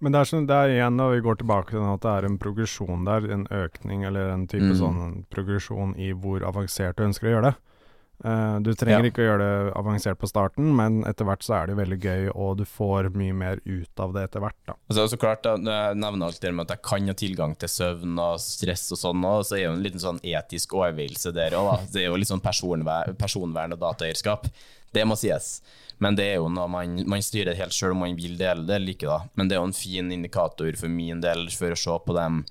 Men 0.00 0.12
det 0.12 0.20
er, 0.20 0.28
sånn, 0.28 0.46
det 0.48 0.56
er 0.56 0.72
igjen 0.74 0.98
da 1.00 1.06
vi 1.12 1.20
går 1.24 1.38
tilbake 1.40 1.72
til 1.72 1.84
at 1.88 2.02
det 2.04 2.10
er 2.18 2.26
en 2.28 2.38
progresjon 2.40 3.04
der, 3.06 3.28
en 3.32 3.46
økning 3.64 4.04
eller 4.08 4.32
en 4.34 4.46
type 4.50 4.66
Mm. 4.72 4.76
sånn 4.80 5.24
progresjon 5.32 5.94
i 5.96 6.10
hvor 6.12 6.44
avansert 6.44 6.96
du 6.98 7.04
ønsker 7.06 7.30
å 7.30 7.32
gjøre 7.36 7.52
det. 7.52 7.54
Eh, 8.24 8.58
du 8.64 8.70
trenger 8.72 9.04
Ja. 9.04 9.10
ikke 9.10 9.20
å 9.20 9.26
gjøre 9.28 9.44
det 9.68 9.72
avansert 9.76 10.16
på 10.16 10.28
starten, 10.30 10.70
men 10.74 11.02
etter 11.04 11.26
hvert 11.28 11.42
så 11.44 11.54
er 11.58 11.66
det 11.66 11.74
jo 11.76 11.82
veldig 11.82 12.00
gøy, 12.00 12.30
og 12.34 12.56
du 12.56 12.64
får 12.64 13.10
mye 13.14 13.34
mer 13.36 13.60
ut 13.66 14.00
av 14.00 14.14
det 14.14 14.22
etter 14.30 14.40
hvert. 14.40 14.56
da. 14.66 14.74
Altså, 14.88 15.04
så 15.12 15.18
klart, 15.20 15.42
da, 15.42 15.56
når 15.56 15.72
Jeg 15.74 15.96
nevner 16.00 16.26
alt 16.26 16.40
det 16.40 16.54
med 16.54 16.64
at 16.70 16.78
jeg 16.78 16.82
kan 16.82 17.06
ha 17.06 17.12
tilgang 17.12 17.54
til 17.58 17.68
søvn 17.68 18.18
og 18.18 18.38
stress 18.40 18.86
og 18.92 18.98
sånn, 18.98 19.24
og 19.28 19.44
så 19.44 19.58
er 19.58 19.64
jo 19.68 19.72
en 19.74 19.82
liten 19.82 20.00
sånn 20.00 20.20
etisk 20.24 20.72
overveielse 20.72 21.34
der 21.34 21.50
òg. 21.50 21.90
Det 21.92 22.00
er 22.02 22.08
jo 22.08 22.16
litt 22.16 22.28
sånn 22.32 22.40
personvern, 22.40 23.14
personvern 23.16 23.72
og 23.76 23.80
dataeierskap. 23.80 24.48
Det 24.94 25.04
må 25.04 25.16
sies. 25.18 25.60
Men 26.00 26.16
det 26.16 26.24
er 26.32 26.34
jo 26.36 26.48
noe 26.48 26.66
man, 26.68 27.04
man 27.06 27.20
styrer 27.20 27.54
helt 27.56 27.72
sjøl 27.72 27.92
om 27.92 27.98
man 27.98 28.16
vil 28.16 28.36
dele 28.38 28.64
det 28.66 28.76
eller 28.80 28.94
ikke. 28.94 29.06
da. 29.06 29.28
Men 29.36 29.48
det 29.48 29.56
er 29.56 29.60
jo 29.60 29.66
en 29.68 29.72
fin 29.76 30.10
indikator 30.10 30.72
for 30.76 30.88
min 30.88 31.20
del 31.20 31.48
for 31.50 31.70
å 31.70 31.76
se 31.76 31.90
på 32.06 32.14
dem. 32.16 32.44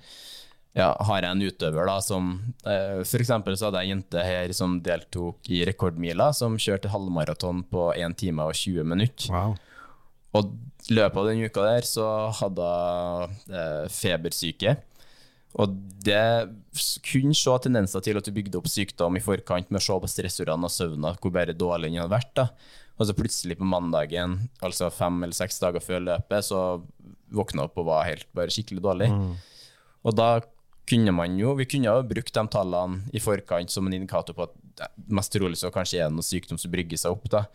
Ja, 0.74 0.90
har 1.06 1.22
jeg 1.22 1.30
en 1.30 1.44
utøver 1.46 1.86
da 1.86 2.00
som 2.02 2.32
eh, 2.66 3.04
eksempel 3.06 3.54
så 3.54 3.68
hadde 3.68 3.84
jeg 3.84 3.92
ei 3.92 3.94
jente 3.94 4.24
her 4.26 4.54
som 4.58 4.80
deltok 4.82 5.52
i 5.54 5.62
rekordmila, 5.70 6.32
som 6.34 6.58
kjørte 6.58 6.90
halvmaraton 6.90 7.62
på 7.70 7.92
1 7.94 8.18
time 8.18 8.48
og 8.50 8.58
20 8.58 8.88
minutter. 8.90 9.30
Wow. 9.30 9.54
Og 10.34 10.56
i 10.90 10.98
løpet 10.98 11.20
av 11.22 11.30
den 11.30 11.44
uka 11.46 11.68
der 11.68 11.86
så 11.86 12.08
hadde 12.40 12.72
hun 12.72 13.54
eh, 13.54 13.86
febersyke. 13.94 14.76
Og 15.62 15.76
det 16.02 16.50
kunne 17.06 17.38
se 17.38 17.54
tendenser 17.62 18.02
til 18.02 18.18
at 18.18 18.26
du 18.26 18.34
bygde 18.34 18.58
opp 18.58 18.70
sykdom 18.72 19.20
i 19.20 19.22
forkant 19.22 19.70
med 19.70 19.78
å 19.78 19.86
se 19.86 19.98
på 20.02 20.10
stressordene 20.10 20.66
og 20.66 20.74
søvna, 20.74 21.14
hvor 21.22 21.36
bare 21.36 21.54
dårlig 21.54 21.92
den 21.92 22.02
hadde 22.02 22.16
vært. 22.16 22.34
da. 22.40 22.48
Og 22.98 23.06
så 23.06 23.14
plutselig 23.18 23.60
på 23.60 23.68
mandagen, 23.70 24.40
altså 24.66 24.90
fem 24.94 25.22
eller 25.22 25.38
seks 25.38 25.62
dager 25.62 25.82
før 25.86 26.02
løpet, 26.10 26.50
så 26.50 26.82
våkna 27.34 27.68
opp 27.68 27.78
og 27.82 27.92
var 27.92 28.10
helt 28.10 28.26
bare 28.34 28.54
skikkelig 28.54 28.82
dårlig. 28.82 29.10
Og 30.04 30.18
da 30.18 30.42
kunne 30.90 31.14
man 31.16 31.38
jo, 31.40 31.54
vi 31.56 31.68
kunne 31.70 31.88
jo 31.88 32.04
brukt 32.08 32.34
de 32.36 32.44
tallene 32.52 33.08
i 33.16 33.22
forkant 33.24 33.72
som 33.72 33.88
en 33.88 33.96
indikator 33.96 34.36
på 34.36 34.48
at 34.50 34.88
mest 35.08 35.32
trolig 35.34 35.60
så 35.60 35.72
kanskje 35.74 36.02
er 36.02 36.10
det 36.10 36.18
noe 36.18 36.28
sykdom 36.28 36.60
som 36.60 36.72
brygger 36.74 37.00
seg 37.00 37.16
opp. 37.16 37.30
da. 37.32 37.46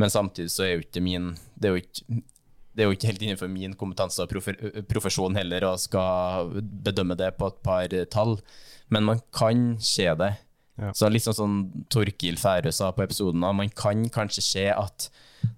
Men 0.00 0.10
samtidig 0.10 0.50
så 0.50 0.64
er 0.66 0.72
jo 0.74 0.86
ikke 0.86 1.02
min 1.04 1.34
Det 1.54 1.68
er 1.68 1.76
jo 1.76 1.82
ikke, 1.82 2.22
det 2.74 2.82
er 2.82 2.88
jo 2.88 2.96
ikke 2.96 3.10
helt 3.12 3.22
innenfor 3.22 3.50
min 3.52 3.76
kompetanse 3.78 4.24
og 4.24 4.32
profe- 4.32 4.82
profesjon 4.90 5.36
heller 5.38 5.68
å 5.68 5.76
skal 5.78 6.50
bedømme 6.58 7.14
det 7.16 7.36
på 7.38 7.46
et 7.46 7.60
par 7.62 7.94
tall, 8.10 8.40
men 8.90 9.06
man 9.06 9.22
kan 9.30 9.76
se 9.78 10.08
det. 10.18 10.32
Ja. 10.74 10.90
Så 10.90 11.06
litt 11.06 11.22
sånn 11.22 11.38
som 11.38 11.58
Torkil 11.94 12.34
Færø 12.40 12.72
sa 12.74 12.90
på 12.90 13.04
episoden, 13.04 13.38
man 13.38 13.70
kan 13.70 14.02
kanskje 14.10 14.42
se 14.42 14.64
at 14.74 15.06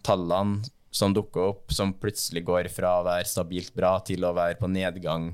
tallene 0.04 0.68
som 0.92 1.14
dukker 1.16 1.54
opp, 1.54 1.72
som 1.72 1.94
plutselig 1.96 2.44
går 2.44 2.68
fra 2.72 2.98
å 3.00 3.06
være 3.06 3.28
stabilt 3.28 3.72
bra 3.76 3.96
til 4.04 4.24
å 4.24 4.34
være 4.36 4.60
på 4.60 4.68
nedgang 4.68 5.30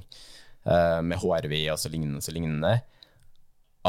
med 0.65 1.19
HRV 1.19 1.55
og 1.73 1.79
så 1.83 1.91
lignende, 1.91 2.21
så 2.23 2.33
lignende, 2.35 2.77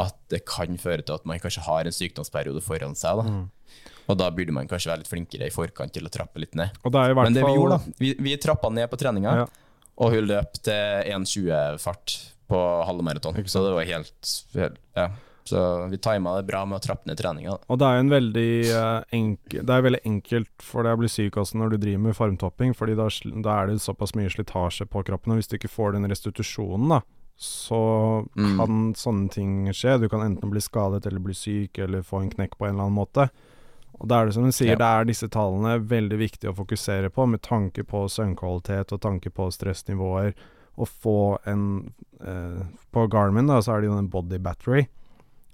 at 0.00 0.16
det 0.32 0.40
kan 0.48 0.74
føre 0.82 1.04
til 1.06 1.14
at 1.14 1.26
man 1.28 1.38
kanskje 1.38 1.62
har 1.62 1.86
en 1.86 1.94
sykdomsperiode 1.94 2.62
foran 2.66 2.96
seg. 2.98 3.20
Da. 3.20 3.34
Og 4.10 4.18
da 4.18 4.26
burde 4.34 4.52
man 4.52 4.66
kanskje 4.68 4.90
være 4.90 5.04
litt 5.04 5.10
flinkere 5.12 5.46
i 5.48 5.54
forkant 5.54 5.94
til 5.94 6.04
å 6.04 6.10
trappe 6.12 6.42
litt 6.42 6.56
ned. 6.58 6.74
Og 6.84 6.92
det 6.92 7.00
er 7.00 7.12
i 7.12 7.16
hvert 7.16 7.28
Men 7.30 7.36
det 7.36 7.44
vi 7.44 7.46
fall 7.46 7.58
gjorde, 7.60 7.78
da, 7.78 7.94
vi, 8.02 8.10
vi 8.26 8.34
trappa 8.42 8.70
ned 8.74 8.90
på 8.90 8.98
treninga, 9.00 9.36
Ja. 9.38 9.46
og 10.02 10.12
hun 10.16 10.26
løp 10.26 10.58
til 10.66 11.12
1,20-fart 11.14 12.16
på 12.50 12.58
halvmaraton. 12.90 13.32
maraton. 13.38 13.48
Så 13.48 13.62
det 13.64 13.72
var 13.78 13.86
helt, 13.88 14.34
helt 14.58 14.80
Ja. 14.98 15.06
Så 15.44 15.60
vi 15.90 15.98
tima 16.00 16.36
det 16.38 16.46
bra 16.48 16.62
med 16.64 16.78
å 16.78 16.82
trappe 16.86 17.04
ned 17.06 17.18
treninga. 17.20 17.58
Og 17.68 17.78
det 17.78 17.84
er 17.86 17.98
jo 17.98 18.04
en 18.06 18.12
veldig 18.14 18.52
eh, 18.72 19.34
Det 19.60 19.74
er 19.74 19.82
veldig 19.84 20.00
enkelt 20.08 20.62
for 20.64 20.82
deg 20.86 20.96
å 20.96 21.00
bli 21.02 21.08
syk 21.12 21.36
også 21.36 21.58
når 21.60 21.74
du 21.74 21.76
driver 21.82 22.00
med 22.06 22.16
formtopping, 22.16 22.72
fordi 22.74 22.94
da, 22.96 23.08
da 23.44 23.58
er 23.62 23.66
det 23.68 23.82
såpass 23.84 24.14
mye 24.16 24.30
slitasje 24.32 24.86
på 24.88 25.02
kroppen, 25.04 25.32
og 25.34 25.42
hvis 25.42 25.50
du 25.52 25.58
ikke 25.58 25.68
får 25.68 25.92
den 25.98 26.08
restitusjonen, 26.08 26.88
da, 26.96 27.00
så 27.36 28.26
Mm. 28.36 28.56
kan 28.56 28.94
sånne 28.94 29.30
ting 29.30 29.52
skje. 29.74 29.98
Du 30.00 30.08
kan 30.08 30.20
enten 30.22 30.50
bli 30.50 30.60
skadet 30.60 31.04
eller 31.06 31.20
bli 31.20 31.34
syk 31.34 31.78
eller 31.78 32.00
få 32.02 32.22
en 32.22 32.30
knekk 32.30 32.56
på 32.58 32.64
en 32.66 32.74
eller 32.74 32.86
annen 32.88 32.96
måte. 32.98 33.28
Og 34.00 34.08
da 34.08 34.20
er 34.22 34.26
det 34.26 34.34
som 34.34 34.44
du 34.44 34.50
sier, 34.50 34.72
Ja. 34.72 34.76
det 34.80 34.86
er 34.86 35.04
disse 35.04 35.28
tallene 35.28 35.76
veldig 35.86 36.18
viktig 36.18 36.48
å 36.50 36.56
fokusere 36.56 37.10
på, 37.10 37.28
med 37.28 37.42
tanke 37.42 37.84
på 37.84 38.06
søvnkvalitet 38.08 38.92
og 38.92 39.00
tanke 39.00 39.30
på 39.30 39.50
stressnivåer. 39.52 40.32
Å 40.78 40.86
få 40.88 41.38
en 41.46 41.92
eh, 42.20 42.64
På 42.90 43.06
Garmin 43.10 43.46
da, 43.46 43.60
så 43.60 43.76
er 43.76 43.80
det 43.82 43.86
jo 43.90 43.98
en 43.98 44.08
body 44.08 44.38
battery. 44.38 44.86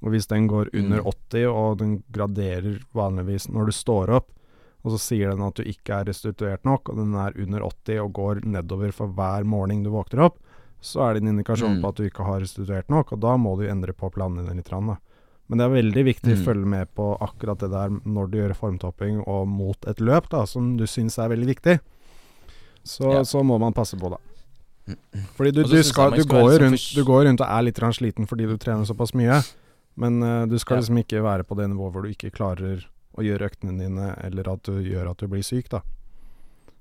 Og 0.02 0.10
hvis 0.14 0.26
den 0.30 0.46
går 0.48 0.70
under 0.74 0.98
Mm. 1.02 1.10
80, 1.30 1.46
og 1.52 1.78
den 1.78 2.02
graderer 2.12 2.80
vanligvis 2.94 3.48
når 3.52 3.66
du 3.66 3.72
står 3.72 4.08
opp, 4.16 4.30
og 4.82 4.92
så 4.92 4.98
sier 4.98 5.30
den 5.30 5.42
at 5.44 5.54
du 5.54 5.62
ikke 5.62 5.92
er 6.00 6.04
restituert 6.08 6.64
nok, 6.64 6.88
og 6.88 6.96
den 6.96 7.14
er 7.14 7.34
under 7.36 7.60
80 7.60 7.98
og 8.00 8.12
går 8.16 8.44
nedover 8.46 8.92
for 8.96 9.08
hver 9.08 9.44
morgen 9.44 9.82
du 9.84 9.90
våkner 9.90 10.24
opp, 10.24 10.38
så 10.80 11.02
er 11.10 11.14
det 11.14 11.22
en 11.22 11.36
indikasjon 11.36 11.76
Mm. 11.76 11.82
på 11.82 11.88
at 11.88 11.94
du 11.96 12.08
ikke 12.08 12.24
har 12.24 12.40
restituert 12.40 12.88
nok, 12.88 13.12
og 13.12 13.20
da 13.20 13.36
må 13.36 13.58
du 13.58 13.68
endre 13.68 13.92
på 13.92 14.10
planene 14.10 14.46
dine 14.48 14.56
litt. 14.56 14.70
Da. 14.70 14.96
Men 15.50 15.58
det 15.58 15.66
er 15.66 15.82
veldig 15.82 16.04
viktig 16.06 16.32
å 16.32 16.38
Mm. 16.38 16.44
følge 16.46 16.66
med 16.66 16.94
på 16.94 17.18
akkurat 17.20 17.58
det 17.58 17.70
der 17.70 17.88
når 17.90 18.30
du 18.30 18.38
gjør 18.38 18.54
formtopping 18.56 19.22
og 19.28 19.46
mot 19.48 19.76
et 19.86 19.98
løp, 19.98 20.30
da, 20.30 20.46
som 20.46 20.76
du 20.78 20.84
syns 20.86 21.18
er 21.18 21.28
veldig 21.28 21.46
viktig. 21.56 21.80
Så, 22.82 23.12
Ja. 23.12 23.20
så 23.22 23.42
må 23.44 23.58
man 23.60 23.74
passe 23.74 23.98
på, 23.98 24.08
da. 24.08 24.16
Fordi 25.36 25.52
du, 25.52 25.62
du, 25.64 25.82
skal, 25.82 26.10
du, 26.12 26.24
går 26.24 26.58
rundt, 26.58 26.94
du 26.94 27.04
går 27.04 27.26
rundt 27.26 27.40
og 27.42 27.46
er 27.46 27.62
litt 27.62 27.76
sliten 27.76 28.26
fordi 28.26 28.46
du 28.48 28.56
trener 28.56 28.84
såpass 28.88 29.12
mye, 29.14 29.44
men 29.96 30.22
uh, 30.22 30.46
du 30.46 30.58
skal 30.58 30.76
Ja. 30.76 30.80
liksom 30.82 30.98
ikke 31.02 31.22
være 31.22 31.44
på 31.44 31.56
det 31.56 31.68
nivået 31.70 31.92
hvor 31.92 32.02
du 32.02 32.08
ikke 32.10 32.30
klarer 32.30 32.86
å 33.18 33.22
gjøre 33.22 33.50
øktene 33.50 33.78
dine, 33.78 34.14
eller 34.22 34.48
at 34.52 34.62
du 34.62 34.78
gjør 34.82 35.10
at 35.10 35.18
du 35.18 35.26
blir 35.28 35.42
syk, 35.42 35.68
da. 35.68 35.80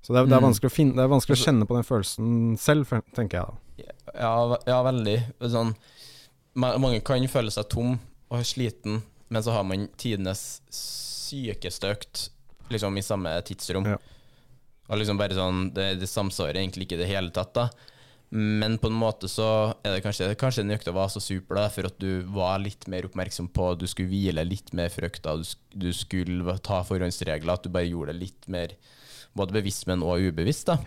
Så 0.01 0.13
det 0.13 0.21
er, 0.21 0.25
det 0.29 0.35
er 0.37 0.39
Mm. 0.41 0.47
vanskelig 0.53 0.69
å 0.71 0.75
finne 0.75 0.95
Det 0.95 1.03
er 1.03 1.09
vanskelig 1.11 1.35
å 1.35 1.43
kjenne 1.45 1.65
på 1.67 1.75
den 1.75 1.83
følelsen 1.83 2.57
selv, 2.57 2.85
tenker 3.15 3.37
jeg 3.39 3.45
da. 3.47 3.93
Ja, 4.15 4.57
ja 4.67 4.83
veldig. 4.83 5.17
Sånn, 5.51 5.75
mange 6.55 7.01
kan 7.03 7.25
føle 7.27 7.51
seg 7.51 7.67
tom 7.69 7.99
og 8.31 8.43
sliten, 8.45 9.01
men 9.29 9.43
så 9.43 9.51
har 9.51 9.63
man 9.63 9.87
tidenes 9.97 10.61
sykeste 10.71 11.91
økt 11.91 12.29
liksom 12.69 12.97
i 12.97 13.01
samme 13.05 13.33
tidsrom. 13.43 13.85
Ja. 13.85 13.97
Og 14.89 14.97
liksom 14.97 15.17
bare 15.17 15.35
sånn 15.37 15.73
Det, 15.73 15.99
det 15.99 16.07
samsvarer 16.09 16.55
egentlig 16.61 16.87
ikke 16.87 16.97
i 16.97 17.03
det 17.03 17.07
hele 17.11 17.29
tatt, 17.31 17.53
da. 17.53 17.69
Men 18.29 18.77
på 18.77 18.91
en 18.91 18.97
måte 18.97 19.25
så 19.31 19.73
er 19.81 19.95
det 19.95 20.03
kanskje 20.05 20.27
Kanskje 20.37 20.61
den 20.61 20.75
økta 20.75 20.91
var 20.93 21.07
så 21.09 21.21
super 21.23 21.57
da, 21.57 21.63
for 21.73 21.89
at 21.89 21.95
du 21.97 22.21
var 22.29 22.59
litt 22.61 22.85
mer 22.91 23.07
oppmerksom 23.07 23.47
på 23.49 23.71
at 23.71 23.79
Du 23.81 23.87
skulle 23.89 24.11
hvile 24.11 24.43
litt 24.45 24.69
mer 24.77 24.91
før 24.93 25.07
økta, 25.09 25.33
du, 25.39 25.47
du 25.73 25.89
skulle 25.97 26.57
ta 26.61 26.83
forhåndsregler, 26.85 27.55
at 27.55 27.65
du 27.65 27.73
bare 27.73 27.89
gjorde 27.89 28.13
det 28.13 28.21
litt 28.27 28.51
mer 28.51 28.75
både 29.37 29.55
bevisst, 29.57 29.87
men 29.89 30.05
også 30.05 30.29
ubevisst. 30.29 30.69
da 30.69 30.77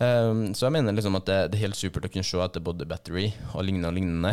Um, 0.00 0.54
så 0.56 0.64
jeg 0.64 0.72
mener 0.78 0.94
liksom 0.96 1.18
at 1.18 1.26
det, 1.28 1.38
det 1.52 1.58
er 1.58 1.66
helt 1.66 1.76
supert 1.76 2.06
å 2.08 2.10
kunne 2.12 2.24
se 2.24 2.38
etter 2.40 2.62
body 2.64 2.86
battery 2.88 3.26
og 3.52 3.66
lignende 3.66 3.90
og 3.90 3.98
lignende. 3.98 4.30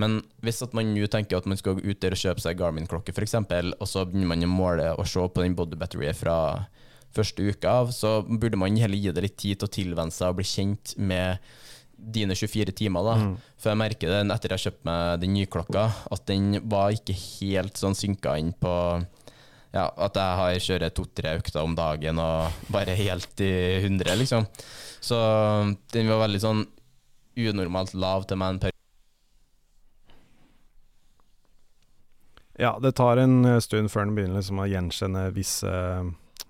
Men 0.00 0.16
hvis 0.42 0.62
at 0.64 0.72
man 0.74 0.94
nå 0.94 1.04
tenker 1.12 1.38
at 1.38 1.48
man 1.50 1.60
skal 1.60 1.76
ut 1.76 2.00
der 2.00 2.16
og 2.16 2.22
kjøpe 2.22 2.42
seg 2.42 2.56
Garmin-klokke 2.58 3.12
f.eks., 3.12 3.36
og 3.36 3.84
så 3.86 4.06
begynner 4.08 4.30
man 4.32 4.46
å 4.46 4.50
måle 4.50 4.86
og 4.96 5.04
se 5.10 5.20
på 5.20 5.44
den 5.44 5.58
body 5.58 5.76
batteryet 5.78 6.18
fra 6.18 6.38
første 7.14 7.44
uka 7.46 7.76
av, 7.82 7.92
så 7.94 8.16
burde 8.24 8.58
man 8.58 8.80
heller 8.80 8.98
gi 8.98 9.12
det 9.14 9.26
litt 9.26 9.36
tid 9.38 9.60
til 9.60 9.68
å 9.68 9.74
tilvenne 9.76 10.14
seg 10.14 10.32
og 10.32 10.40
bli 10.40 10.48
kjent 10.48 10.96
med 10.96 11.52
dine 11.96 12.36
24 12.36 12.74
timer. 12.76 13.04
da 13.06 13.16
For 13.58 13.72
jeg 13.72 13.80
merker 13.80 14.10
det 14.10 14.22
etter 14.34 14.52
jeg 14.52 14.58
har 14.58 14.64
kjøpt 14.68 14.86
meg 14.88 15.20
den 15.22 15.34
nye 15.36 15.50
klokka, 15.50 15.88
at 16.12 16.26
den 16.30 16.60
var 16.70 16.94
ikke 16.94 17.16
helt 17.16 17.80
sånn 17.80 17.96
synka 17.98 18.36
inn 18.40 18.52
på 18.52 18.74
ja, 19.74 19.88
at 19.90 20.14
jeg 20.14 20.38
har 20.38 20.60
kjører 20.62 20.94
to-tre 20.94 21.32
økter 21.40 21.64
om 21.64 21.74
dagen 21.74 22.20
og 22.22 22.68
bare 22.70 22.94
helt 22.94 23.40
i 23.42 23.80
100, 23.80 24.14
liksom. 24.20 24.46
Så 25.02 25.18
den 25.92 26.10
var 26.12 26.22
veldig 26.22 26.40
sånn 26.44 26.62
unormalt 27.34 27.96
lav 27.98 28.28
til 28.30 28.38
meg 28.38 28.54
en 28.54 28.60
periode. 28.62 28.74
Ja, 32.54 32.76
det 32.78 32.94
tar 32.94 33.18
en 33.18 33.40
eh, 33.44 33.58
stund 33.58 33.90
før 33.90 34.06
den 34.06 34.14
begynner 34.14 34.38
liksom 34.38 34.60
å 34.62 34.68
gjenkjenne 34.70 35.24
visse, 35.34 35.72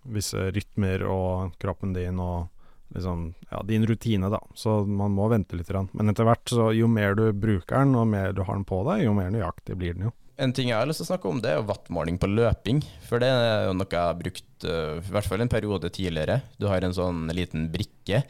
visse 0.05 0.51
rytmer 0.53 1.07
og 1.09 1.55
kroppen 1.63 1.95
din 1.97 2.21
og 2.21 2.51
liksom 2.95 3.29
Ja, 3.51 3.63
din 3.67 3.87
rutine, 3.87 4.31
da. 4.33 4.41
Så 4.55 4.83
man 4.87 5.15
må 5.15 5.29
vente 5.33 5.59
litt. 5.59 5.71
Men 5.93 6.11
etter 6.11 6.27
hvert, 6.27 6.49
så 6.51 6.73
jo 6.75 6.89
mer 6.91 7.15
du 7.19 7.29
bruker 7.33 7.83
den, 7.83 7.95
og 7.99 8.09
mer 8.11 8.33
du 8.35 8.42
har 8.42 8.55
den 8.55 8.67
på 8.69 8.83
deg, 8.88 9.05
jo 9.07 9.15
mer 9.17 9.31
nøyaktig 9.35 9.79
blir 9.79 9.95
den 9.99 10.09
jo. 10.09 10.15
En 10.35 10.51
ting 10.51 10.67
jeg 10.73 10.75
har 10.75 10.88
lyst 10.90 10.99
til 10.99 11.07
å 11.07 11.13
snakke 11.13 11.31
om, 11.31 11.38
det 11.38 11.53
er 11.53 11.61
jo 11.61 11.69
wattmåling 11.69 12.17
på 12.19 12.27
løping. 12.27 12.81
For 13.07 13.23
det 13.23 13.29
er 13.31 13.69
jo 13.69 13.77
noe 13.79 13.87
jeg 13.87 14.03
har 14.03 14.19
brukt 14.19 14.67
eh, 14.67 14.99
i 14.99 15.13
hvert 15.15 15.29
fall 15.31 15.45
en 15.45 15.53
periode 15.53 15.90
tidligere. 15.95 16.40
Du 16.59 16.67
har 16.67 16.83
en 16.83 16.97
sånn 16.97 17.29
liten 17.37 17.69
brikke 17.71 18.25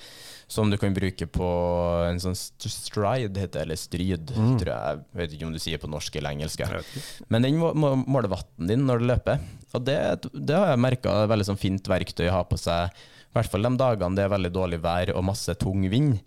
som 0.54 0.68
du 0.68 0.76
kan 0.76 0.92
bruke 0.94 1.26
på 1.32 1.48
en 2.04 2.20
sånn 2.20 2.36
stride, 2.36 3.32
heter 3.40 3.56
det, 3.56 3.62
eller 3.64 3.80
stryd, 3.80 4.34
tror 4.60 4.70
jeg. 4.70 5.00
Jeg 5.00 5.20
vet 5.22 5.36
ikke 5.36 5.48
om 5.48 5.54
du 5.54 5.62
sier 5.62 5.80
på 5.80 5.88
norsk 5.90 6.20
eller 6.20 6.36
engelsk. 6.36 6.60
Men 7.32 7.46
den 7.46 7.56
må, 7.58 7.72
må 7.72 7.94
måle 8.04 8.28
vatten 8.32 8.68
din 8.68 8.84
når 8.84 9.00
du 9.00 9.08
løper. 9.08 9.40
Og 9.74 9.88
det, 9.88 9.96
det 10.36 10.58
har 10.58 10.74
jeg 10.74 10.84
merka 10.84 11.10
er 11.10 11.26
et 11.26 11.32
veldig 11.32 11.48
sånn 11.48 11.60
fint 11.60 11.88
verktøy 11.90 12.28
å 12.28 12.36
ha 12.36 12.42
på 12.46 12.60
seg, 12.60 12.92
i 13.34 13.40
hvert 13.40 13.50
fall 13.50 13.66
de 13.66 13.74
dagene 13.74 14.14
det 14.14 14.24
er 14.24 14.30
veldig 14.30 14.50
dårlig 14.54 14.78
vær 14.84 15.10
og 15.16 15.24
masse 15.26 15.54
tung 15.58 15.82
vind. 15.90 16.20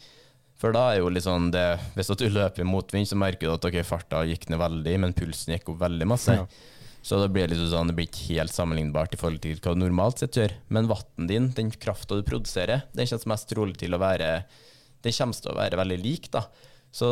For 0.58 0.74
da 0.76 0.90
er 0.92 1.04
jo 1.04 1.12
sånn 1.22 1.52
det, 1.54 1.78
Hvis 1.96 2.10
du 2.18 2.26
løper 2.34 2.66
mot 2.66 2.94
vind, 2.94 3.08
så 3.08 3.16
merker 3.16 3.48
du 3.48 3.54
at 3.54 3.68
okay, 3.70 3.86
farta 3.86 4.24
gikk 4.26 4.50
ned 4.50 4.60
veldig, 4.60 4.96
men 5.00 5.14
pulsen 5.16 5.54
gikk 5.54 5.70
opp 5.72 5.80
veldig 5.86 6.08
masse. 6.10 6.36
Ja. 6.36 6.48
Så 7.08 7.22
det 7.22 7.30
blir, 7.32 7.48
liksom 7.48 7.70
sånn, 7.72 7.92
det 7.92 7.96
blir 7.96 8.10
ikke 8.10 8.34
helt 8.36 8.52
sammenlignbart 8.52 9.14
i 9.16 9.20
forhold 9.22 9.40
til 9.46 9.62
hva 9.62 9.72
du 9.72 9.80
normalt 9.80 10.20
sett 10.20 10.36
gjør. 10.36 10.56
Men 10.74 10.90
vatten 10.90 11.30
din, 11.30 11.52
den 11.56 11.70
krafta 11.72 12.18
du 12.18 12.26
produserer, 12.28 12.84
den 12.92 13.08
kommer 13.08 13.32
mest 13.32 13.48
trolig 13.54 13.78
til 13.80 13.96
å 13.96 14.02
være 14.02 14.32
Den 15.06 15.14
kommer 15.14 15.38
til 15.38 15.54
å 15.54 15.56
være 15.56 15.80
veldig 15.80 16.00
lik, 16.02 16.28
da. 16.34 16.42
Så 16.92 17.08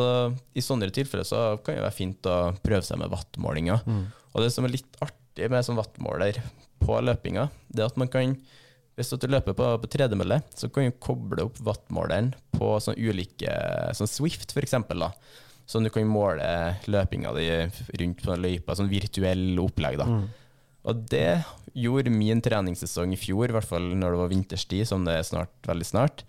i 0.52 0.64
sånne 0.64 0.90
tilfeller 0.92 1.24
så 1.24 1.40
kan 1.62 1.78
det 1.78 1.86
være 1.86 1.96
fint 1.96 2.28
å 2.28 2.36
prøve 2.60 2.82
seg 2.84 2.98
med 3.00 3.12
wattmålinger. 3.14 3.86
Og 4.34 4.42
det 4.42 4.50
som 4.52 4.66
er 4.66 4.74
litt 4.74 5.00
artig 5.00 5.48
med 5.52 5.64
sånn 5.64 5.78
wattmåler 5.78 6.42
på 6.82 6.98
løpinga, 7.00 7.46
det 7.70 7.84
er 7.84 7.88
at 7.88 8.00
man 8.00 8.10
kan 8.12 8.34
hvis 8.96 9.12
du 9.12 9.26
løper 9.28 9.52
på, 9.56 9.66
på 9.82 9.90
tredemølle, 9.92 10.38
så 10.56 10.70
kan 10.72 10.88
du 10.88 10.94
koble 11.02 11.44
opp 11.44 11.58
wattmåleren 11.66 12.30
på 12.56 12.70
sånn 12.80 12.96
ulike 12.96 13.52
sånn 13.96 14.08
Swift, 14.08 14.54
da. 14.56 15.10
Sånn 15.66 15.84
du 15.84 15.90
kan 15.90 16.06
måle 16.08 16.46
løpinga 16.86 17.32
di 17.36 17.46
rundt 18.00 18.22
på 18.24 18.36
løypa, 18.38 18.76
sånn 18.78 18.88
virtuell 18.88 19.58
opplegg. 19.60 19.98
da. 20.00 20.06
Og 20.86 21.00
det 21.10 21.42
gjorde 21.74 22.12
min 22.14 22.40
treningssesong 22.40 23.12
i 23.12 23.18
fjor, 23.20 23.50
i 23.50 23.56
hvert 23.56 23.68
fall 23.68 23.88
når 23.98 24.14
det 24.14 24.20
var 24.22 24.32
vinterstid, 24.32 24.86
som 24.88 25.04
det 25.04 25.18
er 25.18 25.26
snart, 25.26 25.52
veldig 25.66 25.88
snart, 25.88 26.22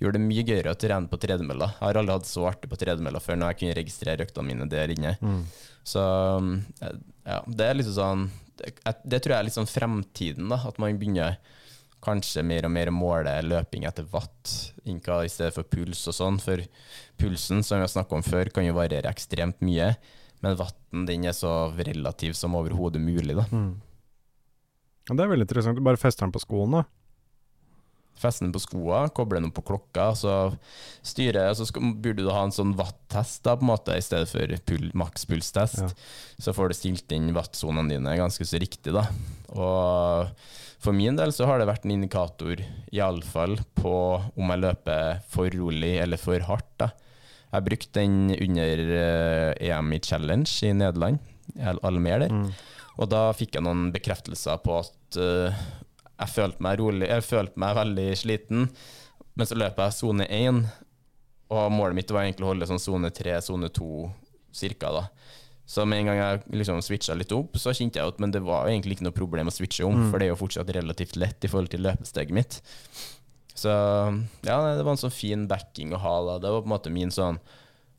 gjorde 0.00 0.18
det 0.18 0.26
mye 0.26 0.44
gøyere 0.48 0.72
å 0.74 0.78
trene 0.80 1.08
på 1.08 1.18
tredemølla. 1.20 1.70
Jeg 1.76 1.84
har 1.86 2.00
aldri 2.00 2.16
hatt 2.18 2.28
så 2.28 2.44
artig 2.50 2.68
på 2.72 2.78
tredemølla 2.80 3.20
før 3.22 3.38
når 3.38 3.52
jeg 3.52 3.60
kunne 3.62 3.78
registrere 3.78 4.26
øktene 4.26 4.48
mine 4.48 4.68
der 4.72 4.92
inne. 4.92 5.14
Så 5.86 6.02
ja, 6.82 7.40
det 7.46 7.66
er 7.70 7.78
liksom 7.78 7.96
sånn 7.96 8.26
det, 8.60 8.74
det 9.08 9.22
tror 9.22 9.34
jeg 9.34 9.38
er 9.40 9.46
litt 9.48 9.56
sånn 9.56 9.70
fremtiden, 9.70 10.50
da. 10.52 10.58
At 10.68 10.76
man 10.82 10.98
begynner 11.00 11.38
kanskje 12.04 12.44
mer 12.46 12.66
og 12.68 12.72
mer 12.74 12.90
måle 12.94 13.32
løping 13.44 13.84
etter 13.88 14.06
watt 14.12 14.54
inka 14.88 15.20
i 15.24 15.30
stedet 15.32 15.54
for 15.56 15.68
puls 15.68 16.02
og 16.08 16.16
sånn. 16.16 16.40
For 16.42 16.62
pulsen, 17.20 17.64
som 17.66 17.80
vi 17.80 17.84
har 17.86 17.92
snakka 17.92 18.16
om 18.16 18.24
før, 18.26 18.50
kan 18.54 18.66
jo 18.66 18.76
variere 18.78 19.10
ekstremt 19.12 19.60
mye. 19.64 19.92
Men 20.40 20.56
vatten 20.56 21.04
den 21.08 21.26
er 21.28 21.36
så 21.36 21.72
relativ 21.76 22.32
som 22.38 22.56
overhodet 22.56 23.02
mulig, 23.04 23.36
da. 23.36 23.44
Ja, 25.10 25.16
det 25.16 25.24
er 25.24 25.32
veldig 25.34 25.46
interessant. 25.48 25.76
Du 25.76 25.84
bare 25.84 26.00
fester 26.00 26.24
den 26.24 26.32
på 26.32 26.42
skoen, 26.42 26.78
da. 26.78 26.84
Feste 28.20 28.44
den 28.44 28.52
på 28.52 28.60
skoa, 28.62 29.06
koble 29.16 29.38
den 29.38 29.48
opp 29.48 29.56
på 29.56 29.64
klokka, 29.72 30.10
så 30.18 30.34
styre 31.06 31.46
Så 31.56 31.66
skal, 31.70 31.94
burde 31.96 32.24
du 32.26 32.30
ha 32.32 32.42
en 32.44 32.54
sånn 32.54 32.74
watt-test 32.78 33.44
da, 33.46 33.56
på 33.56 33.64
en 33.64 33.72
måte, 33.72 33.96
i 33.96 34.04
stedet 34.04 34.28
for 34.28 34.56
pul, 34.68 34.90
makspulstest. 35.00 35.80
Ja. 35.86 35.90
Så 36.40 36.54
får 36.56 36.70
du 36.70 36.78
stilt 36.78 37.16
inn 37.16 37.32
watt-sonene 37.36 37.96
dine 37.96 38.16
ganske 38.20 38.44
så 38.44 38.60
riktig, 38.60 38.92
da. 38.96 39.06
Og 39.56 40.30
for 40.80 40.96
min 40.96 41.16
del 41.18 41.32
så 41.36 41.48
har 41.48 41.60
det 41.60 41.68
vært 41.68 41.86
en 41.88 41.96
indikator, 41.96 42.60
iallfall 42.92 43.58
på 43.76 43.94
om 44.20 44.52
jeg 44.52 44.64
løper 44.64 45.22
for 45.32 45.52
rolig 45.56 45.96
eller 46.00 46.20
for 46.20 46.44
hardt, 46.48 46.70
da. 46.80 46.92
Jeg 47.50 47.66
brukte 47.66 47.98
den 47.98 48.30
under 48.36 48.80
eh, 48.94 49.70
EM 49.72 49.88
i 49.96 49.98
Challenge 50.06 50.50
i 50.68 50.74
Nederland, 50.76 51.18
Almer 51.82 52.22
der. 52.22 52.36
Og 53.00 53.08
da 53.10 53.30
fikk 53.34 53.56
jeg 53.56 53.64
noen 53.66 53.88
bekreftelser 53.94 54.60
på 54.62 54.76
at 54.84 55.18
eh, 55.18 55.62
jeg 56.20 56.34
følte 56.34 56.64
meg 56.64 56.80
rolig, 56.80 57.08
jeg 57.08 57.26
følte 57.26 57.60
meg 57.60 57.76
veldig 57.78 58.06
sliten, 58.20 58.68
men 59.38 59.48
så 59.48 59.56
løp 59.56 59.78
jeg 59.80 59.96
sone 59.96 60.26
1, 60.28 60.64
og 61.50 61.72
målet 61.74 61.96
mitt 61.96 62.12
var 62.14 62.26
egentlig 62.26 62.46
å 62.46 62.52
holde 62.52 62.68
sånn 62.68 62.82
sone 62.82 63.10
3, 63.14 63.38
sone 63.42 63.70
2 63.74 63.92
cirka 64.54 64.90
da. 64.94 65.04
Så 65.70 65.84
med 65.86 66.02
en 66.02 66.10
gang 66.10 66.18
jeg 66.18 66.58
liksom 66.58 66.80
switcha 66.82 67.14
litt 67.14 67.30
opp, 67.32 67.54
så 67.62 67.70
kjente 67.70 68.00
jeg 68.00 68.10
at 68.10 68.18
men 68.22 68.32
det 68.34 68.42
var 68.42 68.66
egentlig 68.66 68.96
ikke 68.96 69.06
noe 69.06 69.14
problem 69.14 69.50
å 69.50 69.54
switche 69.54 69.86
om, 69.86 70.08
for 70.10 70.18
det 70.18 70.26
er 70.26 70.32
jo 70.32 70.40
fortsatt 70.40 70.72
relativt 70.74 71.14
lett 71.20 71.46
i 71.46 71.50
forhold 71.50 71.70
til 71.70 71.84
løpesteget 71.86 72.34
mitt. 72.34 72.56
Så 73.54 73.70
ja, 73.70 74.56
det 74.74 74.82
var 74.82 74.90
en 74.90 75.00
sånn 75.00 75.14
fin 75.14 75.46
backing 75.46 75.94
å 75.94 76.00
ha 76.02 76.14
da. 76.26 76.38
Det 76.42 76.50
var 76.50 76.64
på 76.64 76.70
en 76.70 76.74
måte 76.74 76.92
min 76.94 77.10
sånn 77.12 77.38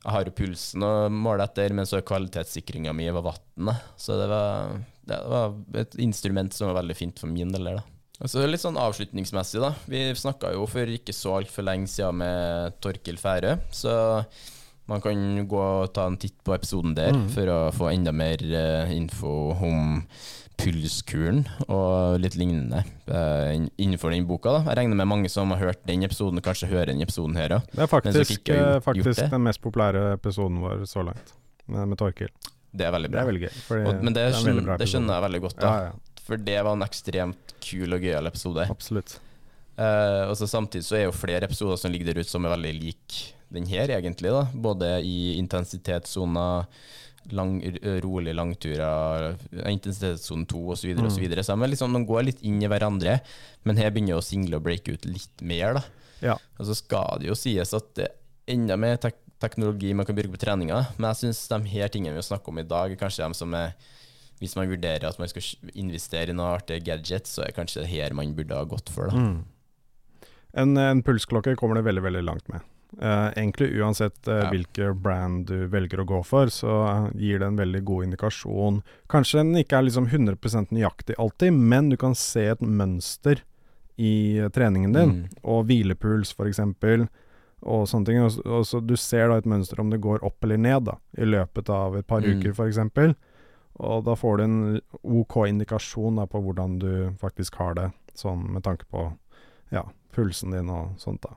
Jeg 0.02 0.10
har 0.10 0.26
jo 0.26 0.34
pulsen 0.34 0.82
å 0.82 0.92
måle 1.14 1.44
etter, 1.46 1.72
men 1.72 1.86
så 1.86 2.00
kvalitetssikringa 2.02 2.92
mi 2.92 3.06
var 3.14 3.22
vannet. 3.22 3.84
Så 3.96 4.16
det 4.18 4.26
var, 4.26 4.72
det 5.06 5.18
var 5.30 5.54
et 5.78 5.94
instrument 6.02 6.52
som 6.52 6.72
var 6.72 6.80
veldig 6.80 6.96
fint 6.98 7.22
for 7.22 7.30
min 7.30 7.52
del 7.54 7.68
der, 7.70 7.78
da. 7.78 8.01
Og 8.22 8.30
så 8.30 8.44
litt 8.46 8.62
sånn 8.62 8.78
avslutningsmessig, 8.78 9.58
da. 9.62 9.72
Vi 9.90 10.02
snakka 10.14 10.52
jo 10.54 10.66
for 10.70 10.86
ikke 10.86 11.14
så 11.16 11.40
altfor 11.40 11.66
lenge 11.66 11.90
siden 11.90 12.20
med 12.20 12.76
Torkil 12.84 13.18
Færø, 13.18 13.56
så 13.74 13.94
man 14.90 15.02
kan 15.02 15.18
gå 15.48 15.62
og 15.62 15.90
ta 15.94 16.06
en 16.06 16.18
titt 16.20 16.36
på 16.46 16.54
episoden 16.54 16.94
der 16.94 17.16
for 17.34 17.50
å 17.50 17.58
få 17.74 17.90
enda 17.92 18.12
mer 18.14 18.42
uh, 18.52 18.92
info 18.94 19.32
om 19.54 20.04
pulskuren 20.62 21.42
og 21.66 22.20
litt 22.22 22.36
lignende 22.38 22.84
uh, 23.10 23.50
innenfor 23.80 24.14
den 24.14 24.26
boka. 24.28 24.54
da. 24.58 24.62
Jeg 24.70 24.82
regner 24.82 25.00
med 25.02 25.10
mange 25.10 25.30
som 25.32 25.50
har 25.54 25.62
hørt 25.62 25.82
den 25.88 26.06
episoden, 26.06 26.42
kanskje 26.44 26.70
hører 26.70 26.92
den 26.92 27.02
episoden 27.02 27.38
her 27.40 27.56
òg. 27.58 27.68
Det 27.74 27.86
er 27.86 27.90
faktisk, 27.90 28.52
eh, 28.54 28.78
faktisk 28.84 29.18
det. 29.24 29.30
den 29.32 29.46
mest 29.48 29.62
populære 29.64 30.12
episoden 30.20 30.62
vår 30.62 30.86
så 30.90 31.02
langt, 31.08 31.34
med, 31.66 31.88
med 31.90 31.98
Torkil. 31.98 32.30
Det 32.72 32.86
er 32.86 32.94
veldig 32.94 33.10
Det 33.10 33.16
bra. 33.16 33.22
er 33.26 33.30
veldig 33.32 33.42
gøy. 33.42 33.56
Og, 33.82 33.92
men 34.06 34.14
det, 34.14 34.28
veldig 34.30 34.42
skjønner, 34.46 34.78
det 34.80 34.88
skjønner 34.88 35.18
jeg 35.18 35.26
veldig 35.26 35.40
godt, 35.44 35.58
da. 35.58 35.72
Ja, 35.72 35.90
ja, 35.90 36.11
For 36.22 36.40
det 36.40 36.58
var 36.62 36.76
en 36.76 36.86
ekstremt 36.86 37.54
kul 37.62 37.96
og 37.96 38.02
gøyal 38.04 38.30
episode. 38.30 38.66
absolutt. 38.70 39.18
Uh, 39.72 40.28
og 40.28 40.34
så 40.36 40.46
Samtidig 40.46 40.84
så 40.84 40.98
er 40.98 41.06
jo 41.06 41.14
flere 41.16 41.46
episoder 41.48 41.78
som 41.80 41.92
ligger 41.92 42.10
der 42.10 42.20
ute 42.20 42.30
som 42.30 42.44
er 42.44 42.52
veldig 42.52 42.74
like 42.76 43.22
den 43.52 43.66
her, 43.68 43.90
egentlig. 43.92 44.32
da 44.32 44.46
Både 44.52 44.90
i 45.04 45.34
intensitetssona, 45.40 46.66
lang, 47.36 47.58
rolige 48.02 48.34
langturer, 48.34 49.36
eh, 49.52 49.72
intensitetssone 49.72 50.46
2 50.48 50.62
osv. 50.74 50.80
Så, 50.80 50.88
videre, 50.88 51.06
og 51.06 51.12
så, 51.12 51.20
videre. 51.20 51.44
så 51.44 51.54
er 51.54 51.70
liksom, 51.70 51.92
de 51.94 52.04
går 52.08 52.24
litt 52.28 52.42
inn 52.42 52.62
i 52.62 52.70
hverandre, 52.70 53.20
men 53.64 53.78
her 53.78 53.92
begynner 53.92 54.18
å 54.18 54.24
single 54.24 54.58
og 54.58 54.64
breake 54.66 54.96
ut 54.96 55.04
litt 55.06 55.44
mer. 55.44 55.74
da 55.78 55.84
Ja. 56.22 56.36
Og 56.58 56.66
så 56.66 56.74
skal 56.78 57.20
det 57.20 57.28
jo 57.28 57.38
sies 57.38 57.74
at 57.74 57.94
det 57.98 58.08
er 58.08 58.54
enda 58.54 58.76
mer 58.76 58.96
tek 58.96 59.18
teknologi 59.42 59.92
man 59.92 60.06
kan 60.06 60.14
bruke 60.14 60.36
på 60.36 60.38
treninga, 60.38 60.94
men 60.98 61.08
jeg 61.10 61.18
syns 61.24 61.48
de 61.50 61.58
her 61.72 61.88
tingene 61.90 62.14
vi 62.14 62.22
snakker 62.22 62.52
om 62.52 62.60
i 62.62 62.62
dag, 62.62 62.92
er 62.92 63.00
kanskje 63.00 63.26
de 63.26 63.34
som 63.34 63.54
er 63.58 63.72
hvis 64.40 64.56
man 64.56 64.68
vurderer 64.70 65.04
at 65.08 65.18
man 65.18 65.28
skal 65.28 65.42
investere 65.74 66.30
i 66.30 66.36
noe 66.36 66.56
artig 66.58 66.80
gadget, 66.86 67.26
så 67.30 67.42
er 67.44 67.52
det 67.52 67.56
kanskje 67.60 67.82
det 67.84 67.90
her 67.92 68.14
man 68.14 68.32
burde 68.34 68.56
ha 68.58 68.64
gått 68.64 68.88
for. 68.90 69.10
Mm. 69.12 69.44
En, 70.54 70.76
en 70.76 71.02
pulsklokke 71.02 71.54
kommer 71.56 71.78
det 71.78 71.86
veldig, 71.86 72.02
veldig 72.04 72.22
langt 72.26 72.48
med. 72.52 72.60
Uh, 73.00 73.30
egentlig 73.40 73.70
uansett 73.80 74.18
uh, 74.28 74.34
Ja. 74.42 74.48
hvilke 74.52 74.90
brand 75.00 75.46
du 75.48 75.62
velger 75.72 76.02
å 76.02 76.04
gå 76.04 76.18
for, 76.28 76.50
så 76.52 76.74
gir 77.16 77.38
det 77.40 77.46
en 77.48 77.56
veldig 77.56 77.80
god 77.88 78.04
indikasjon. 78.10 78.82
Kanskje 79.08 79.40
den 79.40 79.54
ikke 79.62 79.78
er 79.78 79.86
liksom 79.86 80.10
100% 80.12 80.74
nøyaktig 80.76 81.16
alltid, 81.18 81.52
men 81.56 81.88
du 81.88 81.96
kan 81.96 82.12
se 82.18 82.44
et 82.52 82.60
mønster 82.60 83.40
i 83.96 84.12
eh, 84.42 84.50
treningen 84.52 84.92
din. 84.92 85.14
Mm. 85.22 85.40
Og 85.54 85.64
hvilepuls, 85.70 86.34
f.eks. 86.36 86.60
Og 87.62 87.84
sånne 87.88 88.08
ting. 88.10 88.20
Og, 88.26 88.36
og 88.44 88.64
så 88.68 88.80
du 88.84 88.96
ser 89.00 89.28
da 89.32 89.38
et 89.40 89.48
mønster 89.48 89.80
om 89.80 89.88
det 89.92 90.00
går 90.04 90.20
opp 90.26 90.44
eller 90.44 90.60
ned 90.60 90.84
da, 90.90 90.98
i 91.16 91.24
løpet 91.28 91.72
av 91.72 91.96
et 91.96 92.06
par 92.10 92.20
Mm. 92.20 92.40
uker, 92.42 92.52
f.eks. 92.52 93.16
Og 93.80 94.04
da 94.04 94.14
får 94.14 94.36
du 94.38 94.42
en 94.44 94.80
OK 95.02 95.36
indikasjon 95.48 96.16
da, 96.20 96.26
på 96.26 96.40
hvordan 96.44 96.78
du 96.78 96.90
faktisk 97.20 97.54
har 97.56 97.74
det, 97.74 97.86
sånn 98.14 98.44
med 98.52 98.62
tanke 98.66 98.84
på 98.92 99.06
ja, 99.72 99.86
pulsen 100.12 100.52
din 100.52 100.68
og 100.70 100.98
sånt, 101.00 101.22
da. 101.24 101.32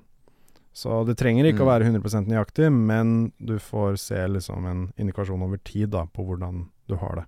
Så 0.75 1.05
det 1.07 1.15
trenger 1.17 1.45
ikke 1.47 1.63
å 1.63 1.69
Mm. 1.69 1.71
være 1.71 1.85
100% 1.87 2.27
nøyaktig, 2.27 2.67
men 2.73 3.31
du 3.39 3.55
får 3.63 3.95
se 3.97 4.27
liksom 4.27 4.65
en 4.67 4.81
indikasjon 4.99 5.41
over 5.41 5.57
tid 5.63 5.89
da, 5.95 6.03
på 6.05 6.25
hvordan 6.27 6.65
du 6.89 6.95
har 6.99 7.15
det. 7.21 7.25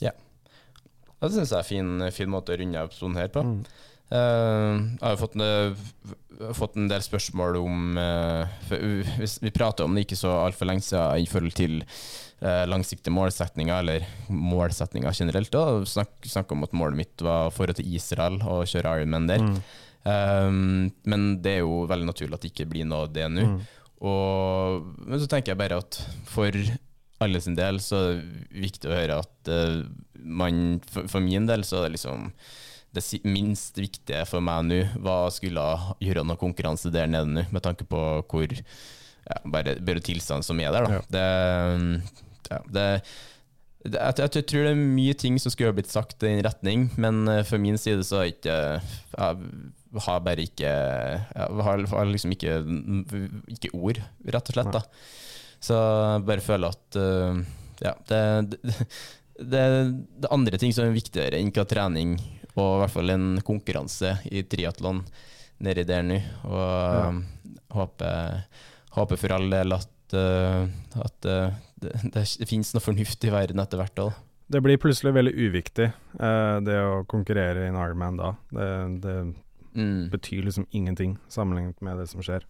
Ja. 0.00 0.12
Det 1.20 1.32
syns 1.34 1.50
jeg 1.50 1.58
er 1.58 1.64
en 1.64 1.68
fin, 1.68 2.12
fin 2.14 2.30
måte 2.30 2.54
å 2.54 2.58
runde 2.60 2.78
av 2.78 2.88
episoden 2.88 3.16
her 3.18 3.28
på. 3.34 3.42
Mm. 3.42 3.64
Uh, 4.10 4.78
jeg 4.98 5.06
har 5.06 5.18
fått, 5.20 5.34
en- 5.38 6.54
fått 6.54 6.76
en 6.76 6.88
del 6.90 7.00
spørsmål 7.04 7.58
om 7.60 7.98
uh, 7.98 8.46
Vi 8.70 9.52
prater 9.54 9.84
om 9.84 9.94
det 9.94 10.02
ikke 10.08 10.18
så 10.18 10.32
altfor 10.48 10.66
lenge 10.66 10.82
siden 10.82 11.22
i 11.22 11.28
forhold 11.30 11.54
til 11.54 11.76
langsiktige 12.40 13.12
målsetninger, 13.12 13.82
eller 13.82 14.06
målsetninger 14.32 15.12
generelt. 15.12 15.50
Da. 15.52 15.84
Snakk, 15.84 16.14
snakk 16.24 16.52
om 16.54 16.64
at 16.64 16.72
målet 16.72 16.96
mitt 17.02 17.24
var 17.24 17.52
forhold 17.52 17.76
til 17.76 17.90
Israel 17.98 18.38
og 18.40 18.64
kjøre 18.70 18.94
Ironman 19.02 19.28
der. 19.28 19.44
Mm. 19.44 19.58
Um, 20.00 20.92
men 21.04 21.26
det 21.44 21.58
er 21.58 21.66
jo 21.66 21.82
veldig 21.90 22.08
naturlig 22.08 22.38
at 22.38 22.44
det 22.46 22.52
ikke 22.54 22.70
blir 22.70 22.88
noe 22.88 23.04
av 23.04 23.12
det 23.12 23.26
nå. 23.28 23.44
Mm. 23.44 23.58
Og, 24.08 24.86
men 25.04 25.20
så 25.20 25.28
tenker 25.28 25.52
jeg 25.52 25.60
bare 25.60 25.82
at 25.82 25.98
for 26.28 26.56
alle 27.20 27.42
sin 27.44 27.58
del 27.58 27.82
så 27.84 28.00
er 28.00 28.22
det 28.22 28.62
viktig 28.62 28.88
å 28.88 28.96
høre 28.96 29.20
at 29.20 29.52
uh, 29.52 29.82
man 30.16 30.80
for, 30.88 31.10
for 31.10 31.24
min 31.24 31.48
del 31.50 31.66
så 31.68 31.82
er 31.82 31.90
det 31.90 31.98
liksom 31.98 32.30
det 32.96 33.04
minst 33.28 33.76
viktige 33.78 34.24
for 34.26 34.42
meg 34.42 34.64
nå 34.66 34.78
var 35.04 35.28
å 35.28 35.34
skulle 35.34 35.62
gjøre 36.02 36.24
noe 36.26 36.40
konkurranse 36.40 36.90
der 36.90 37.06
nede 37.06 37.28
nå, 37.28 37.44
med 37.52 37.62
tanke 37.62 37.86
på 37.86 38.00
hvor 38.24 38.50
ja, 38.56 39.36
bare, 39.44 39.76
bare 39.84 40.02
tilstanden 40.02 40.42
som 40.42 40.58
er 40.64 40.72
der. 40.74 40.88
Da. 40.88 40.96
Ja. 40.96 41.04
Det, 41.12 42.24
ja, 42.50 42.58
det, 42.66 42.84
det, 43.86 43.96
jeg, 43.96 44.14
jeg, 44.18 44.30
jeg 44.36 44.46
tror 44.50 44.66
det 44.66 44.72
er 44.74 44.80
mye 44.80 45.14
ting 45.16 45.38
som 45.40 45.52
skulle 45.54 45.70
ha 45.72 45.76
blitt 45.78 45.90
sagt 45.92 46.18
i 46.22 46.26
den 46.28 46.42
retning, 46.44 46.88
men 47.00 47.22
eh, 47.30 47.42
for 47.48 47.62
min 47.62 47.78
side 47.80 48.04
så 48.04 48.20
er 48.24 48.32
ikke 48.34 48.56
Jeg 49.16 50.02
har 50.06 50.20
bare 50.26 50.44
ikke 50.44 50.70
Jeg 50.70 51.62
har, 51.66 51.84
har 51.94 52.10
liksom 52.10 52.34
ikke, 52.36 52.58
ikke 53.56 53.72
ord, 53.74 54.02
rett 54.26 54.50
og 54.52 54.58
slett. 54.58 54.74
da 54.76 54.82
Så 55.64 55.78
jeg 55.78 56.26
bare 56.28 56.44
føler 56.44 56.76
at 56.76 57.00
uh, 57.00 57.40
Ja, 57.80 57.94
det, 58.10 58.20
det, 58.52 58.60
det, 59.40 59.46
det 59.50 59.64
er 60.28 60.34
andre 60.36 60.60
ting 60.60 60.74
som 60.76 60.84
er 60.86 60.94
viktigere 60.94 61.40
enn 61.40 61.50
hva 61.56 61.64
trening 61.68 62.18
og 62.58 62.66
i 62.74 62.78
hvert 62.82 62.92
fall 62.92 63.12
en 63.14 63.26
konkurranse 63.46 64.10
i 64.28 64.42
triatlon 64.50 65.04
nedi 65.64 65.84
der 65.88 66.02
nå. 66.04 66.16
Og 66.50 66.58
Ja. 66.60 67.04
eh, 67.08 67.54
håper, 67.72 68.40
håper 68.96 69.20
for 69.22 69.34
all 69.36 69.46
del 69.52 69.72
at, 69.76 69.88
eh, 70.16 70.66
at 71.00 71.28
eh, 71.28 71.54
det, 71.82 71.94
det, 72.14 72.24
finnes 72.48 72.72
noe 72.74 72.84
fornuft 72.84 73.24
i 73.26 73.32
verden 73.32 73.62
etter 73.62 73.80
hvert 73.80 74.02
òg. 74.06 74.18
Det 74.50 74.58
blir 74.64 74.80
plutselig 74.82 75.12
veldig 75.14 75.32
uviktig, 75.38 75.86
eh, 76.18 76.56
det 76.66 76.78
å 76.82 77.04
konkurrere 77.10 77.66
i 77.66 77.70
en 77.70 77.78
Ironman 77.78 78.20
da. 78.20 78.34
Det, 78.50 78.72
det 79.06 79.20
Mm. 79.70 80.08
betyr 80.10 80.42
liksom 80.42 80.64
ingenting 80.74 81.12
sammenlignet 81.30 81.78
med 81.86 82.00
det 82.00 82.08
som 82.10 82.18
skjer. 82.26 82.42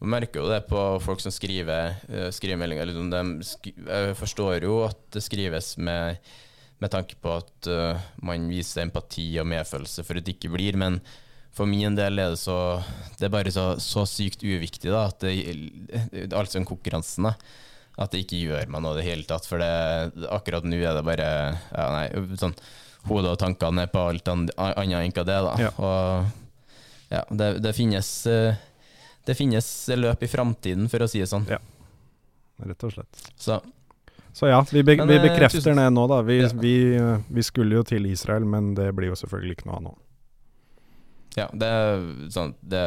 Man 0.00 0.14
merker 0.14 0.40
jo 0.40 0.48
det 0.48 0.62
på 0.70 0.80
folk 1.04 1.20
som 1.20 1.28
skriver, 1.28 1.92
skriver 2.32 2.56
meldinger. 2.56 2.88
Liksom 2.88 3.42
jeg 3.84 4.14
forstår 4.16 4.64
jo 4.64 4.78
at 4.86 4.96
det 5.12 5.20
skrives 5.20 5.74
med, 5.76 6.16
med 6.80 6.94
tanke 6.94 7.20
på 7.20 7.34
at 7.36 7.68
man 8.24 8.48
viser 8.48 8.86
empati 8.86 9.26
og 9.36 9.50
medfølelse 9.52 10.06
for 10.08 10.16
at 10.16 10.24
det 10.24 10.38
ikke 10.38 10.54
blir, 10.56 10.80
men 10.80 11.02
for 11.56 11.66
min 11.70 11.94
del 11.96 12.18
er 12.20 12.34
det 12.34 12.38
så 12.40 12.56
Det 13.18 13.26
er 13.28 13.32
bare 13.32 13.52
så, 13.54 13.64
så 13.80 14.04
sykt 14.08 14.42
uviktig, 14.44 14.90
da, 14.92 15.06
at 15.08 15.24
det, 15.24 16.30
altså 16.36 16.60
konkurransen, 16.68 17.30
da. 17.30 17.34
At 17.96 18.12
det 18.12 18.26
ikke 18.26 18.42
gjør 18.44 18.66
meg 18.68 18.82
noe 18.84 18.92
i 18.92 18.98
det 19.00 19.06
hele 19.06 19.24
tatt. 19.24 19.46
For 19.48 19.56
det, 19.62 20.26
akkurat 20.28 20.66
nå 20.68 20.76
er 20.76 20.98
det 20.98 21.04
bare 21.06 21.28
ja, 21.72 21.86
nei, 21.94 22.36
sånn 22.36 22.52
Hodet 23.06 23.30
og 23.36 23.38
tankene 23.38 23.84
er 23.86 23.90
på 23.92 24.00
alt 24.02 24.26
an- 24.28 24.48
annet 24.58 24.98
enn 25.06 25.12
hva 25.14 25.22
det, 25.24 25.36
da. 25.46 25.52
Ja. 25.62 25.70
Og 25.78 27.12
ja, 27.14 27.20
det, 27.30 27.48
det 27.62 27.72
finnes 27.76 28.08
det 29.26 29.34
finnes 29.38 29.68
løp 29.96 30.22
i 30.22 30.28
framtiden, 30.30 30.88
for 30.90 31.02
å 31.02 31.08
si 31.10 31.22
det 31.22 31.28
sånn. 31.30 31.46
Ja. 31.50 31.58
Rett 32.66 32.84
og 32.86 32.92
slett. 32.96 33.22
Så 33.38 33.60
Så 34.36 34.50
ja, 34.50 34.58
vi, 34.70 34.82
be 34.84 34.96
Men, 35.00 35.08
vi 35.08 35.16
eh, 35.16 35.22
bekrefter 35.24 35.72
det 35.74 35.86
nå, 35.94 36.04
da. 36.10 36.18
Vi, 36.26 36.36
Ja. 36.42 36.50
vi, 36.60 36.74
vi 37.38 37.42
skulle 37.46 37.78
jo 37.78 37.82
til 37.88 38.04
Israel, 38.10 38.44
men 38.44 38.74
det 38.76 38.90
blir 38.94 39.08
jo 39.14 39.16
selvfølgelig 39.22 39.56
ikke 39.56 39.70
noe 39.70 39.78
av 39.80 39.82
nå. 39.86 39.94
Ja, 41.36 41.46
det 41.52 41.70
sånn 42.32 42.54
Det, 42.64 42.82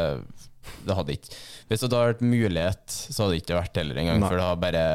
det 0.85 0.95
hadde 0.97 1.15
ikke 1.15 1.35
Hvis 1.69 1.81
det 1.83 1.85
hadde 1.87 2.05
vært 2.11 2.23
mulighet, 2.25 2.85
så 2.89 3.23
hadde 3.23 3.35
det 3.35 3.43
ikke 3.43 3.59
vært 3.59 3.77
heller 3.81 4.01
engang. 4.01 4.25
For 4.25 4.39
det 4.39 4.47
har 4.47 4.63
bare 4.63 4.85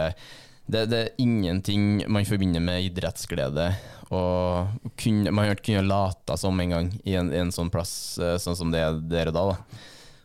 det, 0.64 0.86
det 0.88 0.98
er 0.98 1.10
ingenting 1.20 2.06
man 2.08 2.24
forbinder 2.24 2.62
med 2.64 2.86
idrettsglede. 2.86 3.66
Og 4.14 4.92
kunne, 5.00 5.32
man 5.34 5.50
har 5.50 5.60
kunne 5.60 5.84
late 5.84 6.38
som 6.40 6.60
en 6.60 6.72
gang 6.72 6.88
i 7.04 7.16
en, 7.20 7.28
i 7.32 7.40
en 7.42 7.52
sånn 7.52 7.72
plass 7.72 8.16
eh, 8.16 8.38
sånn 8.40 8.56
som 8.56 8.72
det 8.72 8.80
er 8.80 8.96
der 9.10 9.32
og 9.32 9.36
da. 9.36 9.44
da. 9.52 9.82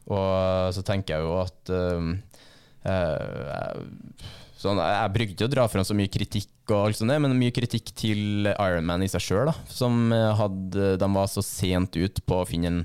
Og 0.09 0.73
så 0.75 0.83
tenker 0.85 1.17
jeg 1.17 1.27
jo 1.27 1.35
at 1.41 1.71
øh, 1.75 2.07
eh, 2.89 4.23
sånn, 4.59 4.81
Jeg 4.81 5.13
brukte 5.15 5.35
ikke 5.35 5.49
å 5.49 5.53
dra 5.53 5.67
fram 5.71 5.85
så 5.87 5.97
mye 5.97 6.11
kritikk, 6.11 6.51
og 6.71 6.87
alt 6.87 6.99
sånt, 7.01 7.13
men 7.21 7.37
mye 7.37 7.53
kritikk 7.55 7.91
til 7.97 8.49
Ironman 8.55 9.05
i 9.05 9.11
seg 9.11 9.25
sjøl. 9.25 9.53
Som 9.69 10.09
eh, 10.15 10.31
hadde, 10.39 10.95
de 11.01 11.11
var 11.15 11.29
så 11.31 11.45
sent 11.45 11.99
ut 11.99 12.23
på 12.25 12.41
å 12.41 12.47
finne 12.49 12.73
en 12.73 12.81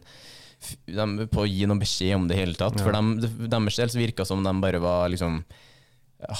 de, 0.86 1.26
På 1.32 1.44
å 1.44 1.48
gi 1.48 1.66
noen 1.66 1.80
beskjed 1.82 2.16
om 2.16 2.26
det 2.28 2.36
i 2.36 2.40
hele 2.42 2.54
tatt. 2.58 2.78
For 2.80 2.92
Ja. 2.92 3.00
dem- 3.00 3.18
deres 3.20 3.76
del 3.76 3.88
så 3.92 4.00
virka 4.00 4.26
som 4.26 4.42
de 4.44 4.52
bare 4.60 4.80
var 4.80 5.08
liksom 5.12 5.44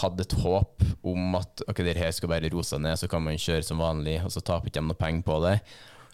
hadde 0.01 0.21
et 0.25 0.33
håp 0.41 0.83
om 1.05 1.35
at 1.37 1.61
ok, 1.69 1.83
det 1.85 1.97
her 1.99 2.13
skal 2.13 2.31
bare 2.31 2.49
rosa 2.53 2.79
ned, 2.79 2.97
så 2.97 3.09
kan 3.11 3.23
man 3.23 3.35
kjøre 3.37 3.65
som 3.67 3.79
vanlig, 3.83 4.23
og 4.25 4.31
så 4.33 4.41
taper 4.41 4.71
ikke 4.71 4.81
de 4.81 4.87
noe 4.89 4.97
penger 4.97 5.23
på 5.27 5.41
det. 5.45 5.61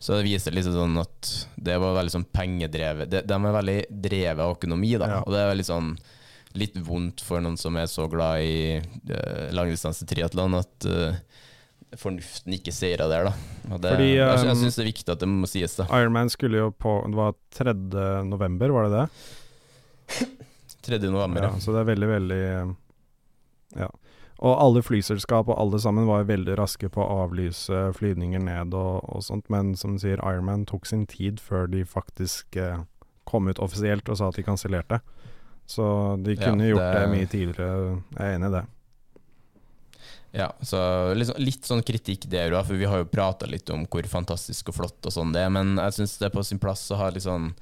Så 0.01 0.17
det 0.17 0.25
viser 0.25 0.51
liksom 0.57 0.73
sånn 0.75 0.97
at 0.99 1.47
det 1.61 1.77
var 1.79 1.95
veldig 1.95 2.11
sånn 2.15 2.27
pengedrevet. 2.33 3.11
De, 3.13 3.21
de 3.23 3.35
er 3.35 3.53
veldig 3.59 3.77
drevet 4.03 4.41
av 4.41 4.57
økonomi, 4.57 4.95
da. 4.99 5.07
Ja. 5.07 5.19
Og 5.21 5.31
det 5.35 5.39
er 5.43 5.51
veldig 5.55 5.69
sånn 5.69 5.91
litt 6.59 6.75
vondt 6.83 7.21
for 7.23 7.39
noen 7.45 7.57
som 7.61 7.77
er 7.79 7.87
så 7.87 8.09
glad 8.11 8.41
i 8.43 8.81
uh, 8.81 9.51
langdistanse 9.55 10.03
triatlon, 10.09 10.57
at 10.59 10.87
eh, 10.89 11.21
fornuften 11.99 12.55
ikke 12.55 12.73
seier 12.75 13.01
av 13.03 13.11
det 13.11 13.23
da. 13.27 13.33
Og 13.71 13.81
det, 13.83 13.91
Fordi, 13.95 14.09
jeg, 14.15 14.27
jeg 14.45 14.53
um, 14.55 14.61
syns 14.63 14.77
det 14.79 14.83
er 14.85 14.91
viktig 14.91 15.13
at 15.15 15.23
det 15.23 15.29
må 15.31 15.49
sies, 15.51 15.75
da. 15.79 15.87
Ironman 15.99 16.31
skulle 16.31 16.61
jo 16.61 16.69
på 16.71 16.93
Det 17.11 17.19
var 17.19 17.35
3. 17.57 17.75
november, 18.29 18.71
var 18.77 18.87
det 18.89 19.01
det? 19.01 20.29
3. 20.87 20.99
november, 21.11 21.43
Ja, 21.43 21.51
så 21.61 21.75
det 21.75 21.81
er 21.83 21.91
veldig, 21.91 22.09
veldig 22.09 22.45
Ja. 23.81 23.91
Og 24.41 24.55
alle 24.57 24.81
flyselskap 24.83 25.51
og 25.53 25.59
alle 25.61 25.79
sammen 25.83 26.07
var 26.09 26.25
veldig 26.25 26.55
raske 26.57 26.89
på 26.89 27.03
å 27.05 27.27
avlyse 27.27 27.91
flyvninger 27.99 28.41
ned 28.41 28.73
og, 28.73 29.03
og 29.05 29.21
sånt, 29.27 29.51
men 29.53 29.75
som 29.77 29.99
du 29.99 30.01
sier, 30.01 30.23
Ironman 30.25 30.63
tok 30.65 30.87
sin 30.89 31.05
tid 31.07 31.43
før 31.45 31.69
de 31.69 31.83
faktisk 31.85 32.57
eh, 32.57 32.79
kom 33.29 33.51
ut 33.53 33.61
offisielt 33.61 34.09
og 34.09 34.17
sa 34.17 34.31
at 34.33 34.39
de 34.41 34.47
kansellerte. 34.47 35.03
Så 35.69 35.85
de 36.25 36.39
Ja, 36.39 36.47
kunne 36.49 36.71
gjort 36.71 36.81
det, 36.81 37.03
det- 37.03 37.11
mye 37.13 37.29
tidligere, 37.29 38.01
jeg 38.17 38.25
er 38.31 38.39
enig 38.39 38.49
i 38.49 38.55
det. 38.57 38.65
Ja, 40.33 40.53
så 40.63 40.79
sånn- 41.19 41.39
litt 41.43 41.67
sånn 41.67 41.83
kritikk 41.83 42.29
der 42.31 42.55
for 42.63 42.75
vi 42.79 42.87
har 42.87 42.99
jo 43.03 43.11
prata 43.11 43.47
litt 43.51 43.69
om 43.71 43.87
hvor 43.87 44.07
fantastisk 44.07 44.69
og 44.71 44.75
flott 44.77 45.07
og 45.07 45.13
sånn 45.13 45.33
det 45.35 45.43
er, 45.43 45.51
men 45.51 45.77
jeg 45.77 45.93
syns 46.01 46.19
det 46.19 46.29
er 46.31 46.37
på 46.37 46.45
sin 46.47 46.61
plass 46.63 46.85
å 46.91 46.97
ha 47.01 47.11
litt 47.11 47.27
sånn 47.27 47.55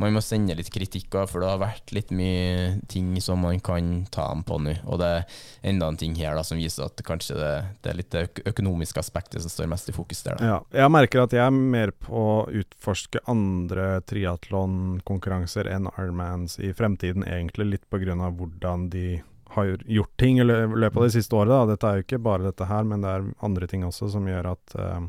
Man 0.00 0.14
må 0.16 0.22
sende 0.24 0.54
litt 0.56 0.70
kritikk 0.72 1.12
òg, 1.12 1.26
for 1.28 1.42
det 1.44 1.48
har 1.50 1.58
vært 1.60 1.90
litt 1.92 2.08
mye 2.10 2.80
ting 2.88 3.20
som 3.20 3.42
man 3.44 3.60
kan 3.60 4.06
ta 4.10 4.30
dem 4.32 4.40
på 4.48 4.56
nå. 4.56 4.72
Og 4.88 4.96
det 4.98 5.04
er 5.04 5.26
enda 5.62 5.90
en 5.92 5.98
ting 6.00 6.14
her 6.16 6.34
da 6.34 6.40
som 6.42 6.56
viser 6.56 6.86
at 6.86 6.96
kanskje 7.04 7.36
det, 7.36 7.50
det 7.84 7.90
er 7.90 7.98
litt 7.98 8.08
det 8.14 8.22
økonomiske 8.48 8.96
aspektet 8.96 9.42
som 9.44 9.52
står 9.52 9.68
mest 9.68 9.90
i 9.90 9.92
fokus 9.92 10.22
der. 10.24 10.40
Ja, 10.40 10.62
jeg 10.72 10.90
merker 10.90 11.20
at 11.26 11.36
jeg 11.36 11.44
er 11.44 11.52
mer 11.52 11.92
på 11.92 12.16
å 12.16 12.48
utforske 12.48 13.20
andre 13.28 14.00
triatlonkonkurranser 14.08 15.68
enn 15.68 15.90
Ironmans 15.98 16.56
i 16.64 16.72
fremtiden, 16.72 17.26
egentlig 17.28 17.68
litt 17.74 17.90
på 17.90 18.00
grunn 18.00 18.24
av 18.24 18.38
hvordan 18.40 18.88
de 18.88 19.20
har 19.54 19.70
gjort 19.84 20.12
ting 20.20 20.40
i 20.40 20.44
løpet 20.44 20.96
av 20.96 21.06
det 21.06 21.14
siste 21.14 21.36
året. 21.36 21.52
Da. 21.52 21.72
Dette 21.72 21.88
er 21.88 21.98
jo 21.98 22.06
ikke 22.06 22.22
bare 22.22 22.46
dette 22.48 22.68
her, 22.70 22.86
men 22.86 23.02
det 23.04 23.10
er 23.10 23.26
andre 23.46 23.68
ting 23.70 23.84
også 23.86 24.10
som 24.12 24.28
gjør 24.28 24.52
at 24.52 24.76
uh, 24.78 25.00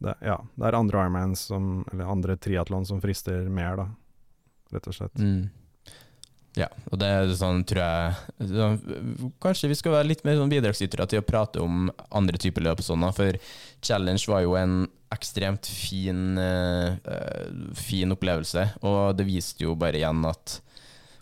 det, 0.00 0.16
ja, 0.24 0.38
det 0.56 0.68
er 0.68 0.78
andre 0.78 1.04
Ironmans 1.04 1.46
som, 1.50 1.72
eller 1.92 2.10
andre 2.10 2.36
triatlon 2.40 2.86
som 2.88 3.02
frister 3.02 3.48
mer, 3.52 3.82
da. 3.82 3.88
Rett 4.74 4.86
og 4.88 4.96
slett. 4.96 5.18
Mm. 5.18 5.48
Ja, 6.58 6.66
og 6.90 6.98
det 6.98 7.08
er 7.14 7.32
sånn, 7.38 7.60
tror 7.68 7.78
jeg 7.78 8.48
så, 8.50 8.64
Kanskje 9.42 9.68
vi 9.70 9.76
skal 9.78 9.92
være 9.94 10.08
litt 10.08 10.24
mer 10.26 10.34
sånn 10.38 10.50
bidragsytere 10.50 11.06
til 11.10 11.22
å 11.22 11.26
prate 11.26 11.62
om 11.62 11.92
andre 12.10 12.40
typer 12.42 12.64
løp 12.66 12.82
og 12.82 12.86
sånn, 12.88 13.06
for 13.14 13.38
Challenge 13.86 14.24
var 14.32 14.42
jo 14.42 14.56
en 14.58 14.80
ekstremt 15.14 15.66
fin, 15.70 16.38
eh, 16.38 16.98
fin 17.78 18.14
opplevelse, 18.14 18.66
og 18.86 19.14
det 19.18 19.26
viste 19.30 19.66
jo 19.66 19.76
bare 19.78 19.98
igjen 19.98 20.26
at 20.26 20.58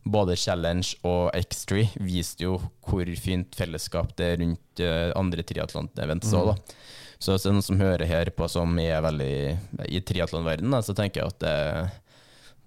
både 0.04 0.36
Challenge 0.38 0.94
og 1.06 1.30
X3 1.36 1.84
viste 2.00 2.46
jo 2.46 2.58
hvor 2.88 3.08
fint 3.20 3.54
fellesskap 3.58 4.14
det 4.18 4.32
er 4.32 4.40
rundt 4.42 4.82
eh, 4.84 5.10
andre 5.18 5.44
triatlon-events 5.46 6.34
òg, 6.38 6.52
da. 6.52 6.78
Så 7.18 7.34
hvis 7.34 7.44
det 7.44 7.50
er 7.50 7.56
noen 7.56 7.66
som 7.66 7.80
hører 7.80 8.06
her 8.06 8.30
på 8.30 8.46
som 8.50 8.76
er 8.78 9.00
veldig 9.02 9.32
i 9.90 10.00
triatlonverdenen, 10.06 10.84
så 10.86 10.94
tenker 10.94 11.24
jeg 11.24 11.32
at 11.32 11.40
det, 11.42 11.54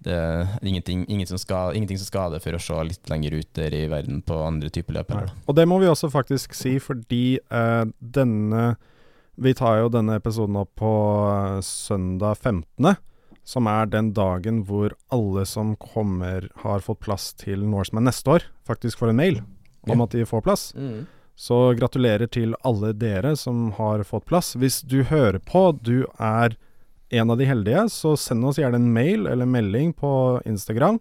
det 0.04 0.16
er 0.18 0.50
ingenting, 0.60 1.06
ingen 1.08 1.28
som 1.28 1.40
skal, 1.40 1.76
ingenting 1.76 2.00
som 2.00 2.10
skader 2.10 2.42
for 2.42 2.58
å 2.58 2.60
se 2.60 2.78
litt 2.88 3.08
lenger 3.10 3.38
ut 3.38 3.48
der 3.56 3.74
i 3.76 3.86
verden 3.88 4.20
på 4.26 4.36
andre 4.44 4.68
typer 4.72 4.98
løp. 4.98 5.14
Og 5.46 5.56
det 5.56 5.64
må 5.70 5.80
vi 5.80 5.88
også 5.88 6.12
faktisk 6.12 6.56
si, 6.58 6.76
fordi 6.82 7.38
eh, 7.40 7.84
denne 7.98 8.72
Vi 9.40 9.54
tar 9.56 9.78
jo 9.80 9.88
denne 9.88 10.18
episoden 10.20 10.58
opp 10.60 10.74
på 10.76 10.92
eh, 11.32 11.62
søndag 11.64 12.36
15., 12.36 12.92
som 13.44 13.66
er 13.66 13.86
den 13.90 14.12
dagen 14.14 14.62
hvor 14.68 14.94
alle 15.10 15.44
som 15.46 15.74
kommer, 15.76 16.48
har 16.62 16.80
fått 16.84 17.00
plass 17.02 17.32
til 17.34 17.64
Norseman 17.66 18.06
neste 18.06 18.30
år, 18.38 18.42
faktisk 18.68 18.98
får 19.02 19.10
en 19.10 19.16
mail 19.16 19.40
om 19.88 19.98
Ja. 19.98 20.04
at 20.04 20.10
de 20.10 20.24
får 20.24 20.42
plass. 20.42 20.72
Så 21.34 21.74
gratulerer 21.74 22.30
til 22.30 22.54
alle 22.62 22.92
dere 22.92 23.34
som 23.36 23.72
har 23.72 24.04
fått 24.04 24.26
plass. 24.26 24.54
Hvis 24.54 24.82
du 24.82 25.02
hører 25.02 25.40
på, 25.40 25.72
du 25.82 26.06
er 26.20 26.56
en 27.10 27.30
av 27.30 27.38
de 27.38 27.44
heldige, 27.44 27.88
så 27.90 28.16
send 28.16 28.44
oss 28.44 28.56
gjerne 28.58 28.76
en 28.78 28.92
mail 28.92 29.26
eller 29.26 29.46
melding 29.46 29.92
på 29.92 30.40
Instagram. 30.46 31.00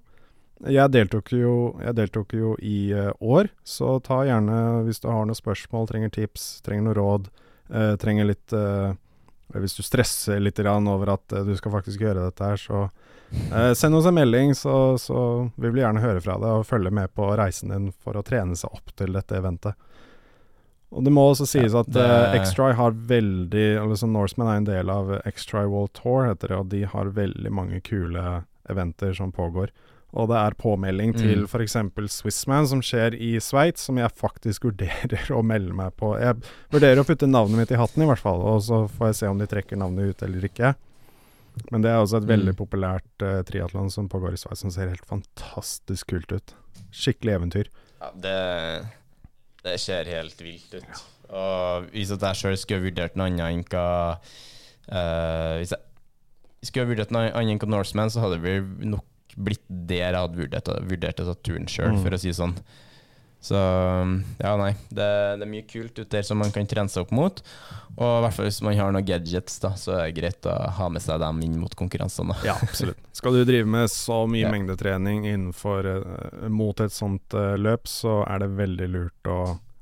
Jeg 0.68 0.92
deltok 0.92 1.32
jo, 1.34 1.54
jeg 1.82 1.96
deltok 1.96 2.34
jo 2.34 2.56
i 2.62 2.94
uh, 2.94 3.12
år, 3.20 3.50
så 3.64 4.00
ta 4.04 4.24
gjerne 4.28 4.84
hvis 4.86 5.00
du 5.02 5.08
har 5.10 5.26
noen 5.26 5.38
spørsmål, 5.38 5.88
trenger 5.90 6.12
tips, 6.14 6.62
trenger 6.62 6.84
noe 6.90 6.98
råd, 7.00 7.30
uh, 7.74 7.96
trenger 7.98 8.28
litt 8.30 8.54
eh, 8.54 8.94
Hvis 9.54 9.78
du 9.78 9.84
stresser 9.84 10.40
litt 10.40 10.60
over 10.64 11.16
at 11.16 11.34
eh, 11.34 11.46
du 11.48 11.56
skal 11.58 11.74
faktisk 11.76 12.02
gjøre 12.02 12.28
dette 12.30 12.52
her, 12.52 12.60
så 12.60 12.82
eh, 13.52 13.72
send 13.78 13.96
oss 13.96 14.08
en 14.08 14.18
melding, 14.18 14.56
så, 14.56 14.98
så 15.02 15.50
vi 15.56 15.70
vil 15.70 15.84
gjerne 15.84 16.04
høre 16.04 16.22
fra 16.24 16.38
deg 16.42 16.62
og 16.62 16.68
følge 16.68 16.92
med 16.92 17.14
på 17.16 17.32
reisen 17.40 17.74
din 17.74 17.90
for 18.04 18.18
å 18.18 18.26
trene 18.26 18.56
seg 18.56 18.74
opp 18.74 18.94
til 18.96 19.18
dette 19.18 19.38
eventet. 19.38 19.76
Og 20.92 21.06
det 21.08 21.14
må 21.16 21.24
også 21.30 21.46
sies 21.48 21.76
at 21.78 21.88
uh, 21.96 22.34
X-Try 22.36 22.74
har 22.76 22.92
veldig 23.08 23.68
Altså 23.80 24.10
Norseman 24.12 24.50
er 24.52 24.58
en 24.60 24.66
del 24.68 24.90
av 24.92 25.14
X-Try 25.30 25.64
World 25.64 25.94
Tour, 25.96 26.26
heter 26.28 26.52
det, 26.52 26.58
og 26.58 26.68
de 26.74 26.82
har 26.92 27.14
veldig 27.16 27.54
mange 27.56 27.80
kule 27.86 28.42
eventer 28.72 29.16
som 29.16 29.32
pågår. 29.32 29.72
Og 30.14 30.28
det 30.28 30.36
er 30.42 30.56
påmelding 30.60 31.14
til 31.16 31.46
Mm. 31.46 31.48
f.eks. 31.48 31.76
Swissman, 32.12 32.68
som 32.68 32.82
skjer 32.84 33.16
i 33.16 33.38
Sveits, 33.40 33.86
som 33.88 33.96
jeg 33.98 34.12
faktisk 34.20 34.64
vurderer 34.70 35.32
å 35.32 35.42
melde 35.44 35.72
meg 35.74 35.94
på. 35.96 36.14
Jeg 36.20 36.36
vurderer 36.74 37.00
å 37.00 37.06
putte 37.08 37.30
navnet 37.32 37.58
mitt 37.62 37.72
i 37.72 37.80
hatten, 37.80 38.04
i 38.04 38.10
hvert 38.10 38.20
fall, 38.20 38.42
og 38.44 38.60
så 38.66 38.82
får 38.92 39.08
jeg 39.14 39.16
se 39.22 39.28
om 39.32 39.40
de 39.40 39.48
trekker 39.48 39.80
navnet 39.80 40.12
ut 40.12 40.24
eller 40.28 40.44
ikke. 40.50 40.74
Men 41.72 41.82
det 41.84 41.92
er 41.92 42.00
også 42.04 42.18
et 42.22 42.28
veldig 42.28 42.54
Mm. 42.54 42.60
populært 42.60 43.24
uh, 43.24 43.42
triatlon 43.44 43.90
som 43.92 44.08
pågår 44.12 44.34
i 44.34 44.40
Sveits, 44.40 44.62
som 44.66 44.72
ser 44.72 44.88
helt 44.92 45.06
fantastisk 45.08 46.08
kult 46.12 46.32
ut. 46.32 46.54
Skikkelig 46.92 47.34
eventyr. 47.40 47.68
Ja, 48.02 48.12
det, 48.16 48.38
det 49.64 49.80
ser 49.80 50.06
helt 50.12 50.40
vilt 50.44 50.74
ut. 50.76 51.02
Og 51.32 51.88
hvis 51.94 52.10
jeg 52.12 52.36
sjøl 52.40 52.58
skulle 52.60 52.84
vurdert 52.90 53.16
noe 53.16 53.28
annet 53.32 53.48
enn 53.48 53.64
hva 53.72 54.18
uh, 54.92 55.56
Hvis 55.62 55.72
jeg 55.72 56.68
skulle 56.72 56.90
vurdert 56.92 57.12
noe 57.16 57.30
annet 57.32 57.56
enn 57.56 57.62
hva 57.64 57.70
Norseman, 57.78 58.12
så 58.12 58.24
hadde 58.24 58.40
det 58.40 58.44
vel 58.44 58.98
nok 59.32 59.44
blitt 59.48 59.66
det 59.68 60.02
jeg 60.02 60.16
hadde 60.16 60.40
vurdert, 60.40 60.72
vurdert 60.90 61.22
å 61.24 61.28
ta 61.32 61.36
turen 61.42 61.68
sjøl, 61.68 61.96
Mm. 61.96 62.04
for 62.04 62.12
å 62.12 62.20
si 62.20 62.32
det 62.32 62.40
sånn. 62.40 62.56
Så 63.42 63.58
ja, 63.58 64.56
nei. 64.56 64.76
Det, 64.90 65.06
det, 65.42 65.42
er 65.42 65.50
mye 65.50 65.66
kult 65.66 65.98
ute 65.98 66.12
der 66.14 66.22
som 66.22 66.38
man 66.38 66.52
kan 66.54 66.68
trene 66.70 66.88
seg 66.88 67.08
opp 67.08 67.12
mot. 67.12 67.42
Og 67.98 68.06
i 68.06 68.22
hvert 68.22 68.36
fall 68.36 68.46
hvis 68.46 68.62
man 68.62 68.78
har 68.78 68.92
noen 68.94 69.08
gadgets, 69.08 69.58
da, 69.64 69.74
så 69.74 69.96
er 69.98 70.12
det 70.12 70.20
greit 70.20 70.46
å 70.46 70.54
ha 70.78 70.90
med 70.94 71.02
seg 71.02 71.18
dem 71.24 71.42
inn 71.42 71.58
mot 71.58 71.74
konkurransene. 71.74 72.38
Ja, 72.46 72.54
absolutt. 72.62 73.02
Skal 73.18 73.34
du 73.34 73.44
drive 73.44 73.66
med 73.66 73.90
så 73.90 74.28
mye 74.30 74.46
ja. 74.46 74.52
mengdetrening 74.54 75.26
innenfor 75.26 75.90
uh, 75.90 76.48
mot 76.54 76.80
et 76.80 76.94
sånt 76.94 77.34
uh, 77.34 77.58
løp, 77.58 77.90
så 77.90 78.22
er 78.30 78.46
det 78.46 78.54
veldig 78.62 78.90
lurt 78.94 79.32
å 79.34 79.40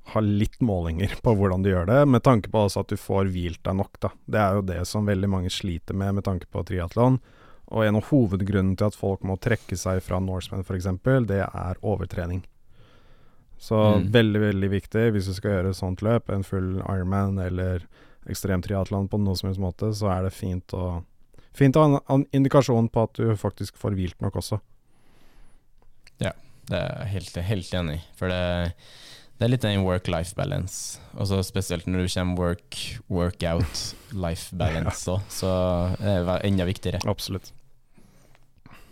ha 0.09 0.23
litt 0.23 0.57
målinger 0.63 1.19
på 1.25 1.35
hvordan 1.35 1.61
du 1.61 1.69
gjør 1.73 1.91
det, 1.91 1.99
med 2.07 2.23
tanke 2.23 2.49
på 2.49 2.63
altså 2.63 2.85
at 2.85 2.95
du 2.95 2.97
får 2.97 3.27
hvilt 3.35 3.61
deg 3.67 3.75
nok. 3.75 3.99
Da. 3.99 4.13
Det 4.23 4.39
er 4.39 4.55
jo 4.55 4.65
det 4.71 4.79
som 4.87 5.05
veldig 5.05 5.29
mange 5.35 5.51
sliter 5.51 5.99
med 5.99 6.15
med 6.21 6.25
tanke 6.25 6.47
på 6.47 6.63
triatlon. 6.63 7.19
Og 7.69 7.85
en 7.85 7.99
av 7.99 8.07
hovedgrunnene 8.09 8.77
til 8.79 8.89
at 8.89 8.97
folk 8.97 9.25
må 9.27 9.37
trekke 9.41 9.77
seg 9.77 10.01
fra 10.01 10.17
Norseman 10.23 10.65
f.eks., 10.65 10.89
det 11.29 11.43
er 11.45 11.81
overtrening. 11.85 12.41
Så 13.59 13.75
mm. 13.75 14.11
veldig, 14.11 14.41
veldig 14.41 14.69
viktig 14.71 15.09
hvis 15.13 15.27
du 15.27 15.35
skal 15.35 15.57
gjøre 15.57 15.73
et 15.73 15.79
sånt 15.79 16.01
løp, 16.05 16.31
en 16.31 16.45
full 16.47 16.77
Ironman 16.79 17.37
eller 17.43 17.83
ekstrem 18.29 18.63
triatlon 18.63 19.09
på 19.11 19.19
noen 19.19 19.37
som 19.37 19.49
helst 19.49 19.61
måte, 19.61 19.91
så 19.95 20.09
er 20.13 20.25
det 20.27 20.33
fint 20.35 20.73
å, 20.77 21.01
fint 21.55 21.75
å 21.75 21.83
ha 21.83 22.01
en 22.15 22.25
indikasjon 22.35 22.87
på 22.93 23.05
at 23.07 23.19
du 23.19 23.35
faktisk 23.39 23.77
får 23.81 23.97
hvilt 23.99 24.23
nok 24.23 24.39
også. 24.39 24.61
Ja, 26.23 26.33
det 26.71 26.79
er 26.79 27.03
jeg 27.03 27.13
helt, 27.17 27.39
helt 27.51 27.77
enig 27.81 27.99
i. 27.99 28.01
For 28.19 28.31
det, 28.31 28.41
det, 29.35 29.45
er 29.45 29.53
litt 29.53 29.67
en 29.67 29.83
work-life 29.83 30.39
balance. 30.39 31.01
Og 31.17 31.27
så 31.31 31.41
spesielt 31.43 31.87
når 31.89 32.07
du 32.07 32.13
kommer 32.15 32.39
work, 32.39 32.81
workout, 33.11 33.85
life 34.15 34.55
balance 34.61 35.03
òg, 35.11 35.23
så 35.27 35.51
er 35.99 36.31
enda 36.47 36.69
viktigere. 36.69 37.03
Absolutt. 37.11 37.51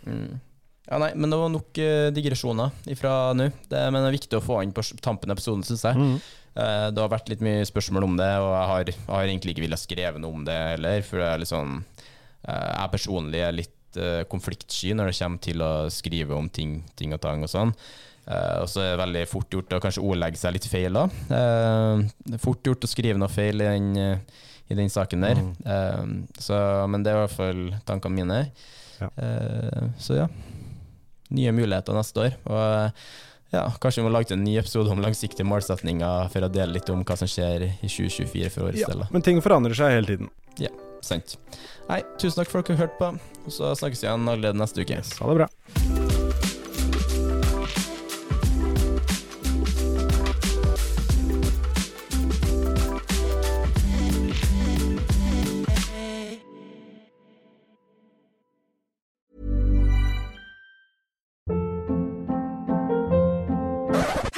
Mm. 0.06 0.38
Ja, 0.88 0.96
nei, 1.02 1.10
men 1.20 1.28
det 1.28 1.36
var 1.36 1.50
nok 1.52 1.78
uh, 1.84 2.08
digresjoner 2.16 2.72
ifra 2.88 3.14
nå. 3.36 3.50
Men 3.68 3.98
det 3.98 4.06
er 4.08 4.14
viktig 4.16 4.38
å 4.38 4.44
få 4.44 4.62
inn 4.64 4.72
på 4.74 4.84
tampen 5.04 5.28
av 5.28 5.36
episoden, 5.36 5.64
syns 5.66 5.84
jeg. 5.84 5.98
Mm. 6.00 6.14
Uh, 6.56 6.88
det 6.94 7.02
har 7.02 7.12
vært 7.12 7.28
litt 7.30 7.44
mye 7.44 7.66
spørsmål 7.68 8.06
om 8.06 8.16
det, 8.18 8.30
og 8.40 8.52
jeg 8.54 8.70
har, 8.72 8.92
jeg 8.94 9.10
har 9.12 9.26
egentlig 9.26 9.54
ikke 9.54 9.66
villet 9.66 9.82
skrevet 9.82 10.22
noe 10.24 10.38
om 10.40 10.46
det 10.48 10.56
heller. 10.56 11.04
For 11.06 11.20
det 11.20 11.28
er 11.28 11.42
litt 11.42 11.52
sånn 11.52 11.76
uh, 11.82 12.70
Jeg 12.72 12.94
personlig 12.94 13.44
er 13.44 13.58
litt 13.62 13.74
konfliktsky 14.28 14.92
når 14.94 15.08
det 15.08 15.14
kommer 15.16 15.40
til 15.42 15.62
å 15.64 15.70
skrive 15.90 16.36
om 16.36 16.46
ting, 16.52 16.74
ting 16.94 17.14
og 17.16 17.22
tang 17.24 17.40
og 17.42 17.48
sånn. 17.50 17.70
og 18.28 18.66
så 18.68 18.82
er 18.84 18.90
det 18.92 19.00
veldig 19.00 19.22
fort 19.26 19.56
gjort 19.56 19.72
å 19.74 19.80
kanskje 19.82 20.04
ordlegge 20.04 20.38
seg 20.38 20.52
litt 20.54 20.68
feil 20.68 20.98
òg. 21.00 21.14
det 21.32 22.36
er 22.36 22.42
fort 22.42 22.68
gjort 22.68 22.84
å 22.84 22.90
skrive 22.92 23.18
noe 23.18 23.32
feil 23.32 23.64
i 23.64 23.70
den, 23.72 23.88
i 24.68 24.76
den 24.78 24.92
saken 24.92 25.24
der. 25.24 25.40
Mm. 25.40 26.12
Så, 26.36 26.60
men 26.92 27.02
det 27.02 27.10
er 27.10 27.16
i 27.16 27.24
hvert 27.24 27.38
fall 27.40 27.64
tankene 27.88 28.20
mine. 28.20 28.38
Ja. 28.98 29.10
så 30.02 30.16
ja 30.24 30.28
nye 31.28 31.52
muligheter 31.52 31.96
neste 31.96 32.24
år. 32.24 32.36
Og 32.48 33.54
ja, 33.54 33.64
kanskje 33.80 34.02
vi 34.02 34.08
må 34.08 34.12
lage 34.12 34.34
en 34.36 34.44
ny 34.44 34.58
episode 34.60 34.92
om 34.92 35.00
langsiktige 35.02 35.46
målsetninger 35.48 36.28
for 36.32 36.44
å 36.44 36.52
dele 36.52 36.76
litt 36.76 36.90
om 36.92 37.04
hva 37.06 37.16
som 37.20 37.30
skjer 37.30 37.68
i 37.68 37.72
2024 37.86 38.52
for 38.54 38.68
årets 38.68 38.84
ja, 38.84 38.92
del. 38.92 39.06
Men 39.14 39.24
ting 39.24 39.40
forandrer 39.44 39.76
seg 39.78 39.96
hele 39.96 40.12
tiden. 40.12 40.32
Ja, 40.60 40.72
sant. 41.04 41.38
Nei, 41.88 42.02
tusen 42.20 42.42
takk 42.42 42.52
for 42.52 42.62
at 42.62 42.70
dere 42.72 42.82
hørte 42.84 43.00
på, 43.00 43.14
og 43.46 43.54
så 43.54 43.72
snakkes 43.78 44.04
vi 44.04 44.10
igjen 44.10 44.28
allerede 44.28 44.60
neste 44.60 44.84
uke. 44.84 45.00
Yes, 45.00 45.16
ha 45.22 45.32
det 45.32 45.42
bra. 45.42 46.07